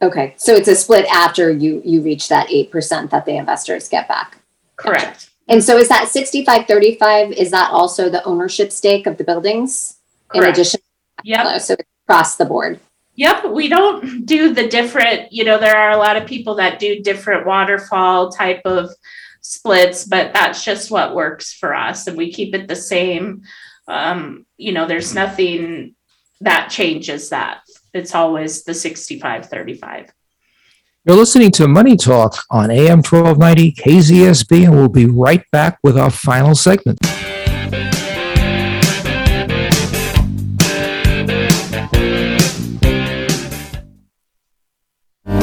Okay, 0.00 0.34
so 0.36 0.54
it's 0.54 0.68
a 0.68 0.76
split 0.76 1.06
after 1.06 1.50
you 1.50 1.82
you 1.84 2.00
reach 2.02 2.28
that 2.28 2.50
eight 2.50 2.70
percent 2.70 3.10
that 3.10 3.24
the 3.24 3.36
investors 3.36 3.88
get 3.88 4.06
back. 4.06 4.38
Correct. 4.76 5.30
And 5.48 5.64
so 5.64 5.78
is 5.78 5.88
that 5.88 6.08
65 6.08 6.66
35 6.66 7.32
is 7.32 7.50
that 7.50 7.70
also 7.70 8.10
the 8.10 8.22
ownership 8.24 8.70
stake 8.70 9.06
of 9.06 9.16
the 9.16 9.24
buildings 9.24 9.96
in 10.34 10.42
Correct. 10.42 10.58
addition? 10.58 10.80
Yep. 11.24 11.60
So 11.62 11.76
across 12.08 12.36
the 12.36 12.44
board. 12.44 12.80
Yep, 13.16 13.46
we 13.50 13.68
don't 13.68 14.26
do 14.26 14.54
the 14.54 14.68
different, 14.68 15.32
you 15.32 15.42
know, 15.42 15.58
there 15.58 15.76
are 15.76 15.90
a 15.90 15.96
lot 15.96 16.16
of 16.16 16.28
people 16.28 16.54
that 16.54 16.78
do 16.78 17.02
different 17.02 17.46
waterfall 17.46 18.30
type 18.30 18.62
of 18.64 18.90
splits, 19.40 20.04
but 20.04 20.32
that's 20.32 20.64
just 20.64 20.90
what 20.90 21.16
works 21.16 21.52
for 21.52 21.74
us. 21.74 22.06
And 22.06 22.16
we 22.16 22.32
keep 22.32 22.54
it 22.54 22.68
the 22.68 22.76
same. 22.76 23.42
Um, 23.88 24.46
you 24.56 24.72
know, 24.72 24.86
there's 24.86 25.16
nothing 25.16 25.96
that 26.42 26.68
changes 26.70 27.30
that. 27.30 27.62
It's 27.94 28.14
always 28.14 28.64
the 28.64 28.74
65 28.74 29.46
35. 29.46 30.12
You're 31.04 31.16
listening 31.16 31.50
to 31.52 31.66
Money 31.66 31.96
Talk 31.96 32.36
on 32.50 32.70
AM 32.70 32.98
1290 33.02 33.72
KZSB, 33.72 34.64
and 34.64 34.74
we'll 34.74 34.88
be 34.90 35.06
right 35.06 35.42
back 35.50 35.78
with 35.82 35.96
our 35.96 36.10
final 36.10 36.54
segment. 36.54 36.98
We 45.24 45.34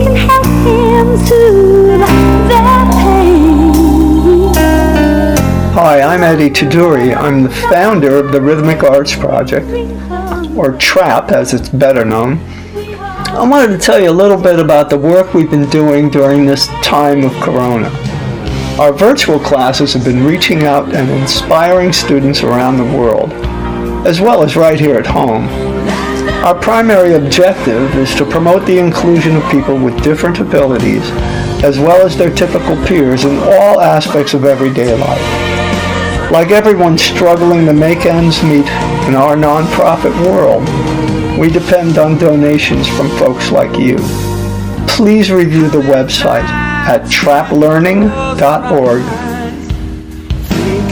can 0.00 0.16
help 0.16 0.46
him 0.46 1.16
soothe 1.26 2.00
their 2.48 2.90
pain. 2.92 3.68
Hi, 5.74 6.00
I'm 6.00 6.22
Eddie 6.22 6.48
Tuduri. 6.48 7.14
I'm 7.14 7.42
the 7.42 7.50
founder 7.50 8.16
of 8.16 8.32
the 8.32 8.40
Rhythmic 8.40 8.82
Arts 8.82 9.14
Project, 9.14 9.66
or 10.58 10.72
TRAP 10.72 11.30
as 11.30 11.54
it's 11.54 11.68
better 11.68 12.04
known. 12.04 12.40
I 13.28 13.46
wanted 13.48 13.68
to 13.68 13.78
tell 13.78 14.02
you 14.02 14.10
a 14.10 14.12
little 14.12 14.40
bit 14.40 14.58
about 14.58 14.90
the 14.90 14.98
work 14.98 15.32
we've 15.32 15.50
been 15.50 15.70
doing 15.70 16.10
during 16.10 16.44
this 16.44 16.66
time 16.82 17.22
of 17.22 17.32
Corona. 17.34 17.88
Our 18.80 18.92
virtual 18.92 19.38
classes 19.38 19.94
have 19.94 20.04
been 20.04 20.24
reaching 20.24 20.64
out 20.64 20.94
and 20.94 21.08
inspiring 21.10 21.92
students 21.92 22.42
around 22.42 22.76
the 22.76 22.98
world, 22.98 23.32
as 24.06 24.20
well 24.20 24.42
as 24.42 24.56
right 24.56 24.78
here 24.78 24.96
at 24.96 25.06
home. 25.06 25.48
Our 26.44 26.54
primary 26.54 27.14
objective 27.14 27.94
is 27.96 28.14
to 28.16 28.24
promote 28.24 28.66
the 28.66 28.78
inclusion 28.78 29.36
of 29.36 29.50
people 29.50 29.76
with 29.78 30.02
different 30.02 30.40
abilities, 30.40 31.08
as 31.62 31.78
well 31.78 32.04
as 32.04 32.16
their 32.16 32.34
typical 32.34 32.76
peers 32.86 33.24
in 33.24 33.36
all 33.38 33.80
aspects 33.80 34.34
of 34.34 34.44
everyday 34.44 34.94
life. 34.96 35.47
Like 36.30 36.50
everyone 36.50 36.98
struggling 36.98 37.64
to 37.64 37.72
make 37.72 38.04
ends 38.04 38.42
meet 38.42 38.66
in 39.08 39.14
our 39.14 39.34
nonprofit 39.34 40.14
world, 40.26 40.62
we 41.38 41.48
depend 41.48 41.96
on 41.96 42.18
donations 42.18 42.86
from 42.86 43.08
folks 43.16 43.50
like 43.50 43.78
you. 43.78 43.96
Please 44.86 45.30
review 45.30 45.70
the 45.70 45.80
website 45.80 46.44
at 46.44 47.02
traplearning.org 47.04 49.02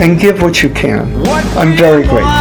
and 0.01 0.19
give 0.19 0.41
what 0.41 0.63
you 0.63 0.71
can. 0.71 1.15
I'm 1.59 1.77
very 1.77 2.05
grateful. 2.05 2.33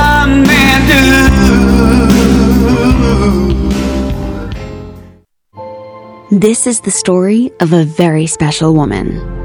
This 6.32 6.66
is 6.66 6.80
the 6.80 6.92
story 6.92 7.52
of 7.60 7.74
a 7.74 7.84
very 7.84 8.28
special 8.28 8.74
woman. 8.74 9.45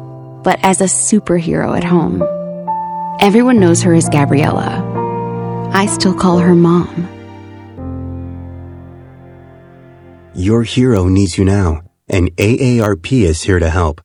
but 0.43 0.59
as 0.63 0.81
a 0.81 0.85
superhero 0.85 1.77
at 1.77 1.83
home. 1.83 2.23
Everyone 3.19 3.59
knows 3.59 3.83
her 3.83 3.93
as 3.93 4.09
Gabriella. 4.09 4.81
I 5.73 5.85
still 5.85 6.13
call 6.13 6.39
her 6.39 6.55
mom. 6.55 7.07
Your 10.33 10.63
hero 10.63 11.07
needs 11.07 11.37
you 11.37 11.45
now, 11.45 11.81
and 12.07 12.35
AARP 12.37 13.11
is 13.11 13.43
here 13.43 13.59
to 13.59 13.69
help. 13.69 14.01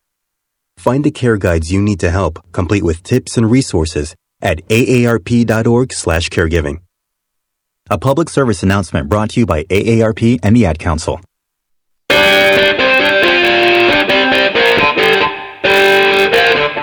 Find 0.76 1.04
the 1.04 1.10
care 1.10 1.36
guides 1.36 1.72
you 1.72 1.80
need 1.80 2.00
to 2.00 2.10
help, 2.10 2.40
complete 2.52 2.82
with 2.82 3.02
tips 3.02 3.38
and 3.38 3.50
resources 3.50 4.14
at 4.42 4.66
aarp.org/caregiving. 4.68 6.80
A 7.88 7.98
public 7.98 8.28
service 8.28 8.62
announcement 8.62 9.08
brought 9.08 9.30
to 9.30 9.40
you 9.40 9.46
by 9.46 9.64
AARP 9.64 10.38
and 10.42 10.56
the 10.56 10.66
Ad 10.66 10.78
Council. 10.78 11.20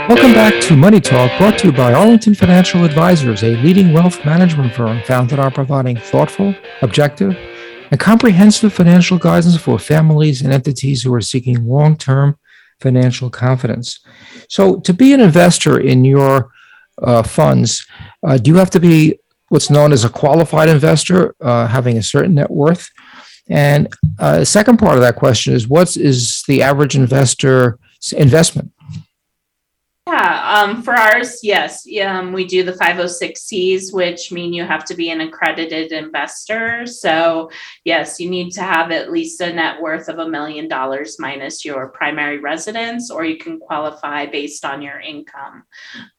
Welcome 0.09 0.33
back 0.33 0.61
to 0.63 0.75
Money 0.75 0.99
Talk, 0.99 1.31
brought 1.37 1.57
to 1.59 1.67
you 1.67 1.71
by 1.71 1.93
Arlington 1.93 2.35
Financial 2.35 2.83
Advisors, 2.83 3.41
a 3.41 3.55
leading 3.61 3.93
wealth 3.93 4.25
management 4.25 4.73
firm 4.73 5.01
founded 5.03 5.39
on 5.39 5.53
providing 5.53 5.95
thoughtful, 5.95 6.53
objective, 6.81 7.37
and 7.89 7.97
comprehensive 7.97 8.73
financial 8.73 9.17
guidance 9.17 9.55
for 9.55 9.79
families 9.79 10.41
and 10.41 10.51
entities 10.51 11.03
who 11.03 11.13
are 11.13 11.21
seeking 11.21 11.65
long 11.65 11.95
term 11.95 12.37
financial 12.81 13.29
confidence. 13.29 14.01
So, 14.49 14.81
to 14.81 14.93
be 14.93 15.13
an 15.13 15.21
investor 15.21 15.79
in 15.79 16.03
your 16.03 16.51
uh, 17.01 17.23
funds, 17.23 17.87
uh, 18.27 18.37
do 18.37 18.51
you 18.51 18.57
have 18.57 18.71
to 18.71 18.81
be 18.81 19.19
what's 19.47 19.69
known 19.69 19.93
as 19.93 20.03
a 20.03 20.09
qualified 20.09 20.67
investor, 20.67 21.33
uh, 21.39 21.67
having 21.67 21.97
a 21.97 22.03
certain 22.03 22.35
net 22.35 22.51
worth? 22.51 22.89
And 23.49 23.87
uh, 24.19 24.39
the 24.39 24.45
second 24.45 24.79
part 24.79 24.95
of 24.95 25.01
that 25.01 25.15
question 25.15 25.53
is 25.53 25.65
what 25.65 25.95
is 25.95 26.43
the 26.49 26.61
average 26.61 26.97
investor's 26.97 27.77
investment? 28.11 28.72
Yeah, 30.05 30.61
um, 30.61 30.83
for 30.83 30.93
ours, 30.93 31.39
yes, 31.43 31.87
um, 32.05 32.33
we 32.33 32.45
do 32.45 32.63
the 32.63 32.73
506Cs, 32.73 33.93
which 33.93 34.33
mean 34.33 34.51
you 34.51 34.65
have 34.65 34.83
to 34.85 34.95
be 34.95 35.11
an 35.11 35.21
accredited 35.21 35.93
investor. 35.93 36.85
So, 36.85 37.49
yes, 37.85 38.19
you 38.19 38.29
need 38.29 38.51
to 38.51 38.61
have 38.63 38.91
at 38.91 39.11
least 39.11 39.39
a 39.39 39.53
net 39.53 39.81
worth 39.81 40.09
of 40.09 40.19
a 40.19 40.27
million 40.27 40.67
dollars 40.67 41.19
minus 41.19 41.63
your 41.63 41.87
primary 41.87 42.39
residence, 42.39 43.09
or 43.09 43.23
you 43.23 43.37
can 43.37 43.59
qualify 43.59 44.25
based 44.25 44.65
on 44.65 44.81
your 44.81 44.99
income, 44.99 45.63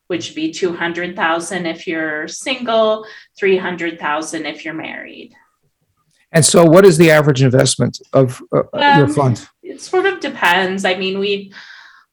which 0.06 0.30
would 0.30 0.36
be 0.36 0.50
200,000 0.50 1.66
if 1.66 1.86
you're 1.86 2.26
single, 2.26 3.06
300,000 3.38 4.46
if 4.46 4.64
you're 4.64 4.72
married. 4.72 5.34
And 6.32 6.44
so, 6.44 6.64
what 6.64 6.86
is 6.86 6.96
the 6.96 7.10
average 7.10 7.42
investment 7.42 8.00
of 8.14 8.42
uh, 8.50 8.62
your 8.72 9.04
Um, 9.04 9.12
fund? 9.12 9.46
It 9.62 9.82
sort 9.82 10.06
of 10.06 10.20
depends. 10.20 10.84
I 10.86 10.94
mean, 10.96 11.18
we, 11.18 11.52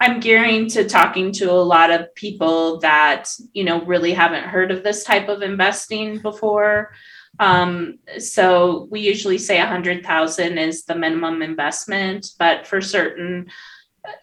I'm 0.02 0.20
gearing 0.20 0.68
to 0.70 0.90
talking 0.90 1.32
to 1.34 1.52
a 1.52 1.54
lot 1.54 1.92
of 1.92 2.14
people 2.16 2.80
that, 2.80 3.30
you 3.54 3.64
know, 3.64 3.86
really 3.86 4.14
haven't 4.14 4.46
heard 4.46 4.72
of 4.72 4.84
this 4.84 5.04
type 5.04 5.30
of 5.30 5.44
investing 5.44 6.18
before. 6.18 6.92
Um, 7.40 8.00
so 8.18 8.88
we 8.90 9.02
usually 9.02 9.38
say 9.38 9.60
a 9.60 9.68
hundred 9.68 10.04
thousand 10.04 10.58
is 10.58 10.86
the 10.86 10.96
minimum 10.96 11.44
investment, 11.44 12.32
but 12.40 12.66
for 12.66 12.82
certain, 12.82 13.52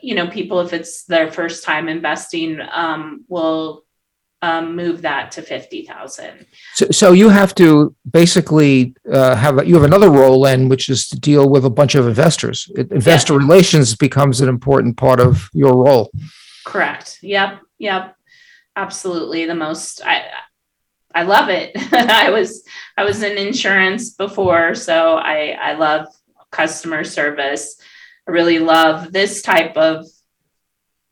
you 0.03 0.17
know, 0.17 0.27
people, 0.27 0.59
if 0.61 0.73
it's 0.73 1.05
their 1.05 1.31
first 1.31 1.63
time 1.63 1.89
investing, 1.89 2.59
um, 2.73 3.25
will 3.29 3.85
um, 4.43 4.77
move 4.77 5.03
that 5.03 5.33
to 5.33 5.43
fifty 5.43 5.85
thousand. 5.85 6.47
So, 6.75 6.87
so 6.91 7.13
you 7.13 7.29
have 7.29 7.55
to 7.57 7.95
basically 8.11 8.95
uh, 9.13 9.35
have 9.35 9.67
you 9.67 9.75
have 9.75 9.85
another 9.85 10.11
role 10.11 10.47
in 10.47 10.69
which 10.69 10.89
is 10.89 11.09
to 11.09 11.19
deal 11.19 11.49
with 11.51 11.65
a 11.65 11.71
bunch 11.71 11.95
of 11.95 12.07
investors. 12.07 12.71
It- 12.77 12.93
Investor 12.93 13.37
relations 13.37 13.97
becomes 13.97 14.41
an 14.41 14.49
important 14.49 14.97
part 14.97 15.21
of 15.21 15.49
your 15.53 15.75
role. 15.85 16.11
Correct. 16.65 17.19
Yep. 17.23 17.61
Yep. 17.79 18.15
Absolutely. 18.77 19.47
The 19.47 19.55
most 19.55 20.03
I 20.05 20.25
I 21.15 21.23
love 21.25 21.49
it. 21.49 21.73
I 21.93 22.31
was 22.31 22.63
I 22.97 23.05
was 23.05 23.23
in 23.23 23.37
insurance 23.39 24.11
before, 24.11 24.75
so 24.75 25.17
I 25.17 25.57
I 25.61 25.73
love 25.75 26.07
customer 26.53 27.03
service. 27.03 27.77
I 28.29 28.31
really 28.31 28.59
love 28.59 29.13
this 29.13 29.43
type 29.43 29.77
of 29.77 30.07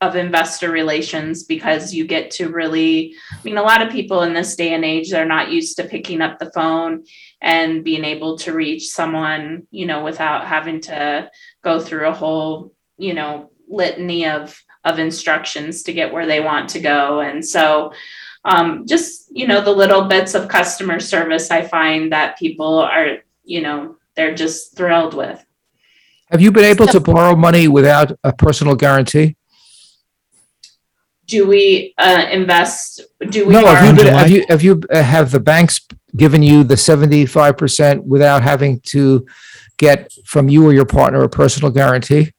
of 0.01 0.15
investor 0.15 0.71
relations 0.71 1.45
because 1.45 1.95
you 1.95 2.07
get 2.07 2.31
to 2.31 2.51
really 2.51 3.15
I 3.33 3.39
mean 3.45 3.57
a 3.57 3.63
lot 3.63 3.81
of 3.81 3.91
people 3.91 4.23
in 4.23 4.35
this 4.35 4.55
day 4.55 4.75
and 4.75 4.85
age 4.85 5.11
they're 5.11 5.25
not 5.25 5.51
used 5.51 5.77
to 5.77 5.85
picking 5.85 6.21
up 6.21 6.39
the 6.39 6.53
phone 6.53 7.05
and 7.41 7.83
being 7.83 8.05
able 8.05 8.37
to 8.39 8.53
reach 8.53 8.89
someone, 8.89 9.67
you 9.71 9.87
know, 9.87 10.05
without 10.05 10.47
having 10.47 10.81
to 10.83 11.31
go 11.63 11.81
through 11.81 12.09
a 12.09 12.13
whole, 12.13 12.75
you 12.99 13.15
know, 13.15 13.51
litany 13.69 14.27
of 14.27 14.63
of 14.85 14.99
instructions 14.99 15.83
to 15.85 15.93
get 15.93 16.13
where 16.13 16.27
they 16.27 16.41
want 16.41 16.69
to 16.71 16.81
go. 16.81 17.21
And 17.21 17.45
so 17.45 17.93
um, 18.45 18.87
just, 18.87 19.29
you 19.37 19.47
know, 19.47 19.61
the 19.61 19.73
little 19.73 20.05
bits 20.05 20.35
of 20.35 20.49
customer 20.49 21.01
service 21.01 21.51
I 21.51 21.63
find 21.63 22.13
that 22.13 22.39
people 22.39 22.79
are, 22.79 23.19
you 23.45 23.61
know, 23.61 23.97
they're 24.15 24.35
just 24.35 24.77
thrilled 24.77 25.15
with. 25.15 25.45
Have 26.31 26.41
you 26.41 26.53
been 26.53 26.65
able 26.65 26.87
to 26.89 27.01
borrow 27.01 27.35
money 27.35 27.67
without 27.67 28.13
a 28.23 28.33
personal 28.33 28.77
guarantee? 28.77 29.37
Do 31.27 31.47
we 31.47 31.95
uh, 31.99 32.27
invest? 32.31 33.01
Do 33.31 33.47
we? 33.47 33.53
No, 33.53 33.67
have 33.67 33.85
you 33.87 34.05
been, 34.05 34.15
have 34.15 34.31
you, 34.31 34.45
have 34.49 34.63
you, 34.63 34.81
uh, 34.91 35.03
have 35.03 35.31
the 35.31 35.41
banks 35.41 35.81
given 36.17 36.43
you 36.43 36.65
the 36.65 36.77
seventy-five 36.77 37.57
percent 37.57 38.05
without 38.05 38.43
having 38.43 38.81
to 38.93 39.27
get 39.77 40.13
from 40.25 40.49
you 40.49 40.65
or 40.65 40.73
your 40.73 40.87
partner 40.87 41.23
a 41.23 41.29
personal 41.29 41.71
guarantee? 41.71 42.33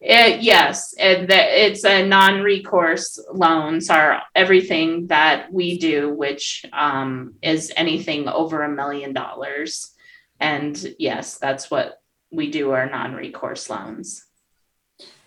It, 0.00 0.42
yes, 0.42 0.94
and 0.98 1.28
that 1.28 1.46
it's 1.64 1.84
a 1.84 2.06
non-recourse 2.06 3.24
loans 3.32 3.88
are 3.88 4.22
everything 4.34 5.06
that 5.06 5.50
we 5.50 5.78
do, 5.78 6.12
which 6.14 6.66
um, 6.72 7.34
is 7.40 7.72
anything 7.74 8.28
over 8.28 8.62
a 8.62 8.68
million 8.68 9.14
dollars. 9.14 9.94
And 10.40 10.94
yes, 10.98 11.38
that's 11.38 11.70
what 11.70 12.02
we 12.30 12.50
do 12.50 12.72
our 12.72 12.88
non-recourse 12.90 13.70
loans. 13.70 14.24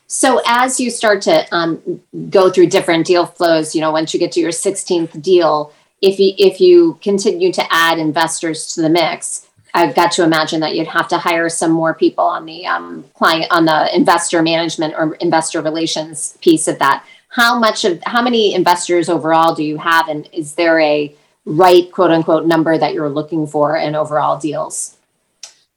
So 0.08 0.42
as 0.46 0.80
you 0.80 0.90
start 0.90 1.22
to 1.24 1.54
um, 1.54 2.02
go 2.30 2.50
through 2.50 2.68
different 2.68 3.06
deal 3.06 3.26
flows, 3.26 3.76
you 3.76 3.82
know, 3.82 3.92
once 3.92 4.14
you 4.14 4.20
get 4.20 4.32
to 4.34 4.40
your 4.40 4.52
16th 4.52 5.22
deal, 5.22 5.74
if 6.02 6.20
you 6.20 6.34
if 6.38 6.62
you 6.62 6.98
continue 7.02 7.52
to 7.52 7.74
add 7.74 8.00
investors 8.00 8.74
to 8.76 8.82
the 8.82 8.90
mix, 8.90 9.48
I've 9.74 9.96
got 9.96 10.12
to 10.14 10.24
imagine 10.24 10.62
that 10.62 10.76
you'd 10.76 10.88
have 10.88 11.08
to 11.10 11.18
hire 11.18 11.50
some 11.50 11.72
more 11.72 11.94
people 11.94 12.24
on 12.24 12.46
the 12.46 12.66
um, 12.66 13.04
client 13.16 13.52
on 13.52 13.66
the 13.66 13.94
investor 13.96 14.42
management 14.42 14.94
or 14.98 15.16
investor 15.16 15.62
relations 15.62 16.38
piece 16.42 16.68
of 16.68 16.80
that. 16.80 17.06
How 17.30 17.60
much 17.60 17.84
of 17.84 18.02
how 18.06 18.22
many 18.22 18.56
investors 18.56 19.10
overall 19.10 19.54
do 19.54 19.64
you 19.64 19.78
have, 19.78 20.08
and 20.08 20.30
is 20.32 20.56
there 20.56 20.80
a 20.80 21.14
right 21.46 21.92
quote 21.92 22.12
unquote 22.12 22.46
number 22.46 22.78
that 22.78 22.94
you're 22.94 23.10
looking 23.10 23.46
for 23.46 23.76
in 23.76 23.94
overall 23.96 24.40
deals? 24.40 24.98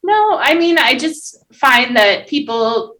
No, 0.02 0.38
I 0.38 0.54
mean, 0.54 0.78
I 0.78 0.96
just 0.96 1.44
find 1.52 1.96
that 1.96 2.28
people 2.28 2.96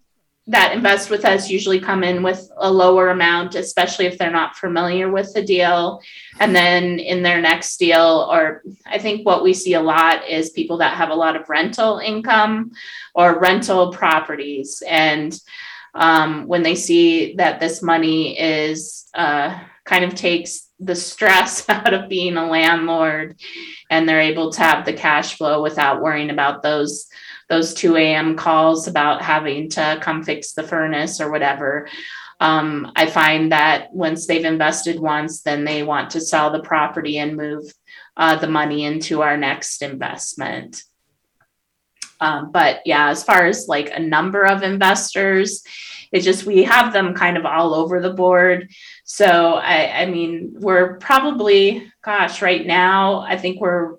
that 0.50 0.72
invest 0.74 1.10
with 1.10 1.24
us 1.24 1.48
usually 1.48 1.78
come 1.78 2.02
in 2.02 2.24
with 2.24 2.50
a 2.56 2.70
lower 2.70 3.10
amount, 3.10 3.54
especially 3.54 4.06
if 4.06 4.18
they're 4.18 4.32
not 4.32 4.56
familiar 4.56 5.08
with 5.08 5.32
the 5.32 5.42
deal. 5.42 6.00
And 6.40 6.54
then 6.54 6.98
in 6.98 7.22
their 7.22 7.40
next 7.40 7.76
deal, 7.76 8.28
or 8.30 8.62
I 8.84 8.98
think 8.98 9.24
what 9.24 9.44
we 9.44 9.54
see 9.54 9.74
a 9.74 9.80
lot 9.80 10.28
is 10.28 10.50
people 10.50 10.78
that 10.78 10.96
have 10.96 11.10
a 11.10 11.14
lot 11.14 11.36
of 11.36 11.48
rental 11.48 11.98
income 11.98 12.72
or 13.14 13.38
rental 13.38 13.92
properties. 13.92 14.82
And 14.88 15.38
um, 15.94 16.48
when 16.48 16.64
they 16.64 16.74
see 16.74 17.34
that 17.36 17.60
this 17.60 17.80
money 17.80 18.38
is 18.38 19.08
uh, 19.14 19.56
kind 19.84 20.04
of 20.04 20.16
takes 20.16 20.68
the 20.80 20.96
stress 20.96 21.64
out 21.68 21.94
of 21.94 22.08
being 22.08 22.36
a 22.36 22.48
landlord 22.48 23.36
and 23.88 24.08
they're 24.08 24.20
able 24.20 24.50
to 24.50 24.62
have 24.62 24.84
the 24.84 24.92
cash 24.92 25.36
flow 25.36 25.62
without 25.62 26.02
worrying 26.02 26.30
about 26.30 26.62
those 26.62 27.08
those 27.50 27.74
2 27.74 27.96
a.m 27.96 28.36
calls 28.36 28.88
about 28.88 29.20
having 29.20 29.68
to 29.68 29.98
come 30.00 30.22
fix 30.22 30.52
the 30.52 30.62
furnace 30.62 31.20
or 31.20 31.30
whatever. 31.30 31.88
Um, 32.38 32.92
i 32.96 33.04
find 33.04 33.52
that 33.52 33.92
once 33.92 34.26
they've 34.26 34.46
invested 34.46 34.98
once 34.98 35.42
then 35.42 35.64
they 35.64 35.82
want 35.82 36.10
to 36.10 36.22
sell 36.22 36.50
the 36.50 36.62
property 36.62 37.18
and 37.18 37.36
move 37.36 37.70
uh, 38.16 38.36
the 38.36 38.48
money 38.48 38.84
into 38.84 39.20
our 39.20 39.36
next 39.36 39.82
investment. 39.82 40.82
Um, 42.20 42.50
but 42.52 42.80
yeah 42.86 43.10
as 43.10 43.22
far 43.22 43.44
as 43.46 43.68
like 43.68 43.90
a 43.92 44.00
number 44.00 44.46
of 44.46 44.62
investors 44.62 45.62
it's 46.12 46.24
just 46.24 46.46
we 46.46 46.64
have 46.64 46.92
them 46.92 47.14
kind 47.14 47.36
of 47.36 47.46
all 47.46 47.72
over 47.72 48.00
the 48.00 48.12
board. 48.12 48.70
So 49.04 49.54
I, 49.54 50.02
I 50.02 50.06
mean 50.06 50.54
we're 50.58 50.96
probably 50.96 51.90
gosh 52.02 52.40
right 52.40 52.66
now 52.66 53.20
i 53.20 53.36
think 53.36 53.60
we're 53.60 53.96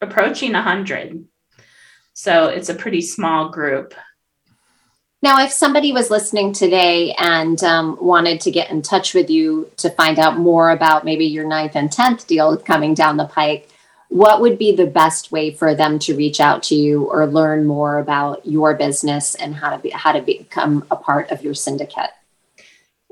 approaching 0.00 0.52
100 0.52 1.27
so 2.18 2.46
it's 2.46 2.68
a 2.68 2.74
pretty 2.74 3.00
small 3.00 3.48
group 3.48 3.94
Now, 5.22 5.44
if 5.44 5.52
somebody 5.52 5.92
was 5.92 6.10
listening 6.10 6.52
today 6.52 7.12
and 7.18 7.62
um, 7.62 7.96
wanted 8.00 8.40
to 8.40 8.50
get 8.50 8.70
in 8.70 8.82
touch 8.82 9.14
with 9.14 9.30
you 9.30 9.70
to 9.76 9.90
find 9.90 10.18
out 10.18 10.36
more 10.36 10.70
about 10.70 11.04
maybe 11.04 11.26
your 11.26 11.46
ninth 11.46 11.76
and 11.76 11.90
10th 11.90 12.26
deal 12.26 12.56
coming 12.56 12.94
down 12.94 13.16
the 13.18 13.26
pike, 13.26 13.68
what 14.08 14.40
would 14.40 14.58
be 14.58 14.74
the 14.74 14.86
best 14.86 15.30
way 15.30 15.52
for 15.52 15.76
them 15.76 15.98
to 16.00 16.16
reach 16.16 16.40
out 16.40 16.62
to 16.64 16.74
you 16.74 17.04
or 17.04 17.26
learn 17.26 17.66
more 17.66 17.98
about 17.98 18.44
your 18.44 18.74
business 18.74 19.36
and 19.36 19.54
how 19.54 19.70
to 19.70 19.78
be, 19.78 19.90
how 19.90 20.12
to 20.12 20.22
become 20.22 20.84
a 20.90 20.96
part 20.96 21.30
of 21.30 21.42
your 21.42 21.54
syndicate? 21.54 22.10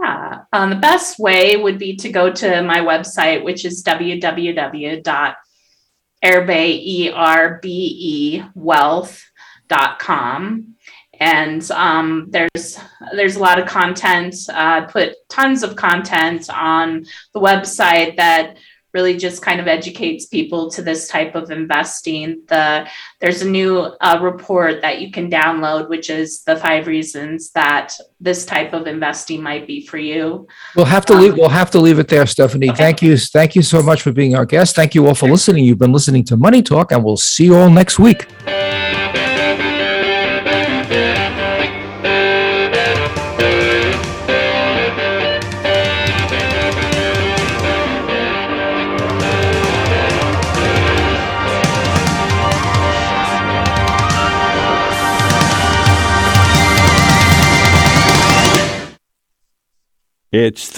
Yeah, 0.02 0.44
um, 0.52 0.70
the 0.70 0.76
best 0.76 1.18
way 1.18 1.56
would 1.56 1.78
be 1.78 1.96
to 1.96 2.08
go 2.08 2.32
to 2.32 2.62
my 2.62 2.80
website, 2.80 3.44
which 3.44 3.64
is 3.64 3.84
www.erbe, 3.84 5.34
E-R-B-E, 6.86 8.42
wealth.com. 8.54 9.22
And 11.18 11.70
um, 11.70 12.26
there's 12.28 12.78
there's 13.12 13.36
a 13.36 13.40
lot 13.40 13.58
of 13.58 13.66
content. 13.66 14.34
Uh, 14.52 14.84
put 14.86 15.14
tons 15.30 15.62
of 15.62 15.74
content 15.76 16.50
on 16.50 17.06
the 17.32 17.40
website 17.40 18.16
that 18.16 18.58
really 18.96 19.16
just 19.18 19.42
kind 19.42 19.60
of 19.60 19.66
educates 19.68 20.24
people 20.24 20.70
to 20.70 20.80
this 20.80 21.06
type 21.06 21.34
of 21.34 21.50
investing. 21.50 22.40
The 22.48 22.88
there's 23.20 23.42
a 23.42 23.48
new 23.48 23.72
uh, 24.00 24.18
report 24.22 24.80
that 24.80 25.02
you 25.02 25.10
can 25.12 25.30
download, 25.30 25.90
which 25.90 26.08
is 26.08 26.42
the 26.44 26.56
five 26.56 26.86
reasons 26.86 27.50
that 27.50 27.92
this 28.20 28.46
type 28.46 28.72
of 28.72 28.86
investing 28.86 29.42
might 29.42 29.66
be 29.66 29.86
for 29.86 29.98
you. 29.98 30.48
We'll 30.74 30.86
have 30.96 31.04
to 31.06 31.14
leave, 31.14 31.34
we'll 31.36 31.58
have 31.62 31.70
to 31.72 31.78
leave 31.78 31.98
it 31.98 32.08
there, 32.08 32.26
Stephanie. 32.26 32.70
Thank 32.74 33.02
you. 33.02 33.18
Thank 33.18 33.54
you 33.54 33.62
so 33.62 33.82
much 33.82 34.00
for 34.00 34.12
being 34.12 34.34
our 34.34 34.46
guest. 34.46 34.74
Thank 34.74 34.94
you 34.94 35.06
all 35.06 35.14
for 35.14 35.28
listening. 35.28 35.64
You've 35.66 35.78
been 35.78 35.92
listening 35.92 36.24
to 36.24 36.36
Money 36.38 36.62
Talk 36.62 36.92
and 36.92 37.04
we'll 37.04 37.18
see 37.18 37.44
you 37.44 37.56
all 37.56 37.68
next 37.68 37.98
week. 37.98 38.26
It's 60.38 60.68